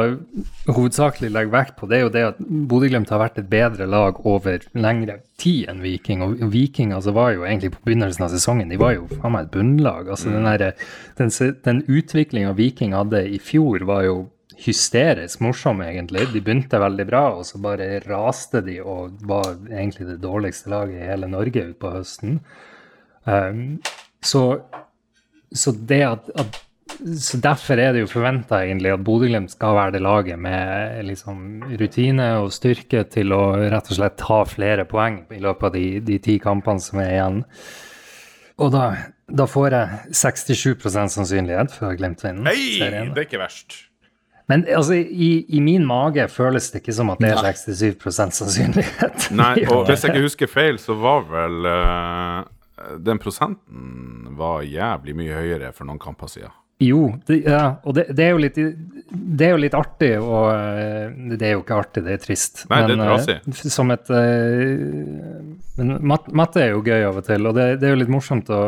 hovedsakelig 0.69 1.31
legger 1.33 1.53
vekt 1.55 1.77
på, 1.79 1.89
det 1.89 1.99
er 1.99 2.03
jo 2.05 2.11
det 2.15 2.25
at 2.33 2.41
Bodø-Glimt 2.71 3.11
har 3.13 3.21
vært 3.23 3.39
et 3.41 3.49
bedre 3.51 3.87
lag 3.89 4.19
over 4.29 4.65
lengre 4.77 5.19
tid 5.41 5.69
enn 5.73 5.83
Viking. 5.85 6.25
Og 6.27 6.43
Viking 6.53 6.93
altså, 6.97 7.15
var 7.17 7.33
jo 7.37 7.47
egentlig 7.49 7.73
på 7.77 7.83
begynnelsen 7.89 8.27
av 8.27 8.33
sesongen 8.35 8.69
de 8.73 8.81
var 8.81 8.95
jo 8.97 9.07
faen 9.19 9.35
meg 9.37 9.47
et 9.49 9.55
bunnlag. 9.57 10.11
altså 10.15 10.33
Den, 10.35 10.49
her, 10.49 10.67
den, 11.21 11.33
se- 11.35 11.55
den 11.65 11.83
utviklinga 11.89 12.53
Viking 12.59 12.97
hadde 12.97 13.25
i 13.29 13.41
fjor, 13.43 13.85
var 13.89 14.05
jo 14.09 14.19
hysterisk 14.59 15.43
morsomme, 15.45 15.87
egentlig. 15.91 16.27
De 16.33 16.43
begynte 16.43 16.81
veldig 16.83 17.07
bra, 17.09 17.25
og 17.39 17.47
så 17.47 17.61
bare 17.63 18.01
raste 18.07 18.63
de 18.67 18.81
og 18.83 19.21
var 19.29 19.55
egentlig 19.71 20.09
det 20.09 20.21
dårligste 20.25 20.73
laget 20.73 20.99
i 20.99 21.11
hele 21.11 21.31
Norge 21.31 21.69
utpå 21.71 21.93
høsten. 21.95 22.41
Um, 23.29 23.79
så 24.25 24.43
så 25.55 25.73
det 25.73 26.03
at, 26.05 26.33
at 26.37 26.65
så 27.21 27.39
Derfor 27.39 27.79
er 27.79 27.93
det 27.95 28.01
jo 28.01 28.09
forventa 28.11 28.63
egentlig 28.65 28.91
at 28.91 29.03
Bodø-Glimt 29.07 29.53
skal 29.53 29.77
være 29.77 29.93
det 29.95 30.01
laget 30.03 30.39
med 30.41 31.05
liksom 31.07 31.61
rutine 31.79 32.27
og 32.41 32.49
styrke 32.51 33.05
til 33.13 33.35
å 33.37 33.43
rett 33.61 33.91
og 33.93 33.99
slett 34.01 34.17
ta 34.19 34.41
flere 34.49 34.87
poeng 34.89 35.21
i 35.31 35.39
løpet 35.45 35.69
av 35.69 35.77
de, 35.77 35.85
de 36.03 36.17
ti 36.25 36.39
kampene 36.43 36.83
som 36.83 36.99
er 37.05 37.13
igjen. 37.13 37.39
Og 38.59 38.73
da, 38.75 38.85
da 39.31 39.47
får 39.47 39.77
jeg 39.77 40.17
67 40.25 40.89
sannsynlighet 40.97 41.77
for 41.77 41.87
å 41.87 41.93
vinner 41.95 42.51
Hei, 42.51 43.13
det 43.15 43.23
er 43.23 43.29
ikke 43.29 43.45
verst. 43.45 43.79
Men 44.49 44.65
altså, 44.65 44.97
i, 44.97 45.45
i 45.49 45.61
min 45.61 45.85
mage 45.87 46.25
føles 46.33 46.71
det 46.73 46.81
ikke 46.81 46.95
som 46.97 47.11
at 47.13 47.21
det 47.21 47.35
er 47.35 47.59
67 47.61 48.07
sannsynlighet. 48.17 49.27
Nei, 49.43 49.55
og 49.73 49.85
hvis 49.89 50.07
jeg 50.07 50.15
ikke 50.15 50.25
husker 50.25 50.53
feil, 50.53 50.81
så 50.81 50.97
var 50.97 51.27
vel 51.29 51.69
uh, 51.69 52.95
den 53.05 53.21
prosenten 53.21 54.33
var 54.39 54.65
jævlig 54.65 55.17
mye 55.19 55.37
høyere 55.37 55.75
for 55.77 55.89
noen 55.89 56.01
kamper 56.01 56.33
siden. 56.33 56.55
Jo, 56.79 57.09
det, 57.27 57.41
ja, 57.43 57.73
og 57.83 57.97
det, 57.97 58.05
det, 58.15 58.23
er 58.23 58.37
jo 58.37 58.39
litt, 58.39 58.59
det 59.11 59.47
er 59.49 59.57
jo 59.57 59.63
litt 59.65 59.75
artig, 59.75 60.13
og 60.23 60.45
eh, 60.55 61.09
det 61.35 61.49
er 61.49 61.57
jo 61.57 61.65
ikke 61.65 61.75
artig, 61.75 62.05
det 62.07 62.13
er 62.15 62.21
trist. 62.23 62.61
Nei, 62.71 62.85
det 62.87 62.95
er 62.95 63.01
Men, 63.01 63.09
trasig. 63.09 63.35
eh, 63.43 63.73
Som 63.75 63.91
et 63.91 64.13
Men 65.75 65.97
matte 66.07 66.63
er 66.63 66.71
jo 66.77 66.85
gøy 66.87 67.03
av 67.09 67.19
og 67.19 67.27
til, 67.27 67.51
og 67.51 67.59
det, 67.59 67.67
det 67.83 67.89
er 67.89 67.97
jo 67.97 67.99
litt 68.05 68.13
morsomt 68.15 68.53
å 68.55 68.61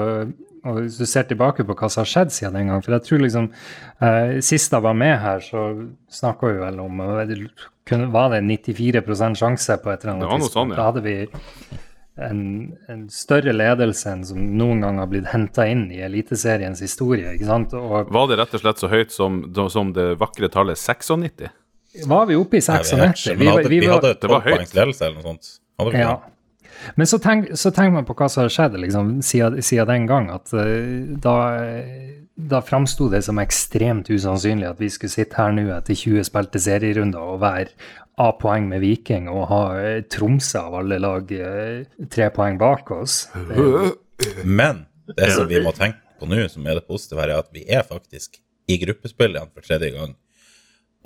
og 0.65 0.81
hvis 0.83 0.99
du 1.01 1.07
ser 1.09 1.25
tilbake 1.29 1.65
på 1.65 1.75
hva 1.77 1.89
som 1.89 2.03
har 2.03 2.11
skjedd 2.11 2.33
siden 2.35 2.59
den 2.59 2.73
gang 2.73 2.83
For 2.85 2.93
jeg 2.93 3.07
tror 3.07 3.23
liksom 3.25 3.47
eh, 4.05 4.41
Sist 4.45 4.75
jeg 4.75 4.85
var 4.85 4.97
med 4.99 5.15
her, 5.23 5.45
så 5.45 5.63
snakka 6.13 6.51
vi 6.51 6.59
vel 6.61 6.83
om 6.85 7.01
Var 7.01 8.35
det 8.35 8.43
94 8.45 9.05
sjanse 9.41 9.79
på 9.81 9.93
et 9.93 10.05
eller 10.05 10.13
annet 10.15 10.27
Det 10.27 10.33
var 10.35 10.43
noe 10.43 10.53
sånn, 10.53 10.75
ja. 10.75 10.81
Da 10.81 10.89
hadde 10.91 11.05
vi 11.07 11.15
en, 12.21 12.43
en 12.93 13.07
større 13.13 13.55
ledelse 13.55 14.11
enn 14.13 14.25
som 14.29 14.41
noen 14.61 14.83
gang 14.85 14.99
har 15.01 15.09
blitt 15.09 15.31
henta 15.31 15.65
inn 15.71 15.87
i 15.95 16.03
Eliteseriens 16.05 16.83
historie. 16.85 17.33
ikke 17.37 17.49
sant? 17.49 17.73
Og 17.79 18.11
Var 18.13 18.27
det 18.29 18.37
rett 18.43 18.57
og 18.59 18.65
slett 18.65 18.83
så 18.83 18.91
høyt 18.93 19.15
som, 19.15 19.41
som 19.73 19.95
det 19.97 20.13
vakre 20.21 20.51
tallet 20.53 20.77
96? 20.77 21.49
var 22.07 22.27
vi 22.29 22.37
oppe 22.39 22.61
i 22.61 22.63
Nei, 22.63 22.83
vi, 22.85 22.99
hadde, 23.01 23.15
96? 23.15 23.39
vi, 23.39 23.49
hadde, 23.49 23.71
vi, 23.73 23.81
hadde 23.87 24.13
det 24.15 24.31
var 24.31 24.45
12 24.45 24.51
høyt. 24.51 24.75
poengs 24.75 25.01
eller 25.01 25.17
noe 25.17 25.27
sånt. 25.31 25.51
Hadde 25.81 25.95
vi 25.95 26.03
ja. 26.03 26.13
det? 26.13 26.35
Men 26.97 27.07
så 27.07 27.19
tenk, 27.23 27.51
så 27.59 27.71
tenker 27.75 27.95
man 27.99 28.07
på 28.09 28.15
hva 28.19 28.29
som 28.31 28.45
har 28.45 28.53
skjedd 28.55 28.77
liksom, 28.81 29.13
siden, 29.27 29.63
siden 29.65 29.91
den 29.91 30.07
gang. 30.11 30.29
At 30.35 30.53
uh, 30.57 31.17
da, 31.23 31.37
da 32.35 32.61
framsto 32.65 33.09
det 33.13 33.23
som 33.27 33.41
ekstremt 33.43 34.11
usannsynlig 34.11 34.69
at 34.71 34.81
vi 34.83 34.91
skulle 34.93 35.13
sitte 35.13 35.39
her 35.41 35.55
nå 35.57 35.67
etter 35.77 35.99
20 35.99 36.29
spilte 36.31 36.63
serierunder 36.63 37.35
og 37.35 37.43
være 37.45 37.75
A-poeng 38.21 38.67
med 38.69 38.83
Viking 38.85 39.31
og 39.33 39.47
ha 39.49 39.63
uh, 39.79 40.03
Tromsø 40.13 40.61
av 40.67 40.79
alle 40.83 41.01
lag 41.01 41.31
uh, 41.33 42.07
tre 42.13 42.31
poeng 42.35 42.59
bak 42.61 42.91
oss. 42.97 43.23
Men 44.61 44.87
det 45.17 45.33
som 45.35 45.49
vi 45.49 45.63
må 45.65 45.73
tenke 45.77 46.03
på 46.21 46.29
nå, 46.29 46.43
som 46.53 46.67
er 46.69 46.77
det 46.77 46.89
positive 46.89 47.23
her, 47.23 47.33
er 47.33 47.45
at 47.45 47.55
vi 47.55 47.65
er 47.65 47.87
faktisk 47.89 48.37
i 48.71 48.77
gruppespill 48.83 49.33
igjen 49.35 49.49
for 49.55 49.65
tredje 49.65 49.89
gang. 49.95 50.13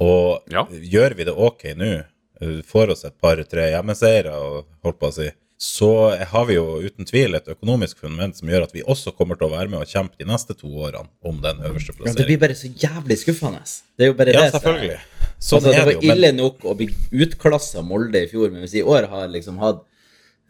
Og 0.02 0.42
Ja. 0.50 0.66
gjør 0.66 1.14
vi 1.14 1.24
det 1.24 1.34
ok 1.38 1.62
nå, 1.78 1.92
får 2.66 2.90
oss 2.92 3.04
et 3.06 3.14
par-tre 3.22 3.68
hjemmeseiere, 3.70 4.34
og 4.34 4.66
holdt 4.82 4.98
på 4.98 5.08
å 5.08 5.14
si, 5.14 5.28
så 5.64 5.88
har 6.28 6.44
vi 6.48 6.58
jo 6.58 6.64
uten 6.84 7.06
tvil 7.08 7.38
et 7.38 7.46
økonomisk 7.48 8.02
fundament 8.02 8.36
som 8.36 8.50
gjør 8.50 8.66
at 8.66 8.74
vi 8.76 8.82
også 8.84 9.14
kommer 9.16 9.38
til 9.40 9.46
å 9.48 9.54
være 9.54 9.70
med 9.72 9.80
og 9.80 9.88
kjempe 9.88 10.18
de 10.20 10.26
neste 10.28 10.52
to 10.58 10.68
årene 10.68 11.08
om 11.24 11.38
den 11.40 11.62
øverste 11.64 11.94
plasseringen. 11.94 12.12
Ja, 12.12 12.18
det 12.18 12.26
blir 12.28 12.40
bare 12.42 12.56
så 12.58 12.68
jævlig 12.68 13.16
skuffende. 13.22 13.62
Det 13.96 14.04
er 14.04 14.12
jo 14.12 14.18
bare 14.18 14.34
Ja, 14.34 14.42
det 14.44 14.58
selvfølgelig. 14.58 14.98
Sånn 15.38 15.62
altså, 15.62 15.70
det 15.70 15.78
var 15.78 15.88
det 15.88 15.96
jo. 15.96 16.02
Men 16.04 16.18
ille 16.18 16.32
nok 16.36 16.68
å 16.68 16.76
bli 16.76 16.90
utklassa 17.24 17.84
Molde 17.86 18.26
i 18.26 18.28
fjor, 18.28 18.52
men 18.52 18.66
hvis 18.66 18.76
vi 18.76 18.82
i 18.82 18.86
år 18.96 19.08
har 19.14 19.32
liksom 19.32 19.56
hatt 19.64 19.80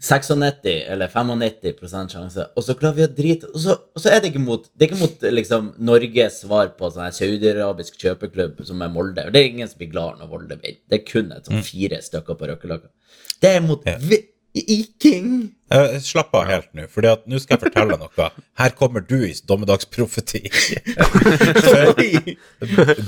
96 0.03 0.67
eller 0.91 1.15
95 1.15 2.11
sjanse, 2.11 2.49
og 2.51 2.67
så 2.67 2.75
klarer 2.75 2.99
vi 2.99 3.07
å 3.07 3.13
drite 3.15 3.47
Og 3.55 3.61
så, 3.63 3.79
og 3.95 4.03
så 4.03 4.11
er 4.11 4.21
det 4.21 4.33
ikke 4.33 4.43
mot 4.43 4.67
Det 4.67 4.83
er 4.83 4.91
ikke 4.91 5.01
mot 5.01 5.23
liksom, 5.39 5.71
Norges 5.79 6.43
svar 6.43 6.75
på 6.75 6.91
sånn 6.91 7.15
saudiarabisk 7.15 8.03
kjøpeklubb 8.03 8.65
som 8.67 8.83
er 8.83 8.91
Molde. 8.93 9.31
Det 9.31 9.41
er 9.41 9.51
ingen 9.53 9.71
som 9.71 9.79
blir 9.79 9.95
glad 9.95 10.19
når 10.19 10.35
Molde 10.35 10.59
vinner. 10.59 10.83
Det 10.91 10.99
er 10.99 11.07
kun 11.07 11.31
et 11.33 11.47
sånn 11.47 11.63
fire 11.65 12.03
stykker 12.03 12.41
på 12.41 12.51
røkkelaget. 12.51 12.91
Det 13.39 13.55
er 13.55 13.63
mot 13.63 13.87
Ja. 13.87 13.99
Vi- 14.55 14.65
Viking! 14.69 15.51
Eh, 15.75 15.97
Slapp 16.01 16.31
av 16.39 16.45
helt 16.47 16.69
nå, 16.77 16.85
for 16.89 17.03
nå 17.03 17.39
skal 17.43 17.57
jeg 17.57 17.63
fortelle 17.65 17.97
noe. 17.99 18.29
Her 18.61 18.71
kommer 18.79 19.03
du 19.03 19.17
i 19.27 19.33
dommedagsprofeti. 19.49 20.45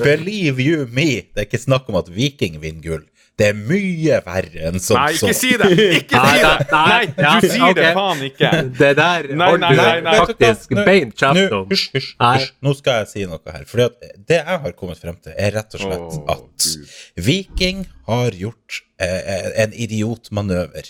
Believe 0.02 0.58
you 0.62 0.86
me, 0.90 1.06
det 1.30 1.44
er 1.44 1.46
ikke 1.46 1.60
snakk 1.62 1.86
om 1.92 1.98
at 2.00 2.10
Viking 2.12 2.58
vinner 2.62 2.82
gull. 2.82 3.04
Det 3.36 3.50
er 3.50 3.56
mye 3.58 4.16
verre 4.24 4.62
enn 4.70 4.80
som 4.80 4.96
Nei, 4.96 5.10
så. 5.12 5.26
ikke 5.28 5.36
si 5.36 5.50
det! 5.60 5.66
Ikke 5.98 6.20
si 6.24 6.38
det! 6.40 6.52
Nei, 6.72 7.00
du 7.18 7.48
sier 7.52 7.74
det 7.76 7.90
faen 7.98 8.22
ikke! 8.30 8.52
Det 8.78 8.92
der 8.96 9.26
Nei, 9.36 9.48
nei, 9.60 9.72
du 9.74 9.80
nei, 9.82 9.96
nei. 10.06 10.14
faktisk 10.22 10.72
beint 10.86 11.12
kjeft 11.20 11.52
om. 11.58 11.66
Hysj, 11.68 11.84
hysj, 11.98 12.08
hysj. 12.22 12.46
Nå 12.64 12.72
skal 12.78 13.02
jeg 13.02 13.10
si 13.10 13.26
noe 13.28 13.52
her. 13.52 13.66
Fordi 13.68 13.84
at 13.90 14.06
det 14.30 14.38
jeg 14.40 14.62
har 14.64 14.76
kommet 14.78 15.02
frem 15.04 15.18
til, 15.20 15.34
er 15.36 15.52
rett 15.58 15.76
og 15.76 15.84
slett 15.84 16.16
at 16.32 16.46
Gud. 16.64 16.96
Viking 17.28 17.84
har 18.08 18.38
gjort 18.40 18.80
eh, 19.04 19.52
en 19.66 19.76
idiotmanøver. 19.84 20.88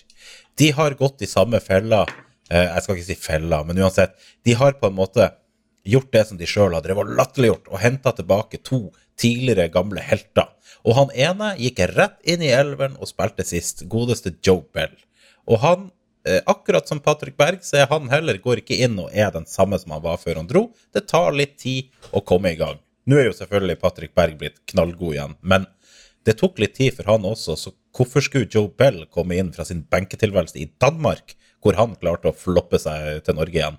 De 0.63 0.71
har 0.79 0.95
gått 1.03 1.27
i 1.27 1.31
samme 1.31 1.59
fella. 1.65 2.05
Eh, 2.47 2.63
jeg 2.63 2.85
skal 2.87 3.01
ikke 3.01 3.09
si 3.11 3.19
fella, 3.27 3.65
men 3.67 3.83
uansett. 3.83 4.15
De 4.47 4.55
har 4.63 4.79
på 4.79 4.87
en 4.93 4.97
måte 5.03 5.33
gjort 5.87 6.13
det 6.13 6.25
som 6.29 6.39
de 6.41 6.49
sjøl 6.49 6.75
har 6.77 6.85
drevet 6.85 7.09
og 7.09 7.19
latterliggjort, 7.19 7.69
og 7.71 7.83
henta 7.83 8.13
tilbake 8.17 8.61
to 8.67 8.89
tidligere 9.21 9.71
gamle 9.73 10.03
helter. 10.05 10.51
Og 10.87 10.97
han 10.99 11.13
ene 11.15 11.55
gikk 11.59 11.83
rett 11.95 12.19
inn 12.29 12.45
i 12.45 12.53
elveren 12.55 12.99
og 13.01 13.11
spilte 13.11 13.47
sist, 13.47 13.87
godeste 13.91 14.35
Joe 14.45 14.65
Bell. 14.75 14.95
Og 15.47 15.61
han, 15.63 15.91
eh, 16.27 16.41
akkurat 16.47 16.89
som 16.89 17.01
Patrick 17.01 17.37
Berg, 17.37 17.63
så 17.63 17.83
er 17.83 17.87
han 17.91 18.09
heller 18.09 18.39
går 18.39 18.63
ikke 18.63 18.79
inn 18.85 18.99
og 18.99 19.11
er 19.13 19.31
den 19.31 19.47
samme 19.47 19.79
som 19.79 19.93
han 19.93 20.03
var 20.03 20.19
før 20.19 20.37
han 20.43 20.51
dro. 20.51 20.73
Det 20.93 21.07
tar 21.09 21.33
litt 21.33 21.59
tid 21.59 21.91
å 22.13 22.25
komme 22.25 22.53
i 22.53 22.59
gang. 22.59 22.79
Nå 23.07 23.19
er 23.19 23.29
jo 23.29 23.39
selvfølgelig 23.39 23.81
Patrick 23.81 24.15
Berg 24.15 24.39
blitt 24.39 24.63
knallgod 24.67 25.15
igjen, 25.15 25.37
men 25.41 25.67
det 26.27 26.41
tok 26.41 26.59
litt 26.59 26.75
tid 26.75 26.95
for 26.97 27.07
han 27.07 27.23
også, 27.23 27.55
så 27.55 27.71
hvorfor 27.95 28.25
skulle 28.25 28.51
Joe 28.51 28.69
Bell 28.69 29.05
komme 29.15 29.37
inn 29.39 29.53
fra 29.55 29.65
sin 29.65 29.85
benketilværelse 29.87 30.59
i 30.59 30.71
Danmark, 30.83 31.37
hvor 31.63 31.79
han 31.79 31.95
klarte 32.01 32.33
å 32.33 32.37
floppe 32.37 32.81
seg 32.83 33.23
til 33.27 33.39
Norge 33.39 33.61
igjen? 33.61 33.79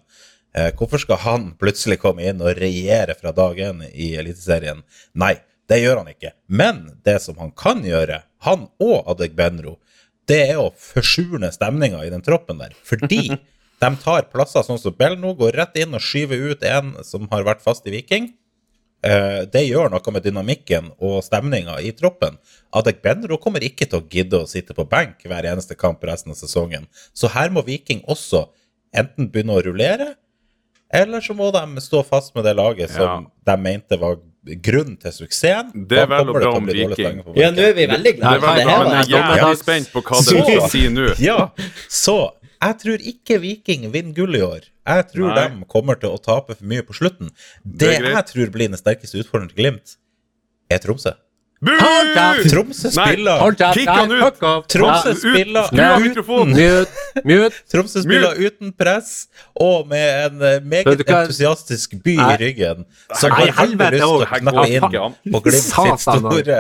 Eh, 0.56 0.72
hvorfor 0.78 1.02
skal 1.02 1.20
han 1.24 1.50
plutselig 1.60 2.00
komme 2.02 2.26
inn 2.30 2.42
og 2.42 2.56
regjere 2.60 3.18
fra 3.20 3.34
dag 3.36 3.60
én 3.60 3.84
i 3.92 4.14
Eliteserien? 4.20 4.84
Nei, 5.14 5.36
det 5.70 5.82
gjør 5.82 6.02
han 6.02 6.14
ikke. 6.14 6.34
Men 6.48 6.86
det 7.06 7.20
som 7.26 7.38
han 7.42 7.52
kan 7.52 7.84
gjøre, 7.86 8.24
han 8.48 8.68
og 8.84 9.12
Adegbenro, 9.12 9.78
det 10.28 10.40
er 10.54 10.60
å 10.62 10.72
forsurne 10.72 11.52
stemninga 11.56 12.02
i 12.06 12.12
den 12.12 12.24
troppen 12.26 12.60
der. 12.62 12.74
Fordi 12.88 13.22
de 13.84 13.92
tar 14.04 14.28
plasser 14.32 14.66
sånn 14.66 14.82
som 14.82 14.96
Belno, 14.98 15.36
går 15.38 15.56
rett 15.60 15.80
inn 15.84 15.96
og 15.96 16.04
skyver 16.04 16.52
ut 16.52 16.68
en 16.68 16.96
som 17.08 17.28
har 17.32 17.48
vært 17.48 17.64
fast 17.66 17.88
i 17.88 17.94
Viking. 17.94 18.32
Eh, 19.06 19.44
det 19.54 19.68
gjør 19.68 19.92
noe 19.94 20.14
med 20.14 20.26
dynamikken 20.26 20.90
og 20.98 21.20
stemninga 21.26 21.78
i 21.86 21.94
troppen. 21.96 22.40
Adek 22.76 23.04
Benro 23.04 23.38
kommer 23.42 23.64
ikke 23.64 23.86
til 23.86 24.02
å 24.02 24.08
gidde 24.10 24.42
å 24.42 24.50
sitte 24.50 24.74
på 24.78 24.88
benk 24.90 25.22
hver 25.28 25.46
eneste 25.46 25.78
kamp 25.78 26.02
resten 26.08 26.34
av 26.34 26.40
sesongen. 26.40 26.88
Så 27.14 27.30
her 27.36 27.54
må 27.54 27.62
Viking 27.68 28.02
også 28.10 28.48
enten 28.98 29.30
begynne 29.30 29.60
å 29.60 29.64
rullere, 29.64 30.16
eller 30.94 31.22
så 31.22 31.34
må 31.36 31.52
de 31.52 31.82
stå 31.84 32.04
fast 32.08 32.36
med 32.36 32.46
det 32.48 32.56
laget 32.56 32.92
som 32.94 33.28
de 33.46 33.56
mente 33.60 33.98
var 34.00 34.18
grunnen 34.64 34.96
til 35.02 35.12
suksessen. 35.12 35.74
Det 35.90 35.98
er 36.00 36.08
vel 36.08 36.30
kommer 36.30 36.32
og 36.32 36.40
bra 36.40 36.52
om 36.56 36.68
Viking. 36.72 37.18
Ja, 37.36 37.50
nå 37.52 37.66
er 37.68 37.74
vi 37.76 37.88
veldig 37.92 38.14
Det 38.14 38.20
glade. 38.22 38.38
er 38.38 38.56
Det 38.56 38.70
her 38.70 38.84
men 38.86 38.94
jeg 39.12 39.20
er 39.20 39.42
jævlig 39.42 39.60
spent 39.60 39.92
på 39.92 40.02
hva 40.08 40.22
dere 40.24 40.46
skal 40.46 40.70
si 40.72 40.84
nå. 40.94 41.08
Ja, 41.30 41.50
så 41.92 42.18
jeg 42.62 42.78
tror 42.84 43.04
ikke 43.12 43.40
Viking 43.44 43.90
vinner 43.92 44.16
gull 44.16 44.36
i 44.40 44.42
år. 44.42 44.64
Jeg 44.88 45.08
tror 45.12 45.34
Nei. 45.36 45.48
de 45.52 45.66
kommer 45.68 46.00
til 46.00 46.10
å 46.16 46.18
tape 46.24 46.56
for 46.56 46.64
mye 46.66 46.82
på 46.88 46.96
slutten. 46.96 47.30
Det 47.64 47.92
Det, 48.00 48.14
jeg 48.14 48.26
tror 48.32 48.54
blir 48.56 48.72
den 48.72 48.80
sterkeste 48.80 49.20
utfordringen 49.20 49.52
til 49.52 49.60
Glimt, 49.64 49.98
er 50.72 50.80
Tromsø. 50.80 51.12
Bu! 51.58 51.72
Tromsø 52.52 52.92
spiller 52.94 53.56
Kick 53.74 53.90
han 53.90 54.12
ut. 54.14 54.42
Tromsø 54.70 55.14
spiller 55.18 55.72
uten! 55.74 56.54
Tromsø 57.72 58.04
spiller 58.06 58.38
uten 58.38 58.74
press 58.78 59.26
og 59.58 59.88
med 59.90 60.26
en 60.28 60.42
eh, 60.46 60.60
meget 60.62 61.02
entusiastisk 61.02 61.98
by 62.04 62.18
Nei. 62.20 62.30
i 62.36 62.40
ryggen. 62.44 62.86
Som 63.18 63.34
Nei, 63.34 63.48
har 63.48 63.64
helvete 63.64 63.98
lyst 63.98 64.06
til 64.06 64.14
å 64.14 64.42
knappe 64.44 64.68
inn 64.70 64.90
på 65.34 65.44
Glimt 65.48 65.72
sitt 65.72 66.06
store 66.06 66.60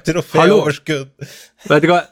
troféoverskudd. 0.10 1.30
Vet 1.70 1.86
du 1.86 1.92
hva? 1.92 2.02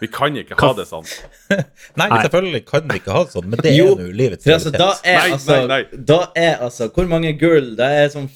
Vi 0.00 0.06
kan 0.14 0.36
ikke 0.38 0.54
ha 0.60 0.70
det 0.78 0.84
sånn. 0.86 1.06
Nei, 1.98 2.08
Nei. 2.08 2.18
selvfølgelig 2.24 2.60
kan 2.68 2.88
vi 2.90 2.98
ikke 3.00 3.12
ha 3.16 3.22
det 3.24 3.32
sånn, 3.34 3.46
men 3.50 3.62
det 3.64 3.72
Jo, 3.76 3.86
er 3.96 4.02
nå 4.04 4.08
livets 4.20 4.46
realitet. 4.46 4.54
altså, 4.54 4.72
da 4.78 4.88
er 5.02 5.18
Nei, 5.18 5.30
altså, 5.34 5.56
nei, 5.56 5.66
nei. 5.72 6.02
da 6.12 6.18
er 6.38 6.62
altså 6.68 6.88
Hvor 6.94 7.08
mange 7.10 7.32
gull? 7.40 7.72
Det 7.78 7.88
er 8.02 8.10
sånn 8.14 8.28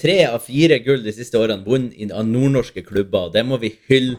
tre 0.00 0.18
av 0.30 0.40
fire 0.46 0.78
gull 0.84 1.02
de 1.04 1.12
siste 1.16 1.36
årene 1.40 1.64
vunnet 1.66 2.12
av 2.16 2.24
nordnorske 2.28 2.84
klubber. 2.86 3.28
Det 3.34 3.44
må 3.46 3.58
vi 3.60 3.74
hylle. 3.90 4.16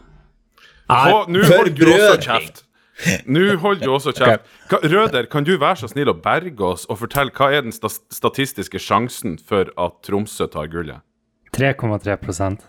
Få- 0.92 1.26
Nå 1.32 1.42
holder 1.48 1.74
du 1.74 1.86
også 1.94 2.20
kjeft. 2.28 2.64
Nå 3.26 3.46
holder 3.64 3.86
du 3.88 3.92
også 3.96 4.12
kjeft. 4.14 4.44
Okay. 4.68 4.90
Røder, 4.92 5.26
kan 5.32 5.44
du 5.48 5.56
være 5.58 5.80
så 5.82 5.88
snill 5.90 6.12
å 6.12 6.18
berge 6.22 6.62
oss 6.68 6.84
og 6.92 7.00
fortelle 7.02 7.32
hva 7.34 7.48
er 7.56 7.64
den 7.66 7.72
sta 7.74 7.90
statistiske 7.90 8.78
sjansen 8.78 9.40
for 9.42 9.72
at 9.80 10.02
Tromsø 10.06 10.46
tar 10.54 10.68
gullet? 10.70 11.02
3,3% 11.56 12.62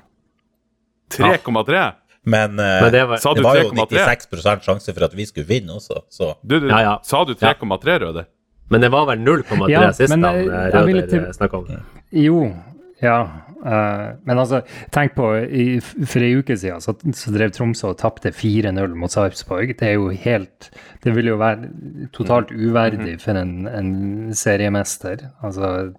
3,3? 1.12 1.92
Men, 2.24 2.58
eh, 2.58 2.82
Men 2.82 2.92
det 2.92 3.04
var- 3.08 3.18
Sa 3.18 3.34
det 3.34 3.42
var 3.44 3.56
jo 3.56 3.70
3,3? 3.70 4.04
96 4.06 4.62
sjanse 4.64 4.94
for 4.94 5.04
at 5.04 5.14
vi 5.14 5.24
skulle 5.26 5.46
vinne 5.48 5.74
også, 5.74 6.02
så 6.10 6.34
Du, 6.46 6.60
du, 6.60 6.68
Ja, 6.68 6.78
ja. 6.80 6.98
Sa 7.02 7.24
du 7.24 7.34
3,3, 7.34 7.98
Røde? 8.00 8.26
Men 8.70 8.80
det 8.80 8.90
var 8.90 9.06
vel 9.06 9.18
0,3 9.18 9.68
Ja, 9.70 9.90
sist 9.92 10.08
men 10.10 10.22
han 10.22 10.34
eh, 10.36 10.70
Røder 10.72 11.08
til- 11.10 11.32
snakka 11.34 11.54
om. 11.58 11.66
Jo, 12.12 12.54
ja. 13.02 13.22
Uh, 13.64 14.16
men 14.26 14.38
altså, 14.38 14.62
tenk 14.90 15.14
på 15.14 15.26
i, 15.48 15.78
For 15.80 16.18
ei 16.18 16.34
uke 16.34 16.56
siden 16.58 16.80
så, 16.82 16.96
så 17.14 17.30
drev 17.30 17.52
Tromsø 17.54 17.90
og 17.92 17.98
tapte 17.98 18.32
4-0 18.34 18.94
mot 18.98 19.08
Sarpsborg. 19.10 19.76
Det 19.78 19.82
er 19.86 19.92
jo 19.94 20.08
helt 20.08 20.68
Det 21.04 21.14
vil 21.14 21.26
jo 21.26 21.36
være 21.36 21.68
totalt 22.12 22.50
uverdig 22.50 23.20
for 23.22 23.38
en, 23.38 23.68
en 23.68 24.32
seriemester. 24.34 25.28
Altså, 25.44 25.92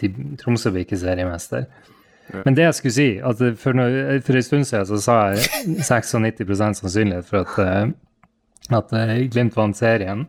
de, 0.00 0.12
Tromsø 0.38 0.70
blir 0.70 0.84
ikke 0.86 0.98
seriemester. 1.02 1.66
Men 2.32 2.56
det 2.56 2.64
jeg 2.64 2.76
skulle 2.78 2.96
si, 2.96 3.08
at 3.20 3.42
for, 3.60 3.76
noe, 3.76 4.18
for 4.24 4.38
en 4.38 4.46
stund 4.46 4.68
siden 4.68 4.88
så 4.88 5.00
sa 5.02 5.18
jeg 5.34 5.76
96 5.84 6.80
sannsynlighet 6.80 7.28
for 7.28 7.44
at, 7.44 7.58
eh, 7.60 8.78
at 8.78 8.94
eh, 8.96 9.14
Glimt 9.32 9.56
vant 9.58 9.76
serien. 9.76 10.24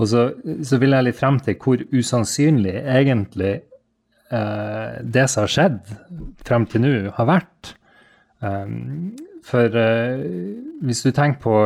Og 0.00 0.08
så, 0.08 0.28
så 0.64 0.78
vil 0.80 0.94
jeg 0.96 1.08
litt 1.08 1.18
frem 1.18 1.40
til 1.44 1.58
hvor 1.60 1.82
usannsynlig 1.92 2.78
egentlig 2.80 3.58
uh, 4.32 5.02
det 5.04 5.26
som 5.28 5.44
har 5.44 5.52
skjedd 5.52 5.90
frem 6.48 6.64
til 6.70 6.80
nå, 6.80 6.92
har 7.18 7.28
vært. 7.28 7.74
Um, 8.40 9.12
for 9.44 9.76
uh, 9.76 10.22
hvis 10.86 11.04
du 11.04 11.10
tenker 11.12 11.42
på, 11.44 11.58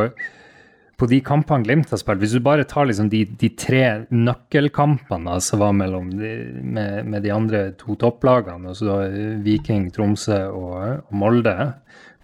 på 0.97 1.05
de 1.09 1.19
kampene 1.21 1.65
Glimt 1.65 1.91
har 1.93 1.99
spilt, 2.01 2.21
hvis 2.23 2.33
du 2.33 2.41
bare 2.43 2.65
tar 2.65 2.87
liksom 2.89 3.09
de, 3.11 3.21
de 3.37 3.51
tre 3.53 3.83
nøkkelkampene 4.09 5.35
som 5.45 5.61
var 5.61 5.75
mellom 5.77 6.09
de, 6.17 6.31
med, 6.61 7.05
med, 7.05 7.21
de 7.25 7.33
andre 7.33 7.63
to 7.77 7.93
topplagene, 8.01 8.71
altså 8.73 8.87
da 8.89 9.25
Viking, 9.45 9.91
Tromsø 9.93 10.39
og, 10.49 11.03
og 11.05 11.17
Molde 11.21 11.55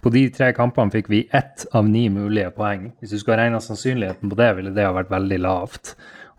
på 0.04 0.12
de 0.12 0.26
tre 0.34 0.50
kampene 0.52 0.92
fikk 0.92 1.06
vi 1.08 1.22
ett 1.32 1.64
av 1.72 1.86
ni 1.88 2.08
mulige 2.12 2.50
poeng. 2.52 2.90
Hvis 3.00 3.14
du 3.14 3.20
skulle 3.22 3.38
regne 3.40 3.62
sannsynligheten 3.62 4.28
på 4.28 4.36
det, 4.36 4.50
ville 4.58 4.74
det 4.76 4.84
ha 4.84 4.92
vært 4.92 5.12
veldig 5.14 5.38
lavt. 5.40 5.94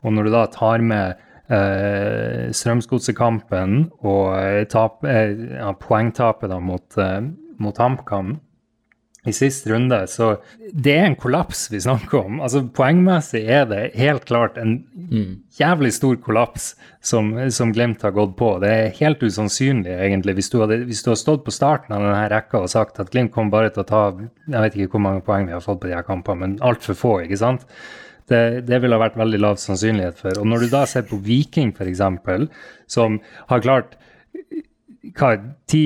Og 0.05 0.13
når 0.13 0.27
du 0.27 0.33
da 0.35 0.43
tar 0.53 0.83
med 0.85 1.23
eh, 1.49 2.51
Strømsgodsekampen 2.53 3.87
og 4.05 4.69
tap, 4.69 5.01
eh, 5.09 5.33
ja, 5.55 5.71
poengtapet 5.81 6.53
da 6.53 6.59
mot, 6.61 6.85
eh, 7.01 7.31
mot 7.57 7.81
HamKam 7.81 8.35
i 9.25 9.33
siste 9.33 9.71
runde, 9.71 9.97
så 10.07 10.35
det 10.71 10.93
er 10.93 11.07
en 11.07 11.17
kollaps 11.17 11.65
vi 11.71 11.79
snakker 11.81 12.19
om. 12.27 12.39
Altså 12.45 12.61
Poengmessig 12.75 13.41
er 13.49 13.65
det 13.69 13.81
helt 13.97 14.27
klart 14.29 14.59
en 14.61 14.75
jævlig 15.57 15.91
stor 15.95 16.19
kollaps 16.21 16.73
som, 17.05 17.31
som 17.53 17.73
Glimt 17.73 18.05
har 18.05 18.13
gått 18.13 18.35
på. 18.37 18.51
Det 18.61 18.71
er 18.71 18.95
helt 18.99 19.23
usannsynlig, 19.25 19.95
egentlig. 19.97 20.37
Hvis 20.37 20.51
du, 20.53 20.59
hadde, 20.61 20.83
hvis 20.85 21.03
du 21.05 21.11
har 21.11 21.19
stått 21.19 21.45
på 21.45 21.53
starten 21.53 21.97
av 21.97 22.05
denne 22.05 22.29
rekka 22.31 22.61
og 22.61 22.71
sagt 22.71 23.01
at 23.01 23.09
Glimt 23.13 23.33
kommer 23.33 23.57
bare 23.57 23.73
til 23.73 23.85
å 23.85 23.89
ta 23.89 24.03
Jeg 24.15 24.61
vet 24.61 24.77
ikke 24.77 24.97
hvor 24.97 25.05
mange 25.07 25.25
poeng 25.25 25.49
vi 25.49 25.55
har 25.57 25.65
fått 25.65 25.81
på 25.81 25.89
de 25.89 25.97
her 25.97 26.05
kampene, 26.05 26.41
men 26.43 26.57
altfor 26.65 26.97
få, 26.97 27.17
ikke 27.25 27.41
sant? 27.41 27.65
Det, 28.29 28.65
det 28.65 28.81
ville 28.81 28.97
ha 28.97 29.03
vært 29.03 29.19
veldig 29.19 29.41
lav 29.41 29.59
sannsynlighet 29.61 30.17
for. 30.21 30.37
Og 30.41 30.49
når 30.49 30.65
du 30.65 30.71
da 30.71 30.85
ser 30.89 31.05
på 31.09 31.17
Viking, 31.21 31.73
f.eks., 31.73 32.01
som 32.89 33.19
har 33.51 33.65
klart 33.65 33.97
hva, 35.13 35.31
ti, 35.69 35.83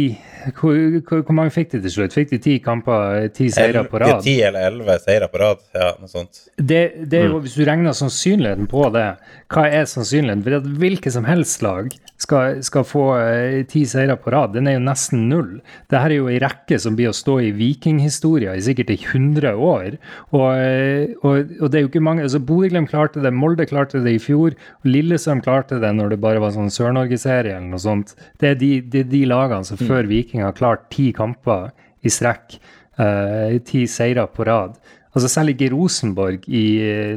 hvor, 0.59 0.75
hvor, 1.03 1.23
hvor, 1.25 1.35
mange 1.35 1.53
fikk 1.53 1.73
de 1.73 1.81
til 1.83 1.93
slutt? 1.93 2.15
Fikk 2.15 2.31
de 2.31 2.39
ti 2.43 2.55
kamper, 2.63 3.27
ti 3.35 3.49
seire 3.53 3.83
på 3.89 3.99
rad? 4.01 4.21
Ti 4.25 4.35
eller 4.47 4.69
elleve 4.69 4.95
seire 5.03 5.27
på 5.31 5.41
rad, 5.41 5.63
ja, 5.75 5.91
noe 5.99 6.11
sånt. 6.11 6.45
Det, 6.55 6.83
det, 7.09 7.25
mm. 7.27 7.39
Hvis 7.43 7.57
du 7.59 7.65
regner 7.67 7.97
sannsynligheten 7.97 8.69
på 8.71 8.85
det, 8.95 9.07
hva 9.51 9.65
er 9.67 9.89
sannsynligheten? 9.89 10.45
For 10.45 10.59
at 10.59 10.69
hvilket 10.83 11.15
som 11.15 11.27
helst 11.27 11.65
lag 11.65 11.91
skal, 12.19 12.59
skal 12.65 12.85
få 12.87 13.05
eh, 13.17 13.59
ti 13.69 13.85
seire 13.87 14.17
på 14.19 14.33
rad, 14.33 14.53
den 14.55 14.67
er 14.69 14.77
jo 14.77 14.83
nesten 14.83 15.27
null. 15.31 15.51
Dette 15.87 16.01
er 16.03 16.15
jo 16.17 16.29
ei 16.31 16.39
rekke 16.43 16.79
som 16.81 16.97
blir 16.97 17.11
å 17.11 17.15
stå 17.15 17.39
i 17.47 17.51
vikinghistoria 17.55 18.55
i 18.57 18.63
sikkert 18.63 18.91
i 18.93 18.99
100 18.99 19.55
år. 19.55 19.99
Og, 20.35 20.47
eh, 20.53 21.15
og, 21.23 21.53
og, 21.59 21.67
det 21.69 21.79
er 21.79 21.85
jo 21.85 21.91
ikke 21.91 22.03
mange 22.03 22.25
altså 22.25 22.41
Bodø-Glimt 22.43 22.91
klarte 22.91 23.23
det, 23.23 23.33
Molde 23.35 23.67
klarte 23.69 24.03
det 24.03 24.15
i 24.17 24.21
fjor, 24.21 24.57
Lillesand 24.87 25.45
klarte 25.45 25.79
det 25.81 25.93
når 25.95 26.13
det 26.13 26.21
bare 26.23 26.43
var 26.43 26.53
sånn 26.55 26.71
Sør-Norge-serie 26.73 27.55
eller 27.55 27.71
noe 27.71 27.83
sånt. 27.83 28.15
Det 28.41 28.53
er 28.53 28.59
de, 28.59 28.71
de, 28.83 29.05
de 29.11 29.23
lagene 29.29 29.67
som 29.67 29.79
før 29.79 30.05
mm. 30.05 30.11
Viking 30.13 30.45
har 30.45 30.55
klart 30.57 30.87
ti 30.93 31.09
kamper 31.15 31.69
i 32.05 32.13
strekk, 32.13 32.59
uh, 33.01 33.57
ti 33.67 33.85
seire 33.89 34.27
på 34.31 34.47
rad. 34.47 34.79
Altså 35.09 35.29
Selv 35.31 35.55
ikke 35.55 35.71
Rosenborg, 35.73 36.43
i, 36.45 36.65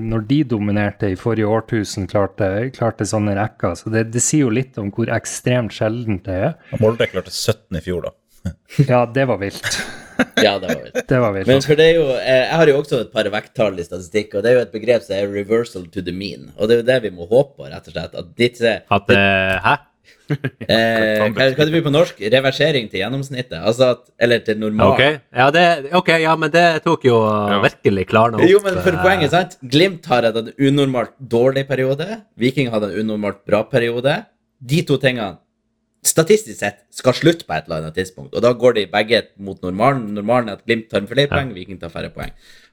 når 0.00 0.24
de 0.30 0.38
dominerte 0.48 1.10
i 1.12 1.18
forrige 1.18 1.48
årtusen, 1.52 2.06
klarte, 2.08 2.48
klarte 2.72 3.04
sånne 3.08 3.34
rekker. 3.36 3.76
Så 3.76 3.92
det, 3.92 4.06
det, 4.14 4.22
sier 4.24 4.46
jo 4.46 4.54
litt 4.54 4.78
om 4.80 4.88
hvor 4.94 5.12
ekstremt 5.12 5.74
sjeldent 5.76 6.24
det 6.28 6.38
er. 6.48 6.54
Molde 6.80 7.08
klarte 7.12 7.34
17 7.34 7.76
i 7.76 7.84
fjor, 7.84 8.08
da. 8.08 8.14
ja, 8.92 9.04
det 9.06 9.26
var 9.28 9.38
vilt. 9.42 9.68
ja, 10.46 10.56
det 10.58 10.72
var 10.72 10.80
vilt. 10.80 10.98
det 11.08 11.20
var 11.20 11.36
vilt. 11.36 11.50
Men 11.52 11.62
for 11.66 11.78
det 11.78 11.90
er 11.90 12.00
jo, 12.00 12.08
eh, 12.16 12.40
Jeg 12.40 12.58
har 12.62 12.72
jo 12.72 12.80
også 12.80 13.04
et 13.04 13.12
par 13.12 13.28
vekttall 13.36 13.76
i 13.76 13.86
statistikk, 13.86 14.38
og 14.38 14.44
det 14.44 14.50
er 14.50 14.58
jo 14.58 14.64
et 14.64 14.74
begrep 14.74 15.04
som 15.04 15.16
er 15.18 15.28
'reversal 15.28 15.86
to 15.92 16.00
the 16.00 16.16
mean'. 16.16 16.48
Og 16.56 16.68
det 16.68 16.78
er 16.78 16.82
jo 16.82 16.90
det 16.90 17.00
vi 17.10 17.16
må 17.20 17.28
håpe 17.28 17.60
på, 17.60 17.68
rett 17.68 17.92
og 17.92 17.92
slett. 17.92 18.16
At 18.16 18.36
ditt, 18.40 18.62
at, 18.64 19.12
uh, 19.12 19.56
hæ? 19.68 19.76
eh, 20.72 21.22
hva, 21.32 21.46
hva 21.52 21.66
det 21.66 21.72
blir 21.72 21.84
på 21.84 21.92
norsk? 21.92 22.20
Reversering 22.32 22.88
til 22.92 23.02
gjennomsnittet? 23.02 23.58
Altså 23.58 23.92
at, 23.96 24.04
eller 24.22 24.42
til 24.46 24.60
normal? 24.60 24.94
Okay. 24.94 25.18
Ja, 25.34 25.48
det, 25.54 25.64
ok, 25.98 26.10
ja, 26.22 26.34
men 26.38 26.52
det 26.54 26.64
tok 26.86 27.06
jo 27.08 27.18
ja. 27.26 27.60
virkelig 27.64 28.06
klarna 28.10 28.40
opp. 28.40 28.48
Jo, 28.48 28.62
men 28.64 28.80
for 28.84 28.98
poenget, 29.02 29.34
sant? 29.34 29.58
Glimt 29.74 30.08
har 30.12 30.28
hatt 30.28 30.40
en 30.40 30.52
unormalt 30.56 31.14
dårlig 31.18 31.66
periode. 31.70 32.08
Viking 32.40 32.72
hadde 32.72 32.92
en 32.92 33.06
unormalt 33.06 33.42
bra 33.48 33.64
periode. 33.68 34.20
De 34.62 34.82
to 34.88 34.98
tingene 35.02 35.36
statistisk 36.02 36.58
sett 36.58 36.80
skal 36.90 37.14
slutte 37.14 37.46
på 37.46 37.54
et 37.54 37.68
eller 37.68 37.84
annet 37.84 37.96
tidspunkt. 38.00 38.34
Og 38.34 38.42
da 38.42 38.50
går 38.58 38.78
de 38.78 38.88
begge 38.90 39.22
mot 39.38 39.60
normalen. 39.62 40.08
Normalen 40.16 40.50
er 40.50 40.58
at 40.58 40.66
Glimt 40.66 40.88
tar 40.90 41.06
flere 41.06 41.28
ja. 41.28 41.36
poeng, 41.36 41.52
Viking 41.54 41.78
tar 41.80 41.92
færre 41.94 42.10
poeng. 42.14 42.32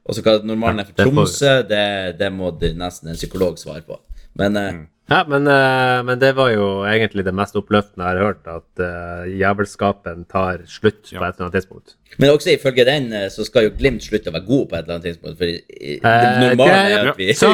Og 0.10 0.18
så 0.18 0.24
hva 0.26 0.40
normalen 0.42 0.82
er 0.82 0.90
for 0.90 0.98
Tromsø, 0.98 1.60
det, 1.70 1.84
det 2.18 2.32
må 2.34 2.50
nesten 2.58 3.12
en 3.12 3.20
psykolog 3.20 3.60
svare 3.62 3.84
på. 3.86 4.00
Men 4.40 4.58
eh, 4.58 4.72
mm. 4.74 4.86
Ja, 5.10 5.24
men, 5.28 5.48
uh, 5.50 6.00
men, 6.06 6.20
det 6.22 6.36
var 6.38 6.52
jo 6.54 6.66
egentlig 6.86 7.26
det 7.26 7.34
mest 7.34 7.56
oppløftende 7.58 8.06
jeg 8.06 8.20
har 8.20 8.28
hørt, 8.28 8.50
at 8.50 8.84
uh, 8.84 9.30
jævelskapen 9.30 10.26
tar 10.30 10.62
slutt 10.70 11.10
ja. 11.10 11.18
på 11.18 11.26
et 11.26 11.34
eller 11.34 11.48
annet 11.48 11.58
tidspunkt. 11.58 11.96
Men 12.18 12.34
også 12.34 12.52
ifølge 12.54 12.86
den 12.88 13.12
så 13.30 13.46
skal 13.46 13.68
jo 13.68 13.72
Glimt 13.78 14.04
slutte 14.04 14.32
å 14.32 14.34
være 14.34 14.48
god 14.48 14.64
på 14.70 14.78
et 14.78 14.80
eller 14.82 14.96
annet 14.96 15.08
tidspunkt. 15.08 15.38
For 15.38 15.46
det 15.46 16.32
normale 16.42 16.80
er 16.90 17.12
at 17.12 17.20
vi 17.22 17.28
Så, 17.38 17.52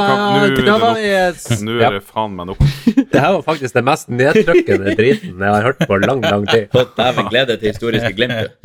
Nå 1.65 1.75
er 1.83 1.97
det 1.97 2.03
faen 2.07 2.37
meg 2.37 2.49
nok. 2.53 2.63
det 3.11 3.19
her 3.19 3.35
var 3.35 3.43
faktisk 3.45 3.75
det 3.75 3.83
mest 3.85 4.11
nedtrykkende 4.11 4.95
driten 4.95 5.35
jeg 5.35 5.55
har 5.57 5.67
hørt 5.69 5.83
på 5.83 5.99
lang, 6.03 6.23
lang 6.23 6.47
tid. 6.49 6.71
Dæven 6.71 7.31
glede 7.31 7.59
til 7.59 7.71
historiske 7.75 8.13
Glimt. 8.15 8.55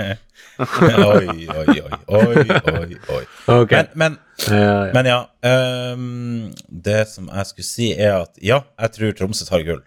Oi, 0.60 1.48
oi. 1.48 1.78
oi, 2.08 2.44
oi, 2.72 2.96
oi. 3.08 3.24
Okay. 3.46 3.84
Men, 3.94 4.18
men, 4.48 4.92
men 4.94 5.08
ja. 5.10 5.20
Um, 5.40 6.50
det 6.68 7.08
som 7.08 7.30
jeg 7.32 7.46
skulle 7.46 7.68
si, 7.68 7.92
er 7.92 8.20
at 8.20 8.40
ja, 8.44 8.60
jeg 8.80 8.96
tror 8.96 9.16
Tromsø 9.18 9.46
tar 9.48 9.64
gull. 9.66 9.82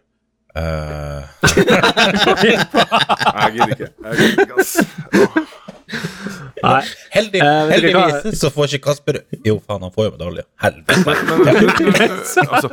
Uh... 0.54 0.62
jeg 3.44 3.52
gidder 3.54 3.74
ikke. 3.74 3.90
Jeg 4.04 4.18
gidder 4.20 4.42
ikke, 4.42 4.56
ass. 4.60 4.74
Nei. 6.64 6.82
Heldig, 7.14 7.42
uh, 7.44 7.70
heldigvis 7.74 8.40
så 8.40 8.50
får 8.54 8.76
ikke 8.76 8.86
Kasper 8.88 9.20
Jo, 9.46 9.58
faen, 9.66 9.84
han 9.84 9.94
får 9.94 10.08
jo 10.08 10.14
medalje. 10.16 10.46
Helvete. 10.64 11.16
altså, 12.54 12.70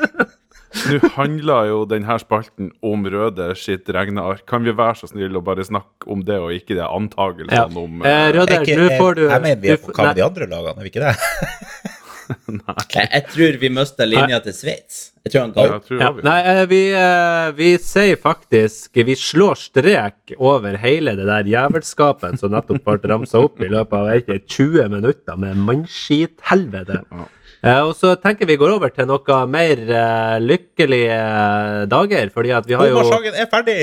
nå 0.70 1.10
handler 1.16 1.70
jo 1.70 1.78
denne 1.90 2.16
spalten 2.22 2.70
om 2.86 3.06
Røde 3.10 3.50
sitt 3.58 3.88
regneark. 3.90 4.44
Kan 4.48 4.66
vi 4.66 4.74
være 4.76 5.00
så 5.02 5.10
snill 5.10 5.38
å 5.38 5.44
bare 5.44 5.66
snakke 5.66 6.10
om 6.10 6.24
det, 6.26 6.38
og 6.38 6.54
ikke 6.54 6.78
det 6.78 6.86
antagelsene 6.86 7.62
ja. 7.62 7.66
om 7.68 8.04
uh, 8.04 8.26
Røde, 8.36 8.60
nå 8.66 8.90
får 9.00 9.18
du 9.18 9.24
Jeg 9.26 9.46
mener 9.46 9.64
vi 9.64 9.74
er 9.74 9.82
på 9.82 9.94
hva 9.94 10.10
med 10.10 10.20
de 10.20 10.26
andre 10.28 10.50
lagene, 10.50 10.76
er 10.78 10.86
vi 10.86 10.94
ikke 10.94 11.08
det? 11.08 11.16
Nei. 12.60 12.76
Jeg, 12.92 13.08
jeg, 13.08 13.24
tror 13.32 13.58
vi 13.62 13.70
mista 13.74 14.06
linja 14.06 14.40
til 14.44 14.54
Sveits. 14.54 15.00
Jeg 15.24 15.32
tror 15.32 15.42
han 15.42 15.54
ga 15.54 15.64
opp. 15.76 15.90
Ja, 15.92 16.10
nei, 16.26 16.36
eh, 16.52 16.62
vi, 16.70 16.80
uh, 16.94 17.50
vi 17.56 17.70
sier 17.82 18.16
faktisk 18.20 18.96
Vi 19.06 19.16
slår 19.18 19.58
strek 19.60 20.34
over 20.38 20.78
hele 20.80 21.16
det 21.18 21.26
der 21.28 21.50
jævelskapet 21.50 22.40
som 22.40 22.54
nettopp 22.54 22.86
ble 22.86 23.12
ramsa 23.12 23.42
opp 23.42 23.60
i 23.60 23.68
løpet 23.70 23.98
av 23.98 24.12
ikke 24.16 24.40
20 24.46 24.88
minutter 24.94 25.40
med 25.40 25.60
mannskithelvete. 25.68 27.02
Ja. 27.04 27.28
Uh, 27.61 27.90
og 27.90 27.90
så 27.92 28.14
tenker 28.16 28.48
vi 28.48 28.56
går 28.56 28.72
over 28.72 28.88
til 28.88 29.04
noe 29.08 29.40
mer 29.52 29.80
uh, 29.92 30.36
lykkelige 30.40 31.12
uh, 31.12 31.82
dager, 31.92 32.30
fordi 32.32 32.54
at 32.56 32.68
vi 32.68 32.76
har 32.78 32.88
jo 32.88 33.02
Omarsangen 33.02 33.36
er 33.36 33.48
ferdig! 33.52 33.80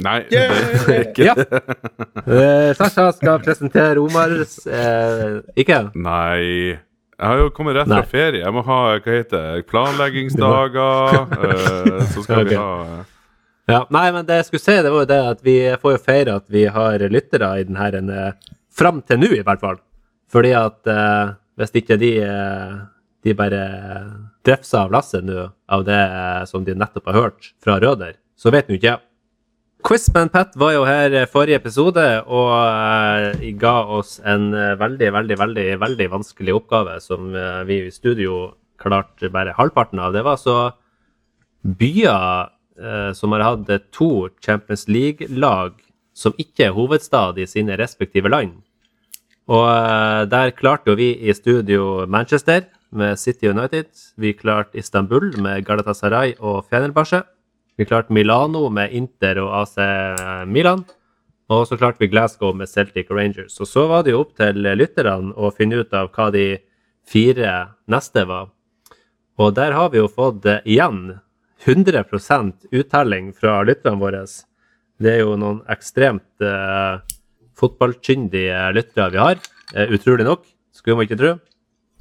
Nei, 0.00 0.20
yeah! 0.32 0.52
det 0.86 0.94
er 0.94 1.00
ikke 1.08 1.24
ja. 1.26 1.34
Sasha 2.78 3.08
skal 3.10 3.40
presentere 3.42 3.98
Omars 3.98 4.52
Ikke? 5.58 5.80
Nei. 5.98 6.78
Jeg 6.78 7.26
har 7.26 7.40
jo 7.42 7.48
kommet 7.50 7.74
rett 7.74 7.90
fra 7.90 8.04
ferie. 8.06 8.44
Jeg 8.44 8.54
må 8.54 8.62
ha 8.68 8.76
hva 8.92 9.00
heter 9.02 9.48
det, 9.56 9.64
planleggingsdager. 9.66 11.18
så 12.12 12.22
skal 12.22 12.44
okay. 12.44 12.52
vi 12.52 12.60
ha 12.60 13.02
ja, 13.66 13.82
Nei, 13.90 14.06
men 14.14 14.30
det 14.30 14.38
jeg 14.38 14.46
skulle 14.52 14.62
si, 14.62 14.78
det 14.78 14.94
var 14.94 15.02
jo 15.02 15.10
det 15.10 15.20
at 15.32 15.42
vi 15.44 15.56
får 15.82 15.96
jo 15.96 16.04
feire 16.06 16.38
at 16.38 16.46
vi 16.54 16.64
har 16.70 17.04
lyttere 17.10 17.50
i 17.58 17.66
den 17.66 17.82
her 17.82 17.98
Fram 18.70 19.02
til 19.02 19.20
nå, 19.20 19.34
i 19.34 19.42
hvert 19.42 19.66
fall. 19.66 19.82
Fordi 20.30 20.54
at 20.54 20.94
hvis 21.58 21.76
ikke 21.82 21.98
de 21.98 22.14
de 23.24 23.34
bare 23.36 23.60
drefser 24.46 24.86
av 24.86 24.94
lasset 24.94 25.24
nå 25.26 25.50
av 25.68 25.84
det 25.84 26.00
som 26.48 26.64
de 26.64 26.76
nettopp 26.76 27.10
har 27.10 27.18
hørt 27.18 27.52
fra 27.62 27.78
Røder, 27.82 28.16
så 28.36 28.52
vet 28.54 28.68
nå 28.68 28.78
ikke 28.78 28.92
jeg. 28.94 29.02
Quizman 29.80 30.28
Pat 30.28 30.56
var 30.60 30.74
jo 30.74 30.84
her 30.84 31.14
forrige 31.32 31.56
episode 31.56 32.04
og 32.28 32.50
uh, 32.52 33.44
ga 33.56 33.76
oss 33.96 34.18
en 34.28 34.50
uh, 34.52 34.76
veldig, 34.80 35.08
veldig, 35.14 35.38
veldig 35.40 35.66
veldig 35.80 36.08
vanskelig 36.12 36.56
oppgave 36.58 36.98
som 37.00 37.30
uh, 37.32 37.62
vi 37.68 37.86
i 37.86 37.92
studio 37.94 38.50
klarte 38.80 39.32
bare 39.32 39.56
halvparten 39.56 40.00
av. 40.00 40.12
Det 40.12 40.24
var 40.24 40.40
så 40.40 40.56
byer 41.64 42.56
som 43.12 43.34
har 43.34 43.42
hatt 43.44 43.68
to 43.92 44.30
Champions 44.40 44.86
League-lag 44.88 45.74
som 46.16 46.36
ikke 46.40 46.68
er 46.68 46.76
hovedstad 46.76 47.38
i 47.40 47.44
sine 47.48 47.76
respektive 47.76 48.30
land. 48.32 48.58
Og 49.50 49.66
eh, 49.66 50.24
der 50.30 50.52
klarte 50.56 50.92
jo 50.92 50.98
vi 50.98 51.12
i 51.16 51.34
studio 51.34 52.06
Manchester 52.06 52.66
med 52.90 53.18
City 53.18 53.48
United. 53.48 53.90
Vi 54.16 54.32
klarte 54.32 54.78
Istanbul 54.78 55.32
med 55.42 55.64
Galatasaray 55.66 56.34
og 56.38 56.64
Fenerbahçe. 56.70 57.22
Vi 57.78 57.86
klarte 57.88 58.12
Milano 58.12 58.68
med 58.68 58.92
Inter 58.92 59.40
og 59.42 59.52
AC 59.62 59.76
Milan. 60.46 60.84
Og 61.50 61.66
så 61.66 61.78
klarte 61.78 61.98
vi 61.98 62.10
Glasgow 62.10 62.54
med 62.54 62.70
Celtic 62.70 63.10
Rangers. 63.10 63.58
Og 63.60 63.66
så 63.66 63.86
var 63.90 64.04
det 64.06 64.14
jo 64.14 64.22
opp 64.22 64.36
til 64.38 64.62
lytterne 64.62 65.34
å 65.34 65.50
finne 65.54 65.82
ut 65.82 65.94
av 65.96 66.12
hva 66.14 66.28
de 66.34 66.60
fire 67.10 67.54
neste 67.90 68.24
var. 68.28 68.52
Og 69.40 69.54
der 69.56 69.74
har 69.74 69.90
vi 69.90 69.98
jo 69.98 70.10
fått 70.12 70.46
eh, 70.46 70.60
igjen 70.68 71.16
100% 71.64 72.70
uttelling 72.70 73.32
fra 73.36 73.60
lytterne 73.66 74.00
våre. 74.00 74.22
Det 75.00 75.14
er 75.14 75.22
jo 75.24 75.36
noen 75.40 75.62
ekstremt 75.72 76.44
eh, 76.44 77.00
fotballkyndige 77.58 78.66
lyttere 78.76 79.10
vi 79.14 79.22
har. 79.22 79.40
Eh, 79.74 79.90
utrolig 79.96 80.28
nok, 80.28 80.44
skulle 80.76 81.00
man 81.00 81.08
ikke 81.08 81.18
tro. 81.20 81.34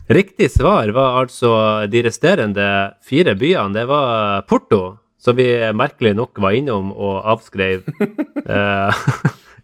Riktig 0.10 0.47
svar 0.49 0.89
var 0.89 1.20
altså 1.20 1.51
de 1.86 2.01
resterende 2.01 2.66
fire 3.05 3.36
byene. 3.38 3.76
Det 3.76 3.84
var 3.86 4.41
Porto, 4.49 4.97
som 5.22 5.36
vi 5.38 5.45
merkelig 5.78 6.16
nok 6.18 6.39
var 6.41 6.55
innom 6.57 6.89
og 6.95 7.28
avskrev 7.30 7.84
eh, 8.55 9.03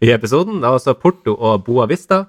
i 0.06 0.12
episoden. 0.14 0.60
Det 0.60 0.68
var 0.68 0.78
altså 0.78 0.94
Porto 0.94 1.34
og 1.34 1.64
Boa 1.66 1.88
Vista. 1.90 2.20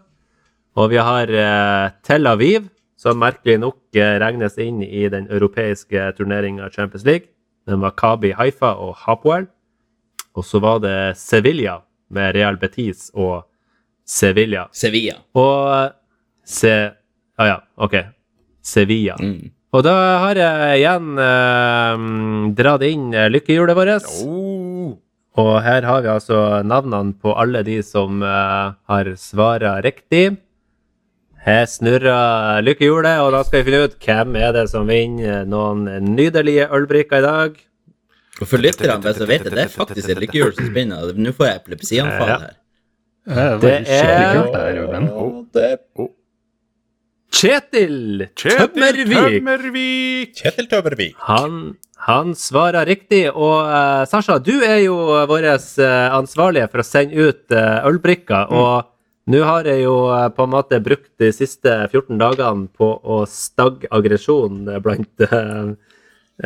Og 0.73 0.89
vi 0.95 0.97
har 0.97 1.29
eh, 1.29 1.93
Tel 2.01 2.25
Aviv, 2.25 2.65
som 2.97 3.21
merkelig 3.21 3.59
nok 3.61 3.77
eh, 3.93 4.17
regnes 4.25 4.57
inn 4.65 4.81
i 4.81 5.05
den 5.13 5.29
europeiske 5.29 6.09
turneringa 6.17 6.71
Champions 6.73 7.05
League. 7.05 7.29
Den 7.69 7.85
var 7.85 7.93
Kabi 8.01 8.33
Haifa 8.33 8.73
og 8.81 8.95
Hapoel. 9.05 9.45
Og 10.33 10.45
så 10.45 10.57
var 10.63 10.81
det 10.81 11.13
Sevilla 11.21 11.83
med 12.09 12.33
Real 12.33 12.57
Betis 12.57 13.11
og 13.13 13.45
Sevilla. 14.09 14.65
Sevilla. 14.73 15.19
Og 15.37 15.93
Se... 16.47 16.96
Ah 17.37 17.47
ja, 17.51 17.57
OK. 17.77 17.95
Sevilla. 18.65 19.15
Mm. 19.21 19.51
Og 19.75 19.83
da 19.85 19.93
har 20.23 20.39
jeg 20.39 20.79
igjen 20.81 21.19
eh, 21.21 22.05
dratt 22.57 22.85
inn 22.87 23.11
eh, 23.13 23.27
lykkehjulet 23.29 23.77
vårt. 23.77 24.07
Oh. 24.25 24.95
Og 25.37 25.51
her 25.61 25.85
har 25.85 26.01
vi 26.01 26.09
altså 26.09 26.63
navnene 26.65 27.13
på 27.21 27.35
alle 27.37 27.61
de 27.67 27.81
som 27.85 28.23
eh, 28.25 28.71
har 28.89 29.11
svara 29.21 29.75
riktig. 29.85 30.37
Her 31.47 31.67
snurrer 31.69 32.63
lykkehjulet, 32.65 33.21
og 33.23 33.31
da 33.35 33.43
skal 33.47 33.61
vi 33.61 33.69
finne 33.69 33.85
ut 33.85 33.99
hvem 34.03 34.33
er 34.41 34.55
det 34.57 34.65
som 34.71 34.89
vinner 34.89 35.45
noen 35.47 35.85
nydelige 36.15 36.65
ølbrikker 36.75 37.21
i 37.21 37.27
dag. 37.27 37.61
Og 38.41 38.49
for 38.49 38.61
lytterne, 38.61 38.97
bare 39.01 39.15
så 39.17 39.25
vet 39.29 39.45
jeg, 39.45 39.53
det 39.55 39.63
er 39.67 39.71
faktisk 39.73 40.09
et 40.11 40.19
lykkehjul 40.25 40.51
som 40.57 40.67
spinner. 40.73 41.13
Nå 41.15 41.31
får 41.37 41.47
jeg 41.51 41.61
epilepsianfall 41.61 42.33
Ja. 42.33 42.39
her. 42.47 42.55
Det 43.27 43.37
er, 43.37 43.57
Det 43.61 43.71
er- 43.75 44.37
Oh, 45.13 45.43
det 45.53 45.63
her, 45.63 45.77
det 45.95 46.09
Kjetil 47.37 48.23
Kjetil 48.33 48.71
Tømmervik! 48.73 49.13
Tømmervik! 49.13 50.31
Kjetil 50.39 50.67
Tømmervik. 50.71 51.17
Han, 51.27 51.75
han 52.07 52.31
svarer 52.33 52.87
riktig. 52.89 53.27
Og 53.29 53.67
uh, 53.69 54.05
Sasha, 54.09 54.39
du 54.41 54.55
er 54.65 54.79
jo 54.87 54.95
vår 55.29 55.45
uh, 55.53 55.83
ansvarlige 56.17 56.65
for 56.71 56.81
å 56.81 56.85
sende 56.87 57.27
ut 57.27 57.53
uh, 57.53 57.85
ølbrikker. 57.85 58.49
Og 58.49 58.89
nå 59.29 59.41
har 59.45 59.69
jeg 59.69 59.83
jo 59.83 59.93
uh, 60.09 60.23
på 60.33 60.47
en 60.47 60.53
måte 60.55 60.79
brukt 60.81 61.11
de 61.21 61.29
siste 61.35 61.75
14 61.91 62.17
dagene 62.17 62.71
på 62.73 62.89
å 63.03 63.19
stagge 63.29 63.89
aggresjon 63.93 64.63
eh, 64.71 64.79
blant 64.81 65.25
eh, 65.27 65.75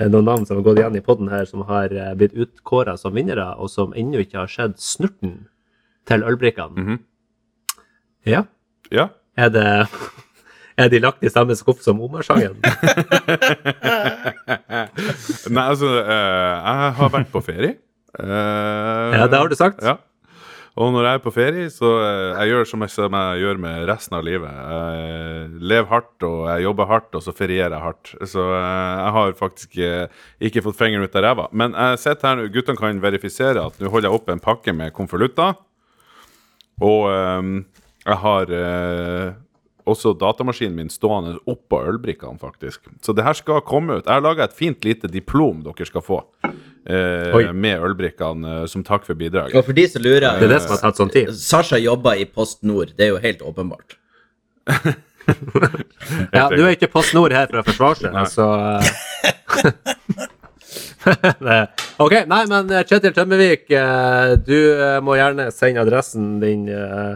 noen 0.07 0.27
navn 0.27 0.47
som 0.47 0.59
har 0.59 0.65
gått 0.65 0.81
igjen 0.81 0.99
i 0.99 1.03
poden 1.05 1.31
her, 1.31 1.47
som 1.47 1.63
har 1.69 1.93
eh, 1.95 2.11
blitt 2.19 2.35
utkåra 2.35 2.97
som 2.99 3.15
vinnere, 3.15 3.47
og 3.55 3.71
som 3.71 3.95
ennå 3.95 4.25
ikke 4.25 4.41
har 4.41 4.51
sett 4.51 4.79
snurten 4.83 5.45
til 6.09 6.27
ølbrikkene. 6.27 6.75
Mhm. 6.83 6.99
Ja. 8.27 8.43
Ja. 8.91 9.07
Er 9.39 9.49
det 9.55 9.69
Er 10.80 10.88
de 10.91 10.99
lagt 11.03 11.24
i 11.24 11.30
samme 11.32 11.55
skuff 11.59 11.82
som 11.84 11.99
Omar-sangen? 12.01 12.55
Nei, 15.51 15.65
altså, 15.65 15.89
eh, 15.99 16.55
jeg 16.55 16.93
har 16.99 17.11
vært 17.13 17.32
på 17.34 17.41
ferie. 17.45 17.74
Eh, 18.19 19.17
Ja, 19.17 19.28
det 19.28 19.38
har 19.39 19.49
du 19.51 19.55
sagt. 19.59 19.84
Ja. 19.84 19.97
Og 20.80 20.93
når 20.95 21.03
jeg 21.03 21.17
er 21.19 21.24
på 21.26 21.34
ferie, 21.36 21.65
så 21.74 21.89
eh, 21.99 22.30
jeg 22.39 22.47
gjør 22.53 22.65
som 22.69 22.80
jeg, 22.86 22.91
som 22.93 23.11
jeg 23.19 23.41
gjør 23.43 23.57
med 23.59 23.84
resten 23.89 24.15
av 24.15 24.24
livet. 24.24 24.53
Jeg 24.55 25.49
lever 25.74 25.89
hardt, 25.91 26.15
og 26.24 26.45
jeg 26.47 26.63
jobber 26.63 26.88
hardt, 26.93 27.11
og 27.19 27.26
så 27.26 27.34
ferierer 27.36 27.76
jeg 27.76 27.84
hardt. 27.89 28.13
Så 28.32 28.45
jeg 28.55 29.11
har 29.17 29.36
faktisk 29.39 29.76
ikke 30.47 30.63
fått 30.69 30.80
fingeren 30.80 31.03
ut 31.03 31.17
av 31.19 31.26
ræva. 31.28 31.49
Men 31.51 31.76
jeg 31.76 31.99
sitter 32.05 32.30
her 32.32 32.39
nå, 32.39 32.47
guttene 32.55 32.80
kan 32.80 33.03
verifisere 33.03 33.59
at 33.67 33.76
nå 33.84 33.91
holder 33.91 34.07
jeg 34.09 34.15
opp 34.22 34.32
en 34.32 34.43
pakke 34.47 34.72
med 34.80 34.95
konvolutter. 34.95 35.59
Og 36.82 37.03
jeg 37.11 38.17
har 38.24 38.45
også 39.89 40.13
datamaskinen 40.19 40.75
min 40.77 40.89
stående 40.91 41.38
oppå 41.49 41.79
ølbrikkene, 41.91 42.39
faktisk. 42.41 42.84
Så 43.01 43.15
det 43.17 43.25
her 43.25 43.38
skal 43.38 43.61
komme 43.65 43.99
ut. 43.99 44.05
Jeg 44.05 44.13
har 44.13 44.23
laga 44.25 44.45
et 44.47 44.57
fint 44.57 44.86
lite 44.86 45.09
diplom 45.11 45.63
dere 45.65 45.88
skal 45.88 46.03
få. 46.05 46.19
Eh, 46.45 47.51
med 47.53 47.84
ølbrikkene 47.86 48.61
eh, 48.61 48.65
som 48.71 48.84
takk 48.86 49.05
for 49.07 49.17
bidraget. 49.17 49.55
Og 49.57 49.65
for 49.67 49.77
de 49.77 49.86
som 49.89 50.01
lurer 50.01 50.25
Det 50.41 50.47
er 50.49 50.53
det 50.55 50.61
som 50.63 50.75
har 50.75 50.84
tatt 50.88 50.97
sånn 51.01 51.13
tid. 51.13 51.32
Sasha 51.38 51.77
jobber 51.82 52.17
i 52.17 52.25
Post 52.25 52.63
Nord, 52.65 52.95
det 52.97 53.07
er 53.07 53.15
jo 53.15 53.21
helt 53.23 53.41
åpenbart. 53.45 53.97
Ja, 56.34 56.47
du 56.49 56.63
er 56.65 56.73
ikke 56.73 56.89
Post 56.89 57.13
Nord 57.13 57.32
her 57.36 57.45
for 57.51 57.61
å 57.61 57.63
forsvare 57.67 58.09
seg, 58.09 58.25
så 58.34 58.47
OK, 62.01 62.15
nei, 62.29 62.41
men 62.49 62.69
eh, 62.73 62.84
Kjetil 62.88 63.13
Tømmervik, 63.15 63.67
eh, 63.73 64.34
du 64.41 64.57
eh, 64.57 64.99
må 65.03 65.17
gjerne 65.17 65.47
sende 65.53 65.82
adressen 65.84 66.39
din 66.41 66.67
eh, 66.69 67.13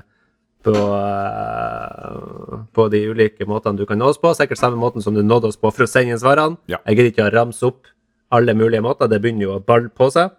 på, 0.66 0.76
eh, 0.76 2.62
på 2.74 2.88
de 2.92 3.04
ulike 3.12 3.46
måtene 3.50 3.78
du 3.78 3.86
kan 3.86 4.00
nå 4.02 4.10
oss 4.12 4.22
på. 4.22 4.34
Sikkert 4.38 4.62
samme 4.62 4.80
måten 4.82 5.04
som 5.06 5.14
du 5.16 5.22
nådde 5.24 5.52
oss 5.52 5.60
på 5.62 5.72
for 5.72 5.86
å 5.86 5.90
sende 5.90 6.16
inn 6.16 6.22
svarene. 6.22 6.58
Ja. 6.72 6.82
Jeg 6.86 6.98
gidder 6.98 7.12
ikke 7.12 7.28
å 7.28 7.36
ramse 7.36 7.70
opp 7.70 7.92
alle 8.34 8.56
mulige 8.58 8.84
måter, 8.84 9.08
det 9.08 9.22
begynner 9.22 9.46
jo 9.46 9.54
å 9.58 9.64
balle 9.64 9.94
på 9.94 10.10
seg. 10.14 10.34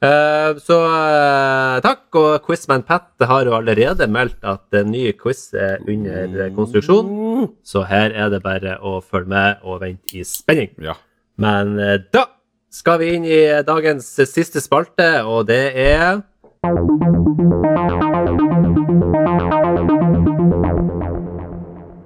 Uh, 0.00 0.56
så 0.64 0.78
uh, 0.80 1.76
takk, 1.84 2.06
og 2.16 2.46
Quizman 2.46 2.82
Pat 2.88 3.20
har 3.28 3.44
jo 3.44 3.52
allerede 3.52 4.06
meldt 4.08 4.38
at 4.48 4.78
en 4.78 4.88
ny 4.94 5.10
quiz 5.12 5.50
er 5.52 5.82
under 5.84 6.38
eh, 6.40 6.52
konstruksjon. 6.56 7.50
Så 7.60 7.84
her 7.84 8.14
er 8.16 8.32
det 8.32 8.40
bare 8.40 8.78
å 8.80 8.96
følge 9.04 9.28
med 9.34 9.60
og 9.60 9.82
vente 9.84 10.16
i 10.16 10.24
spenning. 10.24 10.72
Ja. 10.80 10.96
Men 11.40 11.76
uh, 11.76 11.98
da 12.00 12.30
skal 12.72 13.02
vi 13.02 13.12
inn 13.18 13.28
i 13.28 13.42
dagens 13.66 14.08
siste 14.30 14.62
spalte, 14.64 15.20
og 15.28 15.50
det 15.50 15.62
er 15.76 16.22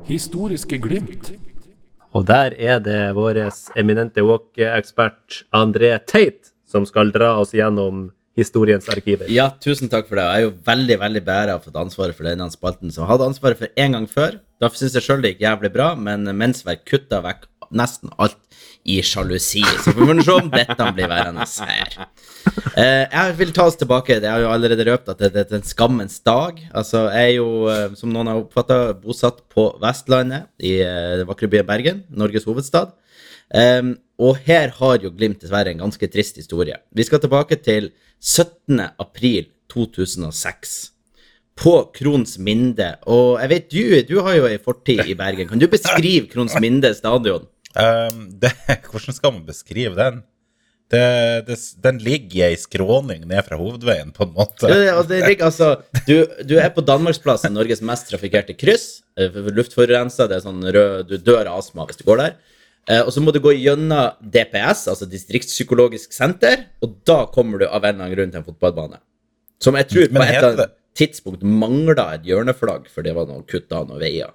Historiske 0.06 0.78
glimt. 0.78 1.32
Og 2.14 2.22
der 2.28 2.54
er 2.54 2.78
det 2.78 3.00
vår 3.16 3.40
eminente 3.74 4.22
walk-ekspert 4.22 5.40
André 5.50 5.90
Tate 6.06 6.54
som 6.70 6.86
skal 6.86 7.10
dra 7.10 7.32
oss 7.40 7.50
gjennom 7.50 8.12
historiens 8.38 8.86
arkiver. 8.94 9.26
Ja, 9.26 9.48
tusen 9.58 9.90
takk 9.90 10.06
for 10.06 10.20
det. 10.20 10.28
Jeg 10.28 10.38
er 10.38 10.46
jo 10.46 10.54
veldig 10.70 11.00
veldig 11.02 11.24
beæra 11.26 11.58
for 11.58 11.74
ansvaret 11.82 12.14
for 12.14 12.30
denne 12.30 12.46
spalten, 12.54 12.94
som 12.94 13.02
jeg 13.02 13.10
hadde 13.10 13.28
ansvaret 13.32 13.58
for 13.58 13.74
en 13.74 13.98
gang 13.98 14.06
før. 14.06 14.38
Da 14.62 14.70
syns 14.70 14.94
jeg 14.94 15.02
sjøl 15.08 15.26
det 15.26 15.34
gikk 15.34 15.42
jævlig 15.48 15.74
bra, 15.74 15.96
men 15.98 16.30
mensverk 16.30 16.86
kutta 16.86 17.18
vekk 17.26 17.50
nesten 17.74 18.14
alt 18.22 18.38
i 18.84 18.98
sjalusi. 19.02 19.62
Så 19.84 19.94
vi 19.96 20.06
får 20.06 20.22
se 20.26 20.34
om 20.36 20.50
dette 20.52 20.88
blir 20.96 21.08
værende 21.10 21.46
her. 21.68 21.94
Eh, 22.74 23.04
jeg 23.08 23.36
vil 23.38 23.52
ta 23.56 23.68
oss 23.68 23.78
tilbake. 23.80 24.18
Det 24.20 24.30
har 24.30 24.42
jo 24.42 24.50
allerede 24.52 24.86
røpt 24.90 25.12
at 25.14 25.22
det, 25.22 25.32
det 25.36 25.46
er 25.46 25.60
en 25.60 25.66
skammens 25.68 26.18
dag. 26.26 26.60
Altså, 26.74 27.06
jeg 27.14 27.30
er 27.30 27.36
jo, 27.38 27.48
eh, 27.72 27.96
som 27.98 28.12
noen 28.12 28.30
har 28.30 28.42
oppfatta, 28.42 28.80
bosatt 29.00 29.44
på 29.52 29.70
Vestlandet, 29.82 30.50
i 30.60 30.76
eh, 30.84 31.20
den 31.20 31.30
vakre 31.30 31.50
byen 31.50 31.68
Bergen, 31.68 32.04
Norges 32.12 32.48
hovedstad. 32.48 32.92
Um, 33.54 33.92
og 34.18 34.38
her 34.46 34.72
har 34.78 35.02
jo 35.04 35.12
Glimt 35.14 35.42
dessverre 35.42 35.70
en 35.70 35.82
ganske 35.84 36.08
trist 36.10 36.38
historie. 36.40 36.78
Vi 36.96 37.04
skal 37.06 37.20
tilbake 37.22 37.58
til 37.62 37.90
17. 38.18 38.80
april 38.98 39.50
2006. 39.70 40.74
På 41.54 41.74
Krons 41.94 42.38
Minde. 42.42 42.94
Og 43.06 43.38
jeg 43.42 43.50
vet 43.52 43.68
du, 43.70 43.82
du 44.08 44.16
har 44.26 44.38
jo 44.38 44.48
ei 44.48 44.58
fortid 44.58 45.04
i 45.06 45.14
Bergen. 45.18 45.46
Kan 45.50 45.62
du 45.62 45.68
beskrive 45.70 46.26
Krons 46.32 46.56
Minde 46.62 46.90
stadion? 46.96 47.46
Um, 47.74 48.28
det, 48.40 48.52
hvordan 48.90 49.16
skal 49.16 49.34
man 49.34 49.44
beskrive 49.48 49.98
den? 49.98 50.22
Det, 50.92 51.46
det, 51.48 51.56
den 51.82 51.98
ligger 52.04 52.36
i 52.36 52.42
ei 52.50 52.56
skråning 52.60 53.24
ned 53.26 53.46
fra 53.46 53.56
hovedveien, 53.58 54.12
på 54.14 54.26
en 54.26 54.34
måte. 54.36 54.68
Ja, 54.68 54.98
det 55.02 55.22
ligger, 55.24 55.48
altså, 55.48 55.70
du, 56.06 56.18
du 56.44 56.58
er 56.60 56.68
på 56.74 56.84
Danmarksplassen, 56.84 57.54
Norges 57.56 57.82
mest 57.82 58.10
trafikkerte 58.12 58.54
kryss. 58.58 59.00
eh, 59.18 59.32
Luftforurensa, 59.56 60.28
det 60.30 60.38
er 60.38 60.44
sånn 60.44 60.60
rød 60.62 61.08
Du 61.08 61.16
dør 61.16 61.48
av 61.48 61.62
astma 61.62 61.88
hvis 61.88 61.98
du 62.02 62.04
går 62.06 62.20
der. 62.20 62.36
Eh, 62.84 63.00
og 63.00 63.10
så 63.16 63.24
må 63.24 63.32
du 63.32 63.40
gå 63.42 63.56
gjennom 63.56 64.12
DPS, 64.20 64.84
altså 64.92 65.08
Distriktspsykologisk 65.08 66.12
senter, 66.14 66.68
og 66.84 66.98
da 67.08 67.24
kommer 67.32 67.64
du 67.64 67.66
av 67.66 67.80
en 67.80 67.94
eller 67.94 68.04
annen 68.04 68.16
grunn 68.16 68.34
til 68.34 68.42
en 68.42 68.48
fotballbane. 68.52 69.00
Som 69.64 69.80
jeg 69.80 69.88
tror 69.88 70.10
på 70.12 70.20
et 70.22 70.36
eller 70.36 70.50
annet 70.52 70.80
tidspunkt 70.94 71.42
mangla 71.42 72.10
et 72.14 72.26
hjørneflagg, 72.28 72.90
for 72.92 73.06
det 73.06 73.16
var 73.16 73.26
noe 73.30 73.42
kutt 73.48 73.72
av 73.72 73.88
noen 73.88 74.02
veier. 74.04 74.34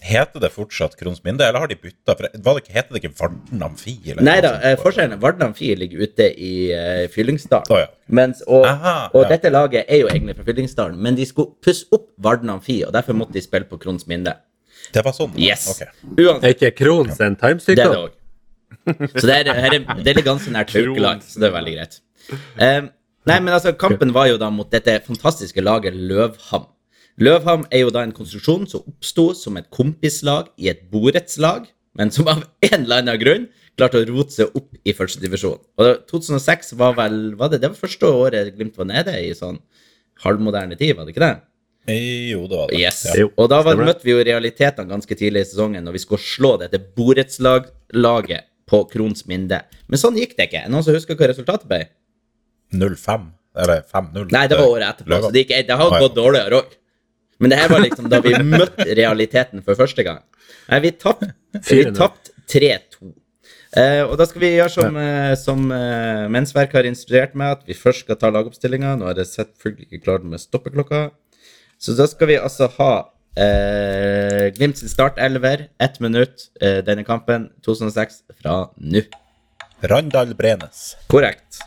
Heter 0.00 0.40
det 0.40 0.48
fortsatt 0.54 0.94
Kronsminde, 0.96 1.44
eller 1.44 1.60
har 1.60 1.68
de 1.68 1.76
bytta? 1.76 2.14
Heter 2.16 2.94
det 2.94 3.02
ikke 3.02 3.12
Varden 3.18 3.62
Amfi? 3.62 3.98
eller 4.06 4.24
Nei 4.24 4.38
da, 4.44 4.54
eh, 4.64 4.76
forskjellen 4.80 5.18
er 5.18 5.20
Varden 5.20 5.44
Amfi 5.50 5.74
ligger 5.76 6.06
ute 6.06 6.28
i 6.40 6.52
uh, 6.72 7.04
Fyllingsdalen. 7.12 7.68
Oh, 7.68 7.82
ja. 7.82 7.90
Mens, 8.08 8.40
og, 8.46 8.64
Aha, 8.66 8.94
og 9.12 9.26
ja. 9.26 9.34
dette 9.34 9.52
laget 9.52 9.84
er 9.88 10.00
jo 10.00 10.08
egentlig 10.08 10.38
fra 10.38 10.46
Fyllingsdalen, 10.48 10.96
men 10.96 11.18
de 11.18 11.26
skulle 11.28 11.52
pusse 11.62 11.84
opp 11.92 12.08
Varden 12.16 12.50
Amfi, 12.54 12.80
og 12.86 12.94
derfor 12.96 13.18
måtte 13.18 13.36
de 13.36 13.44
spille 13.44 13.68
på 13.68 13.78
Krohns 13.82 14.08
Minde. 14.08 14.38
Det 14.94 15.04
var 15.04 15.14
sånn? 15.14 15.36
Yes. 15.38 15.68
Okay. 15.74 15.92
Uansett, 16.16 16.48
Er 16.48 16.56
ikke 16.56 16.72
Krohns 16.80 17.20
en 17.20 17.36
det 17.36 17.76
er 17.76 17.84
det 17.84 17.90
òg. 17.92 18.16
Så 19.20 19.26
det 19.26 19.36
er, 19.36 19.52
her 19.54 19.76
er, 19.76 19.84
det 20.00 20.14
ligger 20.14 20.32
ganske 20.32 20.52
nært 20.54 20.72
Haukeland, 20.74 21.22
så 21.26 21.42
det 21.42 21.50
er 21.50 21.54
veldig 21.54 21.76
greit. 21.76 22.00
Um, 22.30 22.90
nei, 23.28 23.38
men 23.38 23.52
altså, 23.52 23.74
kampen 23.78 24.14
var 24.16 24.30
jo 24.30 24.38
da 24.40 24.48
mot 24.54 24.70
dette 24.72 25.00
fantastiske 25.04 25.62
laget 25.62 25.96
Løvham. 25.96 26.68
Løvham 27.18 27.66
er 27.70 27.84
jo 27.84 27.90
da 27.94 28.04
en 28.06 28.14
konstruksjon 28.16 28.68
som 28.70 28.86
oppsto 28.86 29.30
som 29.36 29.58
et 29.60 29.68
kompislag 29.74 30.52
i 30.60 30.70
et 30.72 30.86
borettslag, 30.92 31.66
men 31.98 32.12
som 32.14 32.28
av 32.30 32.44
en 32.68 32.84
eller 32.84 33.02
annen 33.02 33.20
grunn 33.20 33.48
klarte 33.78 34.00
å 34.00 34.06
rote 34.08 34.34
seg 34.34 34.56
opp 34.56 34.76
i 34.84 34.94
førstedivisjon. 34.96 35.60
Og 35.80 36.02
2006 36.10 36.74
var 36.80 36.96
vel 36.98 37.34
var 37.38 37.52
det, 37.52 37.62
det 37.62 37.72
var 37.72 37.80
første 37.80 38.08
året 38.08 38.52
Glimt 38.56 38.78
var 38.78 38.88
nede 38.90 39.14
i 39.20 39.32
sånn 39.36 39.58
halvmoderne 40.24 40.76
tid, 40.78 40.94
var 40.96 41.08
det 41.08 41.14
ikke 41.14 41.26
det? 41.26 41.36
Jo, 42.30 42.44
det 42.46 42.56
var 42.56 42.70
det. 42.70 42.78
Yes. 42.78 43.00
Ja. 43.08 43.26
Og 43.40 43.48
da 43.50 43.62
var, 43.64 43.80
møtte 43.80 44.04
vi 44.04 44.12
jo 44.12 44.22
realitetene 44.24 44.90
ganske 44.90 45.16
tidlig 45.16 45.46
i 45.46 45.50
sesongen 45.50 45.84
når 45.86 45.96
vi 45.96 46.02
skulle 46.04 46.22
slå 46.22 46.54
dette 46.60 46.80
borettslaget 46.96 48.46
på 48.70 48.82
Krons 48.92 49.24
Minde. 49.26 49.62
Men 49.90 50.00
sånn 50.00 50.18
gikk 50.20 50.36
det 50.38 50.50
ikke. 50.50 50.66
Noen 50.70 50.86
som 50.86 50.94
husker 50.94 51.18
hva 51.18 51.30
resultatet 51.32 51.66
ble? 51.70 51.80
0-5, 52.76 53.24
eller 53.64 53.80
5-0. 53.88 54.28
Nei, 54.30 54.44
det 54.50 54.60
var 54.60 54.68
året 54.68 54.92
etterpå. 54.92 55.10
Løver. 55.10 55.24
Så 55.26 55.34
det, 55.34 55.42
gikk, 55.42 55.56
det 55.66 55.78
har 55.80 55.96
gått 55.96 56.14
dårligere 56.18 56.60
òg. 56.60 56.76
Men 57.40 57.52
det 57.52 57.60
her 57.60 57.70
var 57.72 57.80
liksom 57.84 58.10
da 58.12 58.20
vi 58.24 58.34
møtte 58.44 58.84
realiteten 58.98 59.64
for 59.64 59.78
første 59.78 60.04
gang. 60.06 60.20
Nei, 60.68 60.82
vi 60.84 60.92
tapte 60.92 61.32
vi 61.56 61.80
4-0. 61.86 61.96
tapt 61.96 62.30
3-2. 62.52 63.14
Eh, 63.80 64.02
og 64.02 64.16
da 64.18 64.26
skal 64.26 64.42
vi 64.42 64.50
gjøre 64.56 64.72
som, 64.74 64.96
eh, 64.98 65.32
som 65.38 65.62
eh, 65.72 66.26
Mensverk 66.32 66.74
har 66.74 66.88
instruert 66.88 67.36
meg, 67.38 67.54
at 67.56 67.70
vi 67.70 67.76
først 67.78 68.04
skal 68.04 68.18
ta 68.18 68.32
lagoppstillinga. 68.34 68.96
Nå 68.98 69.08
har 69.08 69.20
jeg 69.22 69.30
selvfølgelig 69.30 69.88
ikke 69.88 70.04
klart 70.08 70.26
med 70.26 70.42
stoppeklokka. 70.42 71.08
Så 71.80 71.94
da 71.96 72.08
skal 72.10 72.28
vi 72.32 72.36
altså 72.36 72.68
ha 72.76 72.90
eh, 73.38 74.50
Glimt 74.56 74.82
sin 74.82 74.90
startelver, 74.92 75.68
ett 75.80 76.00
minutt, 76.04 76.50
eh, 76.60 76.82
denne 76.84 77.06
kampen, 77.08 77.48
2006, 77.64 78.22
fra 78.42 78.60
nå. 78.76 79.06
Randal 79.88 80.34
Brenes. 80.36 80.96
Korrekt. 81.08 81.62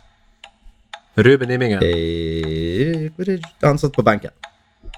Ruben 1.18 1.50
Immingen. 1.50 1.82
Eh, 1.82 3.10
hvor 3.16 3.30
er 3.30 3.42
han 3.64 3.82
satt 3.82 3.96
på 3.96 4.06
benken? 4.06 4.34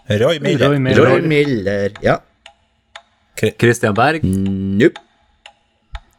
Roy 0.10 0.39
Miller. 0.39 0.68
Roy 0.70 0.80
Miller. 0.80 1.06
Roy 1.06 1.22
Miller. 1.22 1.91
Ja. 2.03 2.20
Christian 3.36 3.93
Berg. 3.93 4.24
Nope. 4.24 4.99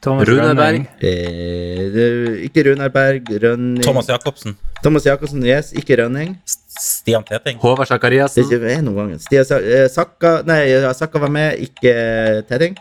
Thomas 0.03 0.29
Rune 0.29 0.55
Berg. 0.55 0.87
Eh, 1.03 2.45
ikke 2.47 2.63
Runar 2.69 2.91
Berg. 2.95 3.31
Rønning 3.43 3.83
Thomas 3.83 4.07
Jacobsen. 4.11 4.57
Thomas 4.83 5.07
Jacobsen, 5.07 5.43
yes. 5.47 5.73
Ikke 5.73 5.97
Rønning. 6.03 6.37
Stian 6.79 7.25
Teting. 7.25 7.59
Håvard 7.59 7.87
Det 7.87 7.91
er 7.91 7.95
Sakariassen. 7.97 8.45
ikke 8.45 8.75
en 8.77 8.85
noen 8.85 8.97
gang. 8.97 9.21
Stia 9.21 9.45
Sa- 9.45 9.59
eh, 9.63 9.89
Sakka 9.89 10.43
Nei, 10.47 10.69
Sakka 10.95 11.19
var 11.19 11.29
med, 11.33 11.59
ikke 11.59 12.45
Teting. 12.49 12.77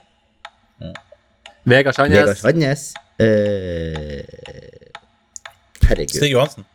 Vegard 1.65 1.95
Vegard 1.95 1.95
Sandnes. 1.95 2.41
Sandnes. 2.41 2.93
Eh, 3.17 4.21
herregud. 5.87 6.13
Stig 6.19 6.31
Johansen. 6.35 6.65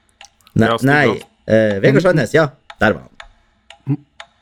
Nei, 0.54 0.66
Ja, 0.66 0.76
Stig 0.78 0.88
nei 0.88 1.06
eh, 1.46 1.78
Vegard 1.84 2.02
Sandnes, 2.02 2.32
ja. 2.34 2.48
Der 2.80 2.92
var 2.96 3.02
han. 3.04 3.19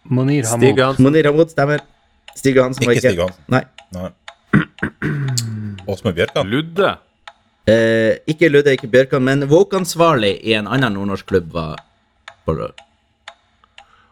Monir 0.08 0.44
Stig. 0.44 0.78
Johansen. 0.78 1.04
Monir 1.04 1.28
Hamoud 1.28 1.50
stemmer. 1.52 1.82
Stig 2.34 2.56
Johansen 2.56 2.86
var 2.86 2.96
Ikke 2.96 3.04
Stig 3.04 3.18
Johansen. 3.18 3.44
Nei. 3.52 3.62
Nei. 3.92 4.10
Åsmund 5.92 6.16
Bjørkan. 6.16 6.48
Ludde. 6.48 6.94
Eh, 7.68 8.16
ikke 8.30 8.48
Ludde, 8.48 8.72
ikke 8.78 8.88
Bjørkan, 8.92 9.24
men 9.24 9.44
Våkansvarlig 9.48 10.38
i 10.42 10.54
en 10.56 10.68
annen 10.70 10.96
nordnorsk 10.96 11.28
klubb 11.28 11.52
var 11.52 11.82
på 12.48 12.56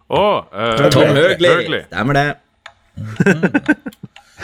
Å, 0.06 0.24
eh, 0.52 0.88
Tom 0.94 1.16
Høgli. 1.16 1.48
Høgli. 1.48 1.80
Stemmer 1.88 2.14
det. 2.14 2.26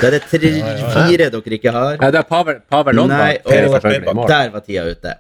Da 0.01 0.09
er 0.09 0.15
det 0.17 0.23
tre, 0.27 0.49
fire 0.95 1.29
dere 1.31 1.57
ikke 1.59 1.73
har. 1.75 1.99
Nei, 2.01 2.09
det 2.11 2.19
er 2.23 2.27
Pavel, 2.27 2.63
Pavel 2.73 2.97
London. 2.97 3.19
Nei, 3.21 3.37
og 3.45 4.29
der 4.29 4.51
var 4.55 4.65
tida 4.65 4.87
ute. 4.89 5.15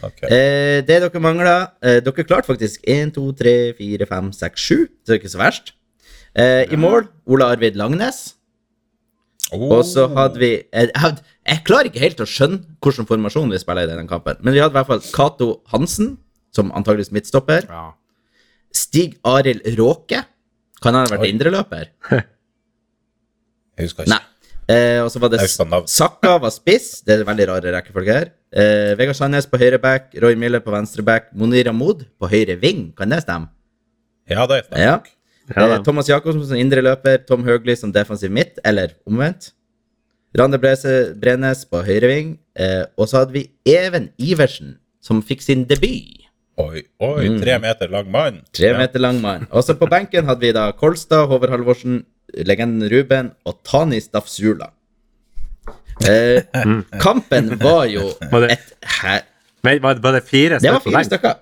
Ok. 0.00 0.22
Eh, 0.24 0.80
det 0.86 0.98
dere 1.04 1.20
mangler 1.20 1.66
eh, 1.84 1.98
Dere 2.04 2.24
klarte 2.24 2.48
faktisk 2.48 2.80
1, 2.88 3.12
2, 3.18 3.24
3, 3.38 3.54
4, 3.78 4.08
5, 4.08 4.30
6, 4.38 4.68
7. 4.68 4.76
Det 5.04 5.14
er 5.14 5.20
ikke 5.20 5.32
så 5.32 5.42
verst. 5.42 5.74
Eh, 6.32 6.64
I 6.72 6.78
mål 6.80 7.10
Ola 7.28 7.50
Arvid 7.52 7.76
Langnes. 7.76 8.22
Oh. 9.52 9.68
Og 9.78 9.84
så 9.84 10.06
hadde 10.16 10.40
vi 10.40 10.52
eh, 10.72 10.88
jeg, 10.88 11.18
jeg 11.44 11.64
klarer 11.68 11.90
ikke 11.90 12.04
helt 12.06 12.22
å 12.24 12.28
skjønne 12.28 12.62
hvilken 12.80 13.08
formasjon 13.08 13.52
vi 13.52 13.60
spiller 13.60 13.84
i 13.84 13.90
denne 13.90 14.08
kampen, 14.08 14.38
men 14.40 14.56
vi 14.56 14.62
hadde 14.62 14.72
i 14.72 14.78
hvert 14.78 14.88
fall 14.88 15.04
Cato 15.12 15.50
Hansen, 15.74 16.14
som 16.56 16.72
antageligvis 16.72 17.12
midtstopper. 17.12 17.68
Ja. 17.68 17.90
Stig 18.72 19.18
Arild 19.28 19.66
Råke. 19.76 20.22
Kan 20.82 20.96
han 20.96 21.04
ha 21.04 21.12
vært 21.12 21.28
indreløper? 21.28 21.90
Jeg 23.76 23.88
husker 23.88 24.06
ikke. 24.06 24.14
Nei. 24.14 24.22
Eh, 24.70 25.00
og 25.02 25.10
så 25.10 25.18
var 25.22 25.32
det. 25.32 25.40
Sakka 25.90 26.36
var 26.42 26.52
spiss. 26.54 27.00
Det 27.06 27.16
er 27.18 27.24
veldig 27.26 27.48
rare 27.50 27.72
rekkefølge 27.74 28.14
her. 28.14 28.30
Eh, 28.52 28.92
Vegard 28.98 29.16
Sandnes 29.18 29.48
på 29.48 29.58
høyre 29.58 29.80
back, 29.82 30.12
Roy 30.22 30.36
Miller 30.38 30.60
på 30.62 30.70
venstre 30.74 31.02
back, 31.02 31.30
Monir 31.34 31.70
Ahmod 31.72 32.04
på 32.20 32.30
høyre 32.30 32.58
ving. 32.60 32.92
Kan 32.96 33.10
det 33.10 33.22
stemme? 33.24 33.48
Ja, 34.30 34.46
det 34.46 34.64
stemmer. 34.66 34.84
Ja. 34.84 35.00
Ja, 35.56 35.66
Eh. 35.74 35.82
Thomas 35.82 36.06
Jacobsen 36.08 36.46
som 36.46 36.56
indre 36.56 36.80
løper, 36.80 37.18
Tom 37.26 37.42
Høgli 37.44 37.74
som 37.76 37.90
defensiv 37.92 38.30
midt, 38.30 38.60
eller 38.64 38.94
omvendt. 39.08 39.50
Rande 40.38 40.56
Brese, 40.58 41.12
Brenes 41.20 41.64
på 41.68 41.82
høyre 41.84 42.08
ving. 42.08 42.38
Eh, 42.56 42.84
og 42.96 43.08
så 43.08 43.18
hadde 43.20 43.32
vi 43.34 43.50
Even 43.68 44.10
Iversen, 44.18 44.78
som 45.02 45.20
fikk 45.22 45.42
sin 45.42 45.64
debut. 45.68 46.22
Oi, 46.62 46.82
oi, 47.00 47.26
tre 47.40 47.58
meter 47.58 47.88
lang 47.90 48.10
mann. 48.12 48.34
Mm. 48.40 48.52
Tre 48.52 48.72
meter 48.78 49.00
lang 49.00 49.20
mann. 49.20 49.46
Også 49.50 49.74
på 49.76 49.88
benken 49.90 50.24
hadde 50.28 50.40
vi 50.40 50.52
da 50.52 50.70
Kolstad, 50.72 51.26
Håvard 51.26 51.50
Halvorsen, 51.50 52.04
legenden 52.46 52.88
Ruben 52.92 53.32
og 53.44 53.60
Tani 53.66 54.00
Stafsula. 54.00 54.70
Eh, 56.08 56.42
kampen 57.00 57.54
var 57.60 57.86
jo 57.92 58.08
et 58.50 58.74
her... 59.00 59.22
Var 59.62 59.94
det, 59.94 60.24
fire 60.26 60.58
Det 60.58 60.72
var 60.72 60.80
stykker 60.80 60.90
fire 60.90 61.04
stykker. 61.06 61.34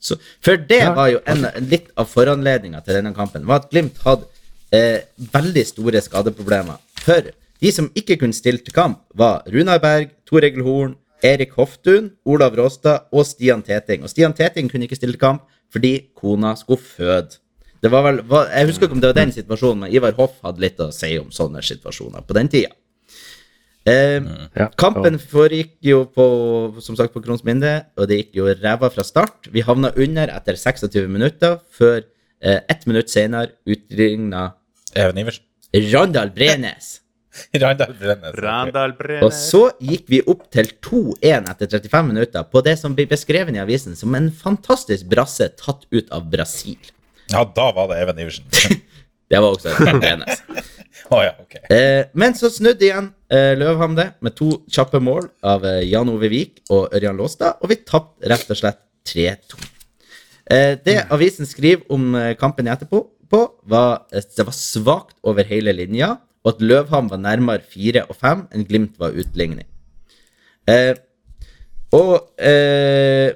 Så, 0.00 0.18
for 0.44 0.60
det 0.68 0.82
var 0.94 1.08
jo 1.10 1.20
en, 1.26 1.46
litt 1.64 1.88
av 1.98 2.10
foranledninga 2.10 2.82
til 2.84 2.98
denne 2.98 3.14
kampen. 3.16 3.46
var 3.48 3.64
at 3.64 3.70
Glimt 3.72 3.96
hadde 4.04 4.28
eh, 4.74 5.06
veldig 5.32 5.64
store 5.66 6.02
skadeproblemer. 6.04 6.76
For 7.02 7.30
de 7.32 7.72
som 7.74 7.88
ikke 7.98 8.18
kunne 8.20 8.36
stille 8.36 8.62
til 8.62 8.76
kamp, 8.76 9.00
var 9.16 9.42
Runar 9.50 9.80
Berg, 9.82 10.12
Tor 10.28 10.44
Egil 10.46 10.66
Horn, 10.66 10.94
Erik 11.24 11.56
Hoftun, 11.58 12.12
Olav 12.28 12.54
Råstad 12.54 13.08
og 13.10 13.26
Stian 13.26 13.64
Teting. 13.66 14.04
Og 14.04 14.12
Stian 14.12 14.36
Teting 14.36 14.70
kunne 14.70 14.86
ikke 14.86 14.98
stille 14.98 15.16
til 15.16 15.24
kamp 15.24 15.48
fordi 15.72 16.08
kona 16.16 16.54
skulle 16.56 16.80
føde. 16.80 17.40
Det 17.82 17.90
var 17.92 18.02
vel, 18.08 18.18
jeg 18.26 18.66
husker 18.72 18.88
ikke 18.88 18.96
om 18.96 19.00
det 19.02 19.10
var 19.12 19.18
den 19.20 19.32
situasjonen, 19.34 19.84
men 19.84 19.92
Ivar 19.94 20.16
Hoff 20.18 20.38
hadde 20.42 20.62
litt 20.64 20.80
å 20.82 20.90
si 20.94 21.12
om 21.20 21.28
sånne 21.34 21.62
situasjoner 21.62 22.24
på 22.26 22.34
den 22.34 22.48
tida. 22.50 22.72
Eh, 23.86 24.20
Ja. 24.58 24.68
Kampen 24.76 25.18
foregikk 25.22 25.76
jo 25.86 26.02
på 26.12 26.24
som 26.82 26.96
sagt 26.98 27.14
på 27.14 27.22
Krohns 27.24 27.44
Minde, 27.46 27.86
og 27.96 28.08
det 28.10 28.18
gikk 28.18 28.34
jo 28.40 28.48
ræva 28.50 28.90
fra 28.92 29.04
start. 29.06 29.48
Vi 29.52 29.62
havna 29.62 29.92
under 29.96 30.28
etter 30.34 30.58
26 30.58 31.06
minutter, 31.08 31.60
før 31.70 32.02
eh, 32.42 32.60
ett 32.68 32.86
minutt 32.86 33.08
senere 33.10 33.54
utligna 33.66 34.54
Even 34.94 35.18
Iversen. 35.22 35.44
Randal 35.92 36.30
Brenes. 36.34 37.00
Randal 37.62 37.94
Brenes. 37.94 38.34
Randal 38.42 38.92
Brenes. 38.98 39.22
Og 39.22 39.32
så 39.32 39.70
gikk 39.84 40.06
vi 40.10 40.22
opp 40.26 40.48
til 40.50 40.72
2-1 40.82 41.48
etter 41.52 41.68
35 41.78 42.08
minutter 42.10 42.42
på 42.50 42.62
det 42.66 42.78
som 42.80 42.94
blir 42.96 43.06
beskrevet 43.06 43.54
i 43.54 43.62
avisen 43.62 43.94
som 43.96 44.14
en 44.18 44.30
fantastisk 44.34 45.06
brasse 45.12 45.46
tatt 45.60 45.86
ut 45.94 46.10
av 46.10 46.26
Brasil. 46.32 46.78
Ja, 47.32 47.44
da 47.56 47.70
var 47.76 47.90
det 47.90 48.02
Even 48.02 48.18
Iversen. 48.24 48.44
Det 49.28 49.36
var 49.36 49.52
også 49.52 49.74
Randal 49.76 49.98
Brenes. 50.00 50.38
Å 51.12 51.18
ja, 51.20 51.32
ok. 51.40 51.54
Eh, 51.72 52.06
men 52.16 52.32
så 52.36 52.48
snudde 52.52 52.86
igjen 52.86 53.10
eh, 53.32 53.52
Løvham 53.60 53.92
det 53.96 54.06
med 54.24 54.32
to 54.38 54.54
kjappe 54.72 55.00
mål 55.04 55.26
av 55.44 55.66
eh, 55.68 55.82
Jan 55.84 56.08
Ove 56.08 56.30
Vik 56.32 56.62
og 56.72 56.94
Ørjan 56.96 57.16
Låstad, 57.20 57.60
og 57.60 57.68
vi 57.68 57.76
tapte 57.84 58.28
rett 58.32 58.48
og 58.48 58.56
slett 58.56 58.80
3-2. 59.08 59.60
Eh, 60.48 60.72
det 60.80 60.96
avisen 61.12 61.48
skriver 61.48 61.84
om 61.92 62.14
eh, 62.16 62.32
kampen 62.40 62.68
etterpå, 62.72 63.02
på, 63.28 63.42
var 63.68 64.06
at 64.16 64.32
det 64.36 64.48
var 64.48 64.56
svakt 64.56 65.18
over 65.28 65.44
hele 65.48 65.76
linja, 65.76 66.14
og 66.44 66.54
at 66.54 66.64
Løvham 66.64 67.10
var 67.12 67.20
nærmere 67.20 67.64
4 67.68 68.06
og 68.08 68.16
5 68.16 68.46
enn 68.56 68.64
Glimt 68.68 68.96
var 69.00 69.16
utligning. 69.16 69.68
Eh, 70.68 70.94
og 71.96 72.32
eh, 72.40 73.32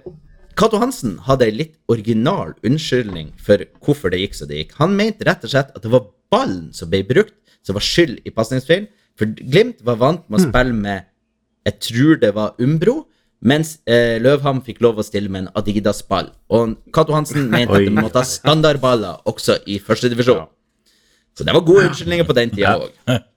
Cato 0.58 0.80
Hansen 0.82 1.16
hadde 1.26 1.46
ei 1.48 1.54
litt 1.54 1.76
original 1.92 2.52
unnskyldning 2.66 3.32
for 3.40 3.62
hvorfor 3.84 4.12
det 4.12 4.20
gikk 4.22 4.36
som 4.36 4.50
det 4.50 4.58
gikk. 4.60 4.74
Han 4.80 4.96
mente 4.98 5.26
rett 5.28 5.44
og 5.46 5.52
slett 5.52 5.72
at 5.72 5.84
det 5.84 5.92
var 5.92 6.10
ballen 6.32 6.70
som 6.76 6.90
ble 6.92 7.02
brukt, 7.08 7.34
som 7.64 7.78
var 7.78 7.84
skyld 7.86 8.20
i 8.26 8.34
pasningsfeilen. 8.34 8.90
For 9.18 9.28
Glimt 9.28 9.82
var 9.86 9.98
vant 10.00 10.28
med 10.28 10.40
å 10.40 10.44
spille 10.46 10.76
med 10.76 11.08
Jeg 11.62 11.78
tror 11.86 12.16
det 12.18 12.32
var 12.34 12.56
Umbro, 12.58 13.04
mens 13.46 13.76
eh, 13.86 14.16
Løvham 14.22 14.62
fikk 14.66 14.80
lov 14.82 14.98
å 14.98 15.04
stille 15.06 15.30
med 15.30 15.44
en 15.44 15.52
Adidas-ball. 15.58 16.32
Og 16.50 16.74
Cato 16.94 17.14
Hansen 17.14 17.46
mente 17.52 17.76
at 17.78 17.86
de 17.86 17.94
måtte 17.94 18.18
ha 18.18 18.26
standardballer 18.26 19.22
også 19.30 19.60
i 19.70 19.78
førstedivisjon. 19.82 20.42
Ja. 20.42 20.48
Så 21.38 21.46
det 21.46 21.54
var 21.54 21.64
gode 21.64 21.86
unnskyldninger 21.88 22.26
på 22.28 22.36
den 22.36 22.50
tida 22.52 22.74
òg. 22.82 22.90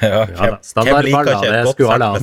Ja, 0.00 0.08
Ja 0.08 0.50
da, 0.54 0.58
standardballer, 0.64 1.34
det 1.44 1.68
skulle 1.74 1.92
alle 1.92 2.06
ha. 2.08 2.16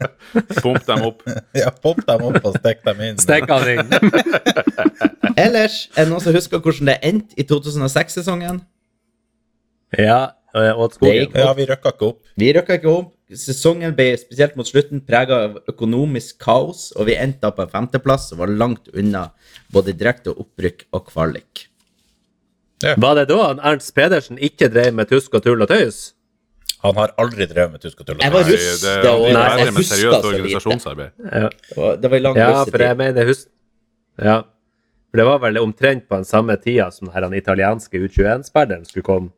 Pump 0.62 0.86
dem 0.86 1.02
opp. 1.06 1.22
Ja, 1.54 1.70
pump 1.82 2.04
dem 2.06 2.22
opp 2.28 2.46
og 2.48 2.56
stikk 2.58 2.84
dem 2.86 3.02
inn. 3.06 3.18
Stikk 3.22 3.48
dem 3.50 3.66
inn. 3.74 3.88
Ellers, 5.44 5.84
er 5.94 6.06
det 6.06 6.12
noen 6.12 6.22
som 6.24 6.34
husker 6.34 6.62
hvordan 6.62 6.90
det 6.92 6.96
endte 7.06 7.36
i 7.38 7.46
2006-sesongen? 7.48 8.62
Ja, 9.98 10.22
og 10.54 10.94
skogen. 10.96 11.34
Ja, 11.38 11.50
vi 11.56 11.66
røkka 11.68 11.94
ikke 11.94 12.08
opp. 12.12 12.22
Vi 12.40 12.50
røkka 12.54 12.78
ikke 12.78 12.90
opp. 12.92 13.12
Sesongen 13.34 13.94
ble 13.96 14.12
spesielt 14.20 14.56
mot 14.58 14.68
slutten 14.68 15.02
prega 15.06 15.40
av 15.48 15.60
økonomisk 15.70 16.38
kaos, 16.42 16.90
og 16.98 17.08
vi 17.08 17.16
endte 17.18 17.48
opp 17.48 17.58
på 17.58 17.66
en 17.66 17.72
femteplass 17.72 18.32
og 18.34 18.42
var 18.44 18.52
langt 18.52 18.90
unna 18.94 19.28
både 19.74 19.96
direkte 19.96 20.34
opprykk 20.34 20.86
og 20.94 21.08
kvalik. 21.10 21.66
Var 23.04 23.14
det 23.18 23.24
da 23.30 23.38
han 23.46 23.60
Ernst 23.72 23.94
Pedersen 23.96 24.38
ikke 24.38 24.68
drev 24.72 24.92
med 24.94 25.08
tusk 25.10 25.34
og 25.34 25.42
tull 25.44 25.62
og 25.64 25.68
tøys? 25.70 26.12
Han 26.84 26.96
har 27.00 27.14
aldri 27.18 27.46
drevet 27.48 27.72
med 27.72 27.80
tusk 27.80 28.00
og 28.02 28.06
tull. 28.10 28.18
Jeg 28.20 28.32
var 28.34 28.44
russ 28.44 28.82
det 28.82 28.94
det. 29.02 29.12
Nei, 29.34 29.44
Jeg 29.58 29.72
huska 29.72 30.20
så 30.20 30.32
lite. 30.32 31.10
Ja. 31.32 31.48
Det 31.48 31.76
var- 31.76 31.96
Det 31.96 32.10
var 32.10 32.16
i 32.16 32.20
lang 32.20 32.36
Ja, 32.36 32.64
for 32.64 32.78
jeg 32.78 32.96
mener 32.96 33.24
hus 33.30 33.46
Ja. 34.22 34.42
For 35.10 35.16
det 35.22 35.24
var 35.26 35.38
vel 35.38 35.58
omtrent 35.58 36.08
på 36.08 36.16
den 36.16 36.24
samme 36.24 36.56
tida 36.60 36.90
som 36.92 37.08
her, 37.14 37.20
den 37.22 37.34
italienske 37.34 37.94
U21-spilleren 38.02 38.84
skulle 38.84 39.04
komme. 39.04 39.30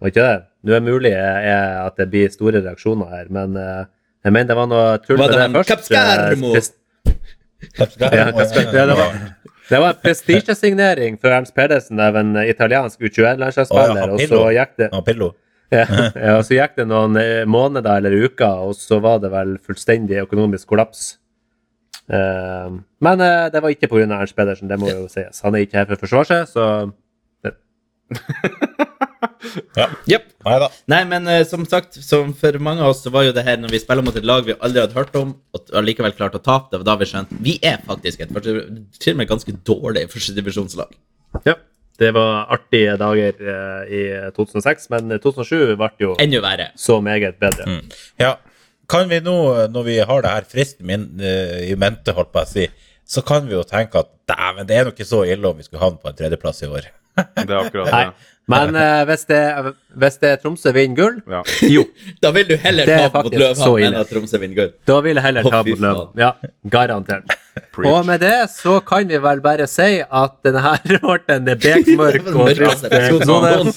Var 0.00 0.08
ikke 0.08 0.22
det? 0.22 0.42
Nå 0.64 0.72
er 0.74 0.80
det 0.80 0.92
mulig 0.92 1.12
eh, 1.12 1.86
at 1.86 1.96
det 1.96 2.08
blir 2.10 2.28
store 2.30 2.62
reaksjoner 2.62 3.08
her, 3.10 3.26
men 3.30 3.56
eh, 3.56 3.84
jeg 4.24 4.32
mener 4.32 4.46
det 4.46 4.56
var 4.56 4.66
noe 4.70 4.98
tull 4.98 5.18
med 5.18 5.30
det 5.30 5.38
det 5.38 5.56
først. 5.56 5.68
Capscarmo? 5.68 6.54
eh, 6.54 6.62
Ja, 7.78 8.30
Capscar- 8.30 8.72
ja, 8.74 8.86
det 8.86 8.96
var, 8.96 9.12
det 9.68 9.80
var 9.82 9.98
prestisjesignering 10.02 11.18
for 11.20 11.34
Ernst 11.34 11.54
Pedersen 11.56 12.00
av 12.00 12.16
en 12.16 12.36
italiensk 12.40 13.00
U21-landslagsspiller, 13.00 14.00
ja, 14.00 14.08
og 14.14 14.22
så 14.30 14.42
gikk 14.56 14.74
det 14.80 14.88
Ja, 15.68 15.84
ja, 16.28 16.36
så 16.40 16.56
gikk 16.56 16.78
det 16.78 16.86
noen 16.88 17.18
eh, 17.20 17.44
måneder 17.44 18.00
eller 18.00 18.16
uker, 18.24 18.68
og 18.68 18.76
så 18.78 19.00
var 19.04 19.20
det 19.20 19.28
vel 19.34 19.58
fullstendig 19.60 20.22
økonomisk 20.22 20.70
kollaps. 20.72 21.18
Eh, 22.08 22.70
men 23.04 23.24
eh, 23.26 23.50
det 23.52 23.60
var 23.60 23.74
ikke 23.74 23.90
pga. 23.92 24.06
Ernst 24.22 24.36
Pedersen, 24.38 24.70
det 24.72 24.80
må 24.80 24.88
jo 24.88 25.04
sies. 25.12 25.42
Han 25.44 25.54
er 25.58 25.66
ikke 25.66 25.82
her 25.82 25.90
for 25.90 25.98
å 25.98 26.02
forsvare 26.06 26.28
seg, 26.32 26.42
så 26.54 26.64
Jep. 30.08 30.28
Nei 30.46 30.56
da. 30.62 30.68
Nei, 30.90 31.00
men 31.10 31.28
uh, 31.28 31.40
som 31.48 31.64
sagt, 31.68 31.98
som 32.04 32.30
for 32.38 32.58
mange 32.62 32.84
av 32.84 32.92
oss 32.92 33.02
så 33.04 33.12
var 33.14 33.26
jo 33.26 33.34
det 33.36 33.44
her 33.46 33.58
når 33.60 33.74
vi 33.74 33.80
spiller 33.82 34.04
mot 34.06 34.16
et 34.16 34.26
lag 34.26 34.46
vi 34.46 34.56
aldri 34.56 34.82
hadde 34.84 34.96
hørt 34.98 35.16
om, 35.18 35.32
og 35.56 35.72
allikevel 35.80 36.14
klarte 36.16 36.40
å 36.40 36.44
tape, 36.44 36.70
det 36.72 36.80
var 36.82 36.88
da 36.90 36.96
vi 37.00 37.08
skjønte 37.10 37.38
Vi 37.44 37.56
er 37.66 37.80
faktisk 37.86 38.22
et 38.24 38.34
til 38.38 39.14
og 39.14 39.18
med 39.20 39.30
ganske 39.30 39.56
dårlig 39.66 40.08
førstedivisjonslag. 40.12 40.94
ja. 41.48 41.58
Det 41.98 42.12
var 42.14 42.44
artige 42.54 42.92
dager 42.94 43.40
uh, 43.42 43.80
i 43.90 44.02
2006, 44.36 44.84
men 44.92 45.16
2007 45.18 45.72
ble 45.80 45.88
jo 45.98 46.12
Enda 46.22 46.38
verre. 46.44 46.68
så 46.78 47.00
meget 47.02 47.40
bedre. 47.42 47.80
Ja. 48.22 48.36
Kan 48.88 49.10
vi 49.10 49.18
nå, 49.20 49.34
når 49.74 49.82
vi 49.88 49.96
har 49.98 50.22
det 50.22 50.30
her 50.30 50.46
fristen 50.46 50.86
min, 50.86 51.08
uh, 51.18 51.58
i 51.66 51.74
mente, 51.74 52.14
holdt 52.14 52.30
på 52.30 52.44
å 52.44 52.46
si, 52.46 52.68
så 53.02 53.24
kan 53.26 53.48
vi 53.48 53.56
jo 53.56 53.64
tenke 53.66 53.98
at 53.98 54.12
dæven, 54.30 54.68
det 54.68 54.76
er 54.78 54.86
nå 54.86 54.94
ikke 54.94 55.08
så 55.08 55.24
ille 55.26 55.50
om 55.50 55.58
vi 55.58 55.66
skulle 55.66 55.82
havne 55.82 55.98
på 55.98 56.10
en 56.12 56.16
tredjeplass 56.22 56.62
i 56.62 56.70
år. 56.70 56.86
Det 57.18 57.48
er 57.48 57.58
akkurat 57.64 57.90
Nei. 57.96 58.06
Men 58.48 58.76
uh, 58.76 59.02
hvis, 59.08 59.24
det, 59.28 59.40
hvis 60.00 60.14
det 60.22 60.30
Tromsø 60.42 60.72
vinner 60.72 60.96
gull, 60.96 61.18
Ja. 61.28 61.42
jo, 61.76 61.82
Da 62.22 62.30
vil 62.32 62.48
du 62.48 62.54
heller 62.56 62.88
er 62.88 63.10
mot 63.12 63.28
Løvhamn 63.34 63.84
enn 63.90 63.98
at 64.00 64.08
Tromsø 64.12 64.40
vinner 64.40 64.56
gull. 64.62 64.70
da 64.88 65.00
vil 65.04 65.20
jeg 65.20 65.24
heller 65.26 65.48
ta 65.52 65.60
mot 65.66 65.82
Løven. 65.84 66.08
Ja, 66.16 66.30
garantert. 66.72 67.36
Og 67.88 68.06
med 68.06 68.20
det 68.22 68.36
så 68.52 68.78
kan 68.86 69.08
vi 69.08 69.18
vel 69.22 69.40
bare 69.44 69.66
si 69.70 70.00
at 70.02 70.34
denne 70.46 70.62
her 70.64 70.98
ble 71.04 71.36
en 71.36 71.48
bekmørk 71.48 72.28
og 72.32 72.50
trist 72.58 72.86
episode. 72.88 73.74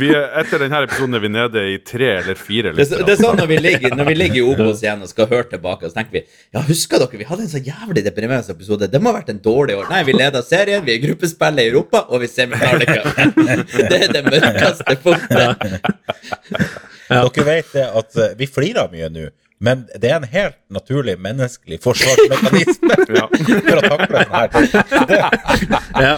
Vi 0.00 0.10
er, 0.14 0.26
etter 0.42 0.64
denne 0.64 0.82
episoden 0.86 1.18
er 1.18 1.24
vi 1.24 1.32
nede 1.32 1.64
i 1.74 1.78
tre 1.84 2.10
eller 2.20 2.38
fire 2.38 2.74
Det, 2.76 2.86
er 2.86 3.04
det 3.06 3.16
er 3.16 3.22
sånn 3.22 3.38
når 3.40 3.50
vi 3.50 3.60
ligger, 3.62 3.96
når 3.96 4.10
vi 4.10 4.16
ligger 4.18 4.40
i 4.40 4.44
Obos 4.52 4.84
igjen 4.84 5.02
og 5.04 5.10
skal 5.12 5.30
høre 5.30 5.48
tilbake, 5.54 5.90
så 5.90 6.00
tenker 6.00 6.20
vi 6.20 6.24
Ja, 6.54 6.62
husker 6.66 7.02
dere, 7.02 7.20
vi 7.20 7.28
hadde 7.28 7.46
en 7.46 7.52
så 7.52 7.62
jævlig 7.62 8.04
deprimerende 8.06 8.54
episode. 8.54 8.88
Det 8.90 9.00
må 9.02 9.12
ha 9.12 9.20
vært 9.20 9.32
en 9.34 9.42
dårlig 9.42 9.76
år. 9.78 9.88
Nei, 9.92 10.02
vi 10.08 10.14
leder 10.16 10.44
serien, 10.46 10.84
vi 10.86 10.96
er 10.96 11.02
gruppespill 11.04 11.60
i 11.62 11.66
Europa, 11.70 12.04
og 12.08 12.22
vi 12.22 12.30
er 12.30 12.34
semifinalecup. 12.34 13.06
Det 13.90 13.98
er 14.04 14.12
det 14.12 14.22
mørkeste 14.26 14.96
punktet. 15.02 15.66
Dere 17.10 17.44
vet 17.46 17.72
det 17.74 17.86
at 18.00 18.18
eh, 18.22 18.34
vi 18.38 18.46
flirer 18.50 18.90
mye 18.92 19.08
nå, 19.12 19.28
men 19.60 19.82
det 20.00 20.08
er 20.08 20.16
en 20.22 20.28
helt 20.32 20.56
naturlig 20.72 21.18
menneskelig 21.20 21.76
forsvarsmekanisme 21.84 22.96
Ja. 23.18 23.26
for 23.28 23.76
å 23.76 23.82
takle 23.84 24.06
denne 24.14 24.38
her 24.38 24.48
ting. 24.54 24.68
Ja. 26.06 26.14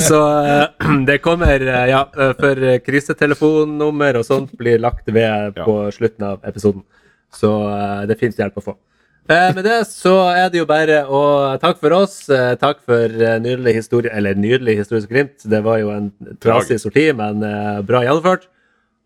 Så 0.00 0.18
eh, 0.44 0.64
det 1.08 1.18
kommer 1.24 1.60
eh, 1.62 1.84
Ja, 1.92 2.00
eh, 2.18 2.32
for 2.38 2.58
krisetelefonnummer 2.86 4.18
og 4.20 4.26
sånt 4.26 4.54
blir 4.58 4.80
lagt 4.82 5.06
ved 5.14 5.54
på 5.62 5.76
slutten 5.94 6.26
av 6.32 6.40
episoden. 6.48 6.82
Så 7.34 7.50
det 8.06 8.16
fins 8.20 8.36
hjelp 8.38 8.58
å 8.60 8.64
få. 8.70 8.74
Eh, 9.30 9.50
Med 9.56 9.64
det 9.66 9.78
så 9.90 10.14
er 10.34 10.50
det 10.52 10.60
jo 10.60 10.66
bare 10.68 11.00
å 11.06 11.22
Takk 11.62 11.78
for 11.82 11.94
oss. 11.96 12.18
Takk 12.60 12.82
for 12.86 13.14
nydelig 13.42 13.76
historie 13.78 14.12
Eller 14.14 14.34
nydelig 14.38 14.76
historisk 14.82 15.08
glimt. 15.10 15.38
Det 15.42 15.62
var 15.64 15.78
jo 15.82 15.90
en 15.94 16.10
trasig 16.42 16.78
sorti, 16.82 17.08
men 17.16 17.40
bra 17.86 18.02
gjennomført. 18.04 18.50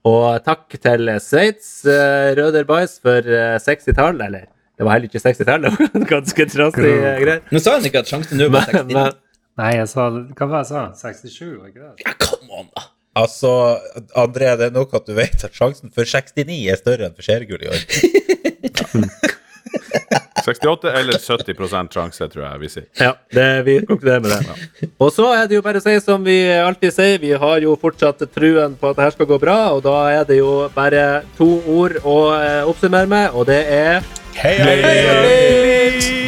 Og 0.07 0.27
takk 0.47 0.77
til 0.79 1.11
Sveits, 1.23 1.71
uh, 1.89 2.35
Røder 2.39 2.67
Boys, 2.69 2.99
for 3.03 3.25
uh, 3.27 3.57
60-tall. 3.63 4.21
Eller, 4.29 4.47
det 4.79 4.87
var 4.87 4.95
heller 4.95 5.11
ikke 5.11 5.23
60-tall, 5.25 5.67
det 5.67 5.73
var 5.75 6.05
ganske 6.15 6.47
trassig 6.53 6.93
uh, 6.93 7.09
greier. 7.23 7.43
Men 7.51 7.65
sa 7.65 7.79
han 7.79 7.89
ikke 7.89 8.05
at 8.05 8.13
sjansen 8.13 8.39
nå 8.41 8.51
var 8.55 8.71
Men, 8.71 8.87
69? 8.87 8.95
men, 8.95 9.25
Nei, 9.59 9.73
jeg 9.75 9.89
sa 9.91 10.05
Hva 10.07 10.47
var 10.47 10.53
det 10.53 10.61
jeg 10.63 10.69
sa? 10.71 11.11
67, 11.11 11.41
var 11.57 11.73
ikke 11.73 11.83
det? 11.83 12.07
Ja, 12.07 12.15
come 12.23 12.61
on, 12.63 12.71
da. 12.77 12.85
Altså, 13.19 13.51
André, 14.15 14.53
det 14.61 14.69
er 14.69 14.77
nok 14.77 14.93
at 14.95 15.09
du 15.09 15.17
vet 15.17 15.43
at 15.43 15.57
sjansen 15.57 15.91
for 15.91 16.07
69 16.07 16.61
er 16.71 16.79
større 16.79 17.09
enn 17.09 17.17
for 17.17 17.27
seriegull 17.27 17.65
i 17.67 17.73
år. 17.73 17.83
68 20.49 20.93
eller 21.01 21.21
70% 21.23 21.97
sjanse, 21.99 22.29
tror 22.33 22.45
jeg 22.47 22.63
vi 22.63 22.71
sier. 22.73 22.87
Ja, 23.01 23.13
det, 23.35 23.49
vi 23.69 23.79
konkluderer 23.89 24.25
med 24.25 24.33
det. 24.33 24.91
Og 24.99 25.13
så 25.15 25.31
er 25.37 25.49
det 25.49 25.59
jo 25.59 25.65
bare 25.65 25.83
å 25.83 25.85
si 25.85 25.97
som 26.05 26.25
vi 26.27 26.39
alltid 26.59 26.95
sier, 26.95 27.19
vi 27.23 27.35
har 27.39 27.65
jo 27.65 27.77
fortsatt 27.81 28.25
truen 28.35 28.79
på 28.81 28.93
at 28.93 28.99
det 28.99 29.09
her 29.09 29.17
skal 29.19 29.31
gå 29.33 29.41
bra, 29.43 29.59
og 29.77 29.85
da 29.87 29.99
er 30.21 30.29
det 30.29 30.41
jo 30.41 30.55
bare 30.77 31.25
to 31.39 31.51
ord 31.69 32.01
å 32.05 32.19
eh, 32.39 32.63
oppsummere 32.69 33.11
med, 33.11 33.37
og 33.37 33.49
det 33.51 33.63
er 33.69 34.01
Hei, 34.39 34.55
Hei, 34.55 34.81
hei, 34.85 34.97
hei! 35.03 36.28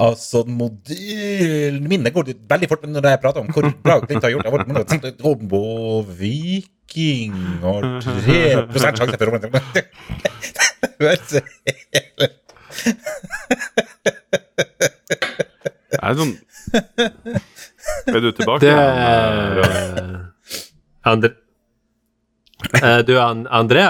Altså, 0.00 0.44
mobilen 0.48 1.84
min 1.88 2.04
Det 2.04 2.12
går 2.14 2.30
veldig 2.48 2.68
fort 2.70 2.86
når 2.88 3.08
jeg 3.10 3.20
prater 3.20 3.40
om 3.42 3.50
hvor 3.52 3.66
bra 3.84 3.98
Glimt 4.00 4.24
har 4.24 4.30
gjort 4.32 4.46
det. 5.04 5.12
Og 5.26 6.08
Viking 6.20 7.34
og 7.62 7.84
3 8.00 8.94
sjanse 8.96 9.16
for 9.20 9.26
å 9.28 9.30
Jeg 15.90 16.00
er 16.00 16.14
sånn 16.16 16.34
Er 18.08 18.20
du 18.24 18.30
tilbake? 18.32 18.60
Det 18.64 18.72
er... 18.72 20.16
Andre... 21.10 21.30
Eh, 22.80 23.00
Du, 23.08 23.14
An 23.20 23.46
André? 23.50 23.84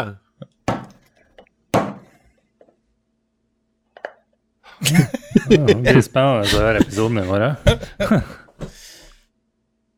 Det 5.51 5.77
blir 5.83 6.03
spennende 6.07 6.47
å 6.47 6.63
høre 6.63 6.85
episoden 6.85 7.23
i 7.23 7.27
morgen. 7.27 7.57